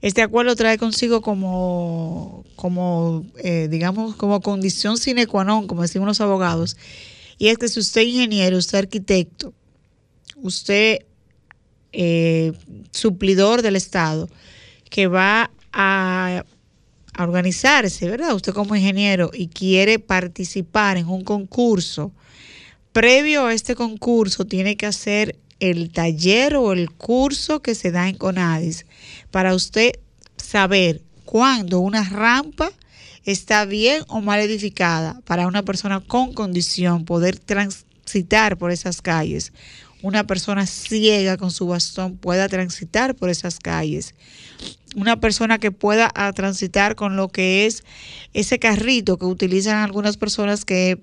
Este 0.00 0.22
acuerdo 0.22 0.54
trae 0.54 0.78
consigo 0.78 1.22
como, 1.22 2.44
como 2.54 3.26
eh, 3.42 3.66
digamos, 3.68 4.14
como 4.14 4.40
condición 4.40 4.96
sine 4.96 5.26
qua 5.26 5.42
non, 5.42 5.66
como 5.66 5.82
decimos 5.82 6.06
los 6.06 6.20
abogados, 6.20 6.76
y 7.36 7.48
es 7.48 7.58
que 7.58 7.66
si 7.66 7.80
usted 7.80 8.02
es 8.02 8.08
ingeniero, 8.08 8.58
usted 8.58 8.78
es 8.78 8.84
arquitecto, 8.84 9.54
usted 10.36 11.00
eh, 11.92 12.52
suplidor 12.92 13.62
del 13.62 13.74
Estado, 13.74 14.28
que 14.88 15.08
va 15.08 15.50
a, 15.72 16.44
a 17.14 17.22
organizarse, 17.24 18.08
¿verdad? 18.08 18.34
Usted 18.34 18.52
como 18.52 18.76
ingeniero 18.76 19.32
y 19.34 19.48
quiere 19.48 19.98
participar 19.98 20.96
en 20.96 21.08
un 21.08 21.24
concurso, 21.24 22.12
previo 22.92 23.46
a 23.46 23.54
este 23.54 23.74
concurso 23.74 24.44
tiene 24.44 24.76
que 24.76 24.86
hacer 24.86 25.36
el 25.58 25.90
taller 25.90 26.54
o 26.54 26.72
el 26.72 26.92
curso 26.92 27.62
que 27.62 27.74
se 27.74 27.90
da 27.90 28.08
en 28.08 28.16
CONADIS 28.16 28.86
para 29.30 29.54
usted 29.54 29.92
saber 30.36 31.02
cuándo 31.24 31.80
una 31.80 32.04
rampa 32.04 32.70
está 33.24 33.64
bien 33.66 34.02
o 34.08 34.20
mal 34.20 34.40
edificada 34.40 35.20
para 35.26 35.46
una 35.46 35.62
persona 35.62 36.00
con 36.00 36.32
condición 36.32 37.04
poder 37.04 37.38
transitar 37.38 38.56
por 38.56 38.70
esas 38.70 39.02
calles. 39.02 39.52
Una 40.00 40.26
persona 40.26 40.66
ciega 40.66 41.36
con 41.36 41.50
su 41.50 41.66
bastón 41.66 42.16
pueda 42.16 42.48
transitar 42.48 43.16
por 43.16 43.30
esas 43.30 43.58
calles. 43.58 44.14
Una 44.96 45.20
persona 45.20 45.58
que 45.58 45.72
pueda 45.72 46.08
transitar 46.34 46.94
con 46.94 47.16
lo 47.16 47.28
que 47.28 47.66
es 47.66 47.84
ese 48.32 48.58
carrito 48.58 49.18
que 49.18 49.26
utilizan 49.26 49.76
algunas 49.76 50.16
personas 50.16 50.64
que 50.64 50.98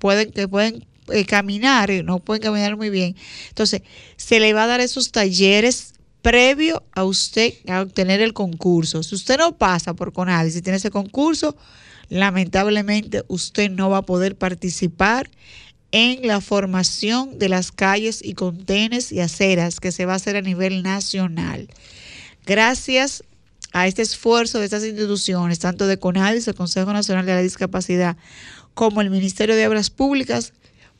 pueden, 0.00 0.32
que 0.32 0.48
pueden 0.48 0.84
eh, 1.08 1.24
caminar, 1.24 1.90
no 2.04 2.18
pueden 2.18 2.42
caminar 2.42 2.76
muy 2.76 2.90
bien. 2.90 3.16
Entonces, 3.48 3.82
se 4.16 4.40
le 4.40 4.52
va 4.52 4.64
a 4.64 4.66
dar 4.66 4.80
esos 4.80 5.12
talleres 5.12 5.94
previo 6.22 6.82
a 6.92 7.04
usted 7.04 7.54
a 7.68 7.80
obtener 7.82 8.20
el 8.20 8.32
concurso. 8.32 9.02
Si 9.02 9.14
usted 9.14 9.38
no 9.38 9.56
pasa 9.56 9.94
por 9.94 10.12
CONADI, 10.12 10.50
si 10.50 10.62
tiene 10.62 10.76
ese 10.76 10.90
concurso, 10.90 11.56
lamentablemente 12.08 13.24
usted 13.28 13.70
no 13.70 13.90
va 13.90 13.98
a 13.98 14.02
poder 14.02 14.36
participar 14.36 15.30
en 15.92 16.26
la 16.26 16.40
formación 16.40 17.38
de 17.38 17.48
las 17.48 17.72
calles 17.72 18.20
y 18.22 18.34
contenes 18.34 19.10
y 19.12 19.20
aceras 19.20 19.80
que 19.80 19.92
se 19.92 20.06
va 20.06 20.12
a 20.12 20.16
hacer 20.16 20.36
a 20.36 20.42
nivel 20.42 20.82
nacional. 20.82 21.68
Gracias 22.46 23.24
a 23.72 23.86
este 23.86 24.02
esfuerzo 24.02 24.58
de 24.58 24.64
estas 24.64 24.84
instituciones, 24.84 25.58
tanto 25.58 25.86
de 25.86 25.98
CONADIS, 25.98 26.48
el 26.48 26.54
Consejo 26.54 26.92
Nacional 26.92 27.26
de 27.26 27.34
la 27.34 27.42
Discapacidad, 27.42 28.16
como 28.74 29.00
el 29.00 29.10
Ministerio 29.10 29.56
de 29.56 29.66
Obras 29.66 29.90
Públicas, 29.90 30.52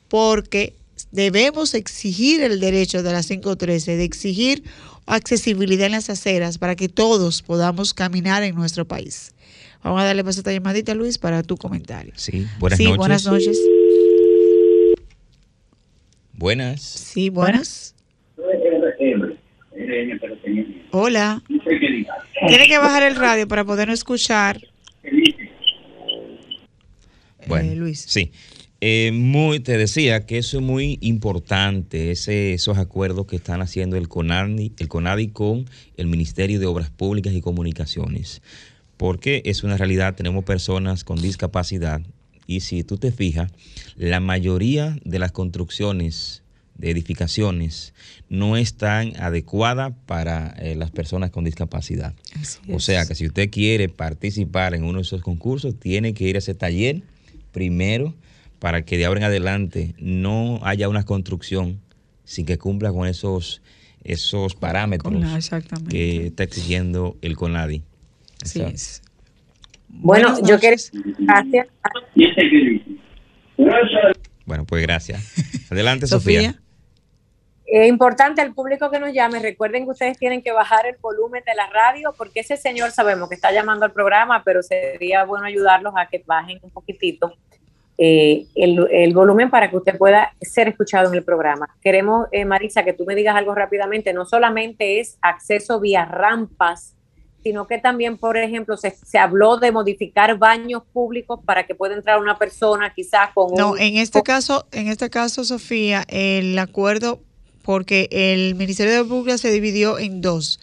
porque 0.09 0.75
debemos 1.13 1.75
exigir 1.75 2.43
el 2.43 2.61
derecho 2.61 3.03
de 3.03 3.13
la 3.13 3.23
513, 3.23 3.97
de 3.97 4.05
exigir 4.05 4.65
accesibilidad 5.07 5.87
en 5.87 5.93
las 5.93 6.11
aceras 6.11 6.59
para 6.59 6.77
que 6.77 6.89
todos 6.89 7.43
podamos 7.43 7.95
caminar 7.95 8.43
en 8.43 8.55
nuestro 8.55 8.85
país. 8.87 9.35
Vamos 9.83 10.03
a 10.03 10.05
darle 10.05 10.23
paso 10.25 10.39
a 10.39 10.41
esta 10.41 10.53
llamadita, 10.53 10.95
Luis, 10.95 11.19
para 11.19 11.43
tu 11.43 11.57
comentario. 11.57 12.13
Sí, 12.17 12.47
buenas 12.59 12.77
sí, 12.77 12.85
noches. 12.85 12.99
Buenas 12.99 13.27
noches. 13.27 13.59
Buenas. 16.35 16.81
Sí, 16.83 17.31
buenas. 17.31 17.95
Hola. 20.91 21.43
Tiene 22.49 22.67
que 22.67 22.79
bajar 22.79 23.03
el 23.03 23.17
radio 23.17 23.47
para 23.47 23.65
poder 23.65 23.91
escuchar. 23.91 24.61
Bueno, 27.47 27.75
Luis. 27.75 28.05
Sí. 28.07 28.33
Eh, 28.83 29.13
muy, 29.13 29.61
te 29.61 29.77
decía 29.77 30.25
que 30.25 30.39
eso 30.39 30.59
es 30.59 30.65
muy 30.65 30.99
importante, 31.03 32.11
ese, 32.13 32.55
esos 32.55 32.79
acuerdos 32.79 33.27
que 33.27 33.37
están 33.37 33.61
haciendo 33.61 33.97
el 33.97 34.09
CONADI, 34.09 34.73
el 34.79 34.89
CONADI 34.89 35.29
con 35.29 35.67
el 35.99 36.07
Ministerio 36.07 36.59
de 36.59 36.65
Obras 36.65 36.89
Públicas 36.89 37.35
y 37.35 37.43
Comunicaciones, 37.43 38.41
porque 38.97 39.43
es 39.45 39.65
una 39.65 39.77
realidad, 39.77 40.15
tenemos 40.15 40.45
personas 40.45 41.05
con 41.05 41.21
discapacidad 41.21 42.01
y 42.47 42.61
si 42.61 42.83
tú 42.83 42.97
te 42.97 43.13
fijas, 43.13 43.53
la 43.97 44.19
mayoría 44.19 44.99
de 45.05 45.19
las 45.19 45.31
construcciones 45.31 46.43
de 46.75 46.91
edificaciones 46.91 47.93
no 48.31 48.57
están 48.57 49.13
adecuadas 49.21 49.93
para 50.07 50.55
eh, 50.59 50.75
las 50.75 50.91
personas 50.91 51.31
con 51.31 51.45
discapacidad. 51.45 52.15
o 52.73 52.81
sea 52.81 53.05
que 53.05 53.15
si 53.15 53.27
usted 53.27 53.51
quiere 53.51 53.91
participar 53.91 54.73
en 54.75 54.85
uno 54.85 55.01
de 55.01 55.03
esos 55.03 55.21
concursos, 55.21 55.79
tiene 55.79 56.15
que 56.15 56.25
ir 56.25 56.37
a 56.37 56.39
ese 56.39 56.55
taller 56.55 57.03
primero 57.53 58.15
para 58.61 58.83
que 58.83 58.99
de 58.99 59.07
ahora 59.07 59.21
en 59.21 59.25
adelante 59.25 59.95
no 59.99 60.61
haya 60.63 60.89
una 60.89 61.05
construcción 61.05 61.81
sin 62.25 62.47
que 62.47 62.59
cumpla 62.59 62.93
con 62.93 63.09
esos, 63.09 63.63
esos 64.05 64.55
parámetros 64.55 65.51
que 65.89 66.27
está 66.27 66.45
exigiendo 66.45 67.17
el 67.23 67.37
CONADI. 67.37 67.83
Sí. 68.45 68.63
Bueno, 69.89 70.37
yo 70.45 70.61
quiero... 70.61 70.77
Gracias. 71.19 71.69
Bueno, 74.47 74.65
pues 74.65 74.83
gracias. 74.83 75.71
Adelante, 75.71 76.07
Sofía. 76.07 76.61
Es 77.67 77.89
importante 77.89 78.43
al 78.43 78.53
público 78.53 78.91
que 78.91 78.99
nos 78.99 79.13
llame, 79.13 79.39
recuerden 79.39 79.85
que 79.85 79.91
ustedes 79.91 80.19
tienen 80.19 80.43
que 80.43 80.51
bajar 80.53 80.87
el 80.87 80.97
volumen 81.01 81.43
de 81.47 81.55
la 81.55 81.69
radio 81.69 82.13
porque 82.19 82.41
ese 82.41 82.57
señor 82.57 82.91
sabemos 82.91 83.29
que 83.29 83.37
está 83.37 83.53
llamando 83.53 83.85
al 83.85 83.93
programa, 83.93 84.43
pero 84.45 84.61
sería 84.63 85.25
bueno 85.25 85.47
ayudarlos 85.47 85.95
a 85.97 86.07
que 86.07 86.23
bajen 86.27 86.59
un 86.63 86.71
poquitito 86.71 87.37
eh, 88.03 88.47
el, 88.55 89.13
volumen 89.13 89.51
para 89.51 89.69
que 89.69 89.77
usted 89.77 89.99
pueda 89.99 90.33
ser 90.41 90.69
escuchado 90.69 91.11
en 91.11 91.17
el 91.17 91.23
programa. 91.23 91.69
Queremos, 91.83 92.29
eh, 92.33 92.47
Marisa, 92.47 92.83
que 92.83 92.95
tú 92.95 93.05
me 93.05 93.15
digas 93.15 93.37
algo 93.37 93.55
rápidamente. 93.55 94.15
No 94.15 94.25
solamente 94.25 95.01
es 95.01 95.19
acceso 95.21 95.81
vía 95.81 96.07
rampas, 96.07 96.97
sino 97.43 97.67
que 97.67 97.77
también, 97.77 98.17
por 98.17 98.39
ejemplo, 98.39 98.79
se, 98.79 99.19
habló 99.19 99.59
de 99.59 99.71
modificar 99.71 100.39
baños 100.39 100.83
públicos 100.95 101.41
para 101.45 101.67
que 101.67 101.75
pueda 101.75 101.95
entrar 101.95 102.19
una 102.19 102.39
persona 102.39 102.91
quizás 102.95 103.35
con 103.35 103.53
no, 103.53 103.77
en 103.77 103.99
este 103.99 104.23
caso, 104.23 104.67
en 104.73 104.89
este 104.89 105.11
caso, 105.11 105.45
Sofía, 105.45 106.05
el 106.09 106.59
acuerdo, 106.59 107.21
porque 107.61 108.09
el 108.13 108.55
Ministerio 108.55 108.95
de 108.95 109.05
Pública 109.05 109.37
se 109.37 109.51
dividió 109.51 109.99
en 109.99 110.23
dos. 110.23 110.59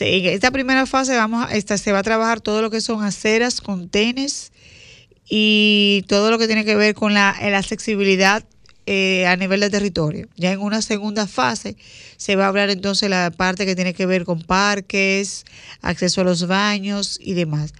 en 0.00 0.26
esta 0.26 0.50
primera 0.50 0.84
fase 0.84 1.16
vamos 1.16 1.46
a, 1.46 1.54
esta, 1.54 1.78
se 1.78 1.90
va 1.90 2.00
a 2.00 2.02
trabajar 2.02 2.42
todo 2.42 2.60
lo 2.60 2.68
que 2.68 2.82
son 2.82 3.02
aceras, 3.02 3.62
contenes, 3.62 4.52
y 5.28 6.04
todo 6.08 6.30
lo 6.30 6.38
que 6.38 6.46
tiene 6.46 6.64
que 6.64 6.76
ver 6.76 6.94
con 6.94 7.14
la, 7.14 7.36
la 7.40 7.58
accesibilidad 7.58 8.44
eh, 8.86 9.26
a 9.26 9.36
nivel 9.36 9.60
de 9.60 9.70
territorio. 9.70 10.28
Ya 10.36 10.52
en 10.52 10.60
una 10.60 10.82
segunda 10.82 11.26
fase 11.26 11.76
se 12.18 12.36
va 12.36 12.44
a 12.44 12.48
hablar 12.48 12.68
entonces 12.68 13.08
la 13.08 13.30
parte 13.30 13.64
que 13.64 13.74
tiene 13.74 13.94
que 13.94 14.04
ver 14.04 14.24
con 14.24 14.42
parques, 14.42 15.46
acceso 15.80 16.20
a 16.20 16.24
los 16.24 16.46
baños 16.46 17.18
y 17.22 17.32
demás. 17.32 17.72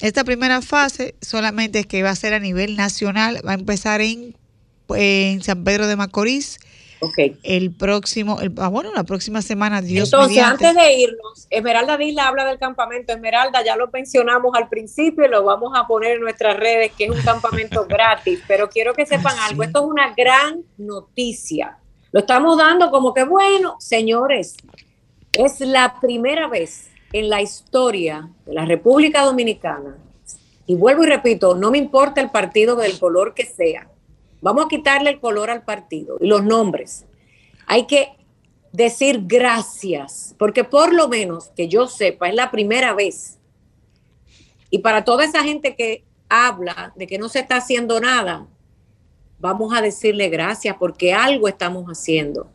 Esta 0.00 0.24
primera 0.24 0.60
fase 0.60 1.14
solamente 1.22 1.78
es 1.78 1.86
que 1.86 2.02
va 2.02 2.10
a 2.10 2.16
ser 2.16 2.34
a 2.34 2.38
nivel 2.38 2.76
nacional, 2.76 3.40
va 3.46 3.52
a 3.52 3.54
empezar 3.54 4.02
en, 4.02 4.36
en 4.94 5.42
San 5.42 5.64
Pedro 5.64 5.86
de 5.86 5.96
Macorís, 5.96 6.58
Okay. 6.98 7.36
El 7.42 7.72
próximo, 7.72 8.40
el, 8.40 8.52
ah, 8.58 8.68
bueno, 8.68 8.90
la 8.94 9.04
próxima 9.04 9.42
semana, 9.42 9.82
Dios 9.82 10.12
Entonces, 10.12 10.42
antes 10.42 10.74
de 10.74 10.94
irnos, 10.94 11.46
Esmeralda 11.50 11.98
Disla 11.98 12.28
habla 12.28 12.46
del 12.46 12.58
campamento. 12.58 13.12
Esmeralda, 13.12 13.62
ya 13.62 13.76
lo 13.76 13.88
mencionamos 13.88 14.52
al 14.54 14.68
principio 14.68 15.26
y 15.26 15.28
lo 15.28 15.44
vamos 15.44 15.72
a 15.76 15.86
poner 15.86 16.12
en 16.12 16.20
nuestras 16.22 16.56
redes, 16.56 16.92
que 16.96 17.04
es 17.04 17.10
un 17.10 17.20
campamento 17.22 17.84
gratis. 17.88 18.40
Pero 18.48 18.68
quiero 18.70 18.94
que 18.94 19.04
sepan 19.04 19.38
algo, 19.40 19.62
esto 19.62 19.80
es 19.80 19.86
una 19.86 20.14
gran 20.14 20.62
noticia. 20.78 21.78
Lo 22.12 22.20
estamos 22.20 22.56
dando 22.56 22.90
como 22.90 23.12
que, 23.12 23.24
bueno, 23.24 23.76
señores, 23.78 24.56
es 25.32 25.60
la 25.60 26.00
primera 26.00 26.48
vez 26.48 26.88
en 27.12 27.28
la 27.28 27.42
historia 27.42 28.28
de 28.46 28.54
la 28.54 28.64
República 28.64 29.22
Dominicana, 29.22 29.96
y 30.66 30.74
vuelvo 30.74 31.04
y 31.04 31.06
repito, 31.06 31.54
no 31.54 31.70
me 31.70 31.78
importa 31.78 32.20
el 32.20 32.30
partido 32.30 32.74
del 32.76 32.98
color 32.98 33.34
que 33.34 33.44
sea, 33.44 33.88
Vamos 34.40 34.66
a 34.66 34.68
quitarle 34.68 35.10
el 35.10 35.20
color 35.20 35.50
al 35.50 35.64
partido 35.64 36.18
y 36.20 36.26
los 36.26 36.44
nombres. 36.44 37.06
Hay 37.66 37.86
que 37.86 38.10
decir 38.72 39.22
gracias, 39.24 40.34
porque 40.38 40.64
por 40.64 40.92
lo 40.92 41.08
menos 41.08 41.48
que 41.56 41.68
yo 41.68 41.86
sepa, 41.86 42.28
es 42.28 42.34
la 42.34 42.50
primera 42.50 42.94
vez. 42.94 43.38
Y 44.70 44.78
para 44.80 45.04
toda 45.04 45.24
esa 45.24 45.42
gente 45.42 45.74
que 45.74 46.04
habla 46.28 46.92
de 46.96 47.06
que 47.06 47.18
no 47.18 47.28
se 47.28 47.40
está 47.40 47.56
haciendo 47.56 48.00
nada, 48.00 48.46
vamos 49.38 49.74
a 49.74 49.80
decirle 49.80 50.28
gracias 50.28 50.76
porque 50.78 51.14
algo 51.14 51.48
estamos 51.48 51.86
haciendo. 51.86 52.50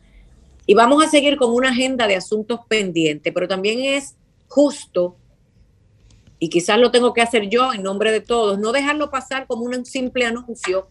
Y 0.65 0.73
vamos 0.73 1.03
a 1.03 1.09
seguir 1.09 1.37
con 1.37 1.53
una 1.53 1.69
agenda 1.69 2.07
de 2.07 2.15
asuntos 2.15 2.59
pendientes, 2.67 3.33
pero 3.33 3.47
también 3.47 3.79
es 3.79 4.15
justo, 4.47 5.15
y 6.39 6.49
quizás 6.49 6.79
lo 6.79 6.91
tengo 6.91 7.13
que 7.13 7.21
hacer 7.21 7.49
yo 7.49 7.71
en 7.71 7.83
nombre 7.83 8.11
de 8.11 8.19
todos, 8.19 8.59
no 8.59 8.71
dejarlo 8.71 9.09
pasar 9.09 9.47
como 9.47 9.63
un 9.63 9.85
simple 9.85 10.25
anuncio 10.25 10.89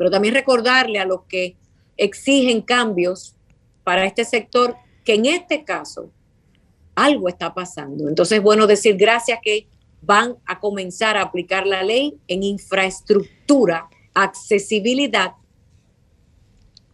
pero 0.00 0.10
también 0.10 0.32
recordarle 0.32 0.98
a 0.98 1.04
los 1.04 1.24
que 1.24 1.56
exigen 1.98 2.62
cambios 2.62 3.36
para 3.84 4.06
este 4.06 4.24
sector 4.24 4.74
que 5.04 5.12
en 5.12 5.26
este 5.26 5.62
caso 5.62 6.10
algo 6.94 7.28
está 7.28 7.52
pasando. 7.52 8.08
Entonces 8.08 8.38
es 8.38 8.42
bueno 8.42 8.66
decir 8.66 8.96
gracias 8.96 9.40
que 9.44 9.66
van 10.00 10.36
a 10.46 10.58
comenzar 10.58 11.18
a 11.18 11.20
aplicar 11.20 11.66
la 11.66 11.82
ley 11.82 12.16
en 12.28 12.44
infraestructura, 12.44 13.90
accesibilidad 14.14 15.32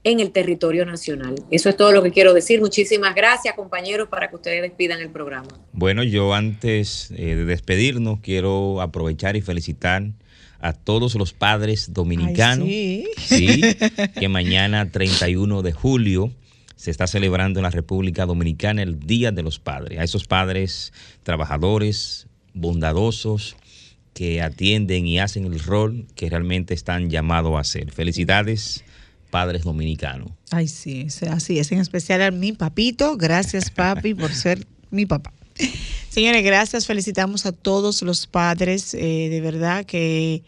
en 0.02 0.18
el 0.18 0.32
territorio 0.32 0.84
nacional. 0.84 1.36
Eso 1.48 1.68
es 1.68 1.76
todo 1.76 1.92
lo 1.92 2.02
que 2.02 2.10
quiero 2.10 2.34
decir. 2.34 2.60
Muchísimas 2.60 3.14
gracias, 3.14 3.54
compañeros, 3.54 4.08
para 4.08 4.28
que 4.28 4.34
ustedes 4.34 4.62
despidan 4.62 5.00
el 5.00 5.10
programa. 5.10 5.46
Bueno, 5.72 6.02
yo 6.02 6.34
antes 6.34 7.12
eh, 7.12 7.36
de 7.36 7.44
despedirnos 7.44 8.18
quiero 8.18 8.80
aprovechar 8.80 9.36
y 9.36 9.42
felicitar 9.42 10.10
a 10.68 10.72
todos 10.72 11.14
los 11.14 11.32
padres 11.32 11.92
dominicanos. 11.92 12.68
sí. 12.68 13.04
que 14.18 14.28
mañana 14.28 14.90
31 14.90 15.62
de 15.62 15.72
julio 15.72 16.32
se 16.76 16.90
está 16.90 17.06
celebrando 17.06 17.58
en 17.58 17.64
la 17.64 17.70
República 17.70 18.26
Dominicana 18.26 18.82
el 18.82 19.00
Día 19.00 19.32
de 19.32 19.42
los 19.42 19.58
Padres. 19.58 19.98
A 19.98 20.04
esos 20.04 20.26
padres 20.26 20.92
trabajadores, 21.22 22.26
bondadosos, 22.54 23.56
que 24.12 24.40
atienden 24.40 25.06
y 25.06 25.18
hacen 25.18 25.44
el 25.44 25.60
rol 25.60 26.06
que 26.14 26.30
realmente 26.30 26.74
están 26.74 27.10
llamados 27.10 27.54
a 27.56 27.60
hacer. 27.60 27.92
Felicidades, 27.92 28.84
padres 29.30 29.64
dominicanos. 29.64 30.30
Ay, 30.50 30.68
sí, 30.68 31.06
así 31.30 31.58
es. 31.58 31.72
En 31.72 31.80
especial 31.80 32.22
a 32.22 32.30
mi 32.30 32.52
papito. 32.52 33.16
Gracias, 33.16 33.70
papi, 33.70 34.14
por 34.14 34.32
ser 34.32 34.66
mi 34.90 35.04
papá. 35.04 35.32
Señores, 36.08 36.44
gracias. 36.44 36.86
Felicitamos 36.86 37.46
a 37.46 37.52
todos 37.52 38.02
los 38.02 38.26
padres. 38.26 38.94
Eh, 38.94 39.28
de 39.30 39.40
verdad 39.40 39.84
que 39.84 40.42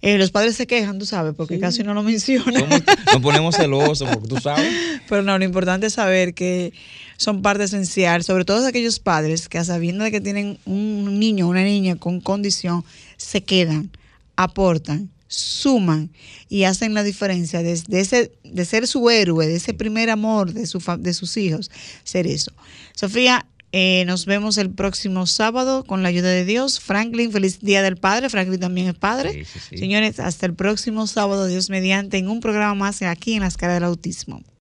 eh, 0.00 0.18
los 0.18 0.30
padres 0.30 0.56
se 0.56 0.66
quejan, 0.66 0.98
tú 0.98 1.06
sabes, 1.06 1.34
porque 1.34 1.58
casi 1.58 1.82
no 1.82 1.94
lo 1.94 2.02
mencionan. 2.02 2.68
Nos 3.12 3.22
ponemos 3.22 3.56
celosos, 3.56 4.08
porque 4.10 4.28
tú 4.28 4.38
sabes. 4.38 4.70
Pero 5.08 5.22
no, 5.22 5.38
lo 5.38 5.44
importante 5.44 5.86
es 5.86 5.94
saber 5.94 6.34
que 6.34 6.74
son 7.16 7.40
parte 7.40 7.64
esencial, 7.64 8.22
sobre 8.22 8.44
todo 8.44 8.66
aquellos 8.66 8.98
padres 8.98 9.48
que 9.48 9.56
a 9.56 9.64
sabiendo 9.64 10.04
de 10.04 10.10
que 10.10 10.20
tienen 10.20 10.58
un 10.66 11.18
niño 11.18 11.46
o 11.46 11.50
una 11.50 11.64
niña 11.64 11.96
con 11.96 12.20
condición, 12.20 12.84
se 13.16 13.42
quedan, 13.42 13.90
aportan, 14.36 15.10
suman 15.26 16.10
y 16.50 16.64
hacen 16.64 16.92
la 16.92 17.02
diferencia 17.02 17.62
de, 17.62 17.72
ese, 17.72 18.30
de 18.42 18.64
ser 18.66 18.86
su 18.86 19.08
héroe, 19.08 19.46
de 19.46 19.56
ese 19.56 19.74
primer 19.74 20.10
amor 20.10 20.52
de, 20.52 20.66
su, 20.66 20.82
de 20.98 21.14
sus 21.14 21.36
hijos, 21.38 21.70
ser 22.02 22.26
eso. 22.26 22.52
Sofía, 22.94 23.46
eh, 23.76 24.04
nos 24.04 24.24
vemos 24.24 24.56
el 24.56 24.70
próximo 24.70 25.26
sábado 25.26 25.82
con 25.82 26.04
la 26.04 26.08
ayuda 26.08 26.28
de 26.28 26.44
Dios. 26.44 26.78
Franklin, 26.78 27.32
feliz 27.32 27.58
Día 27.58 27.82
del 27.82 27.96
Padre. 27.96 28.30
Franklin 28.30 28.60
también 28.60 28.86
es 28.86 28.94
padre. 28.94 29.44
Señores, 29.74 30.20
hasta 30.20 30.46
el 30.46 30.54
próximo 30.54 31.08
sábado, 31.08 31.48
Dios 31.48 31.70
mediante, 31.70 32.18
en 32.18 32.28
un 32.28 32.38
programa 32.38 32.76
más 32.76 33.02
aquí 33.02 33.34
en 33.34 33.40
las 33.40 33.56
caras 33.56 33.74
del 33.74 33.82
autismo. 33.82 34.44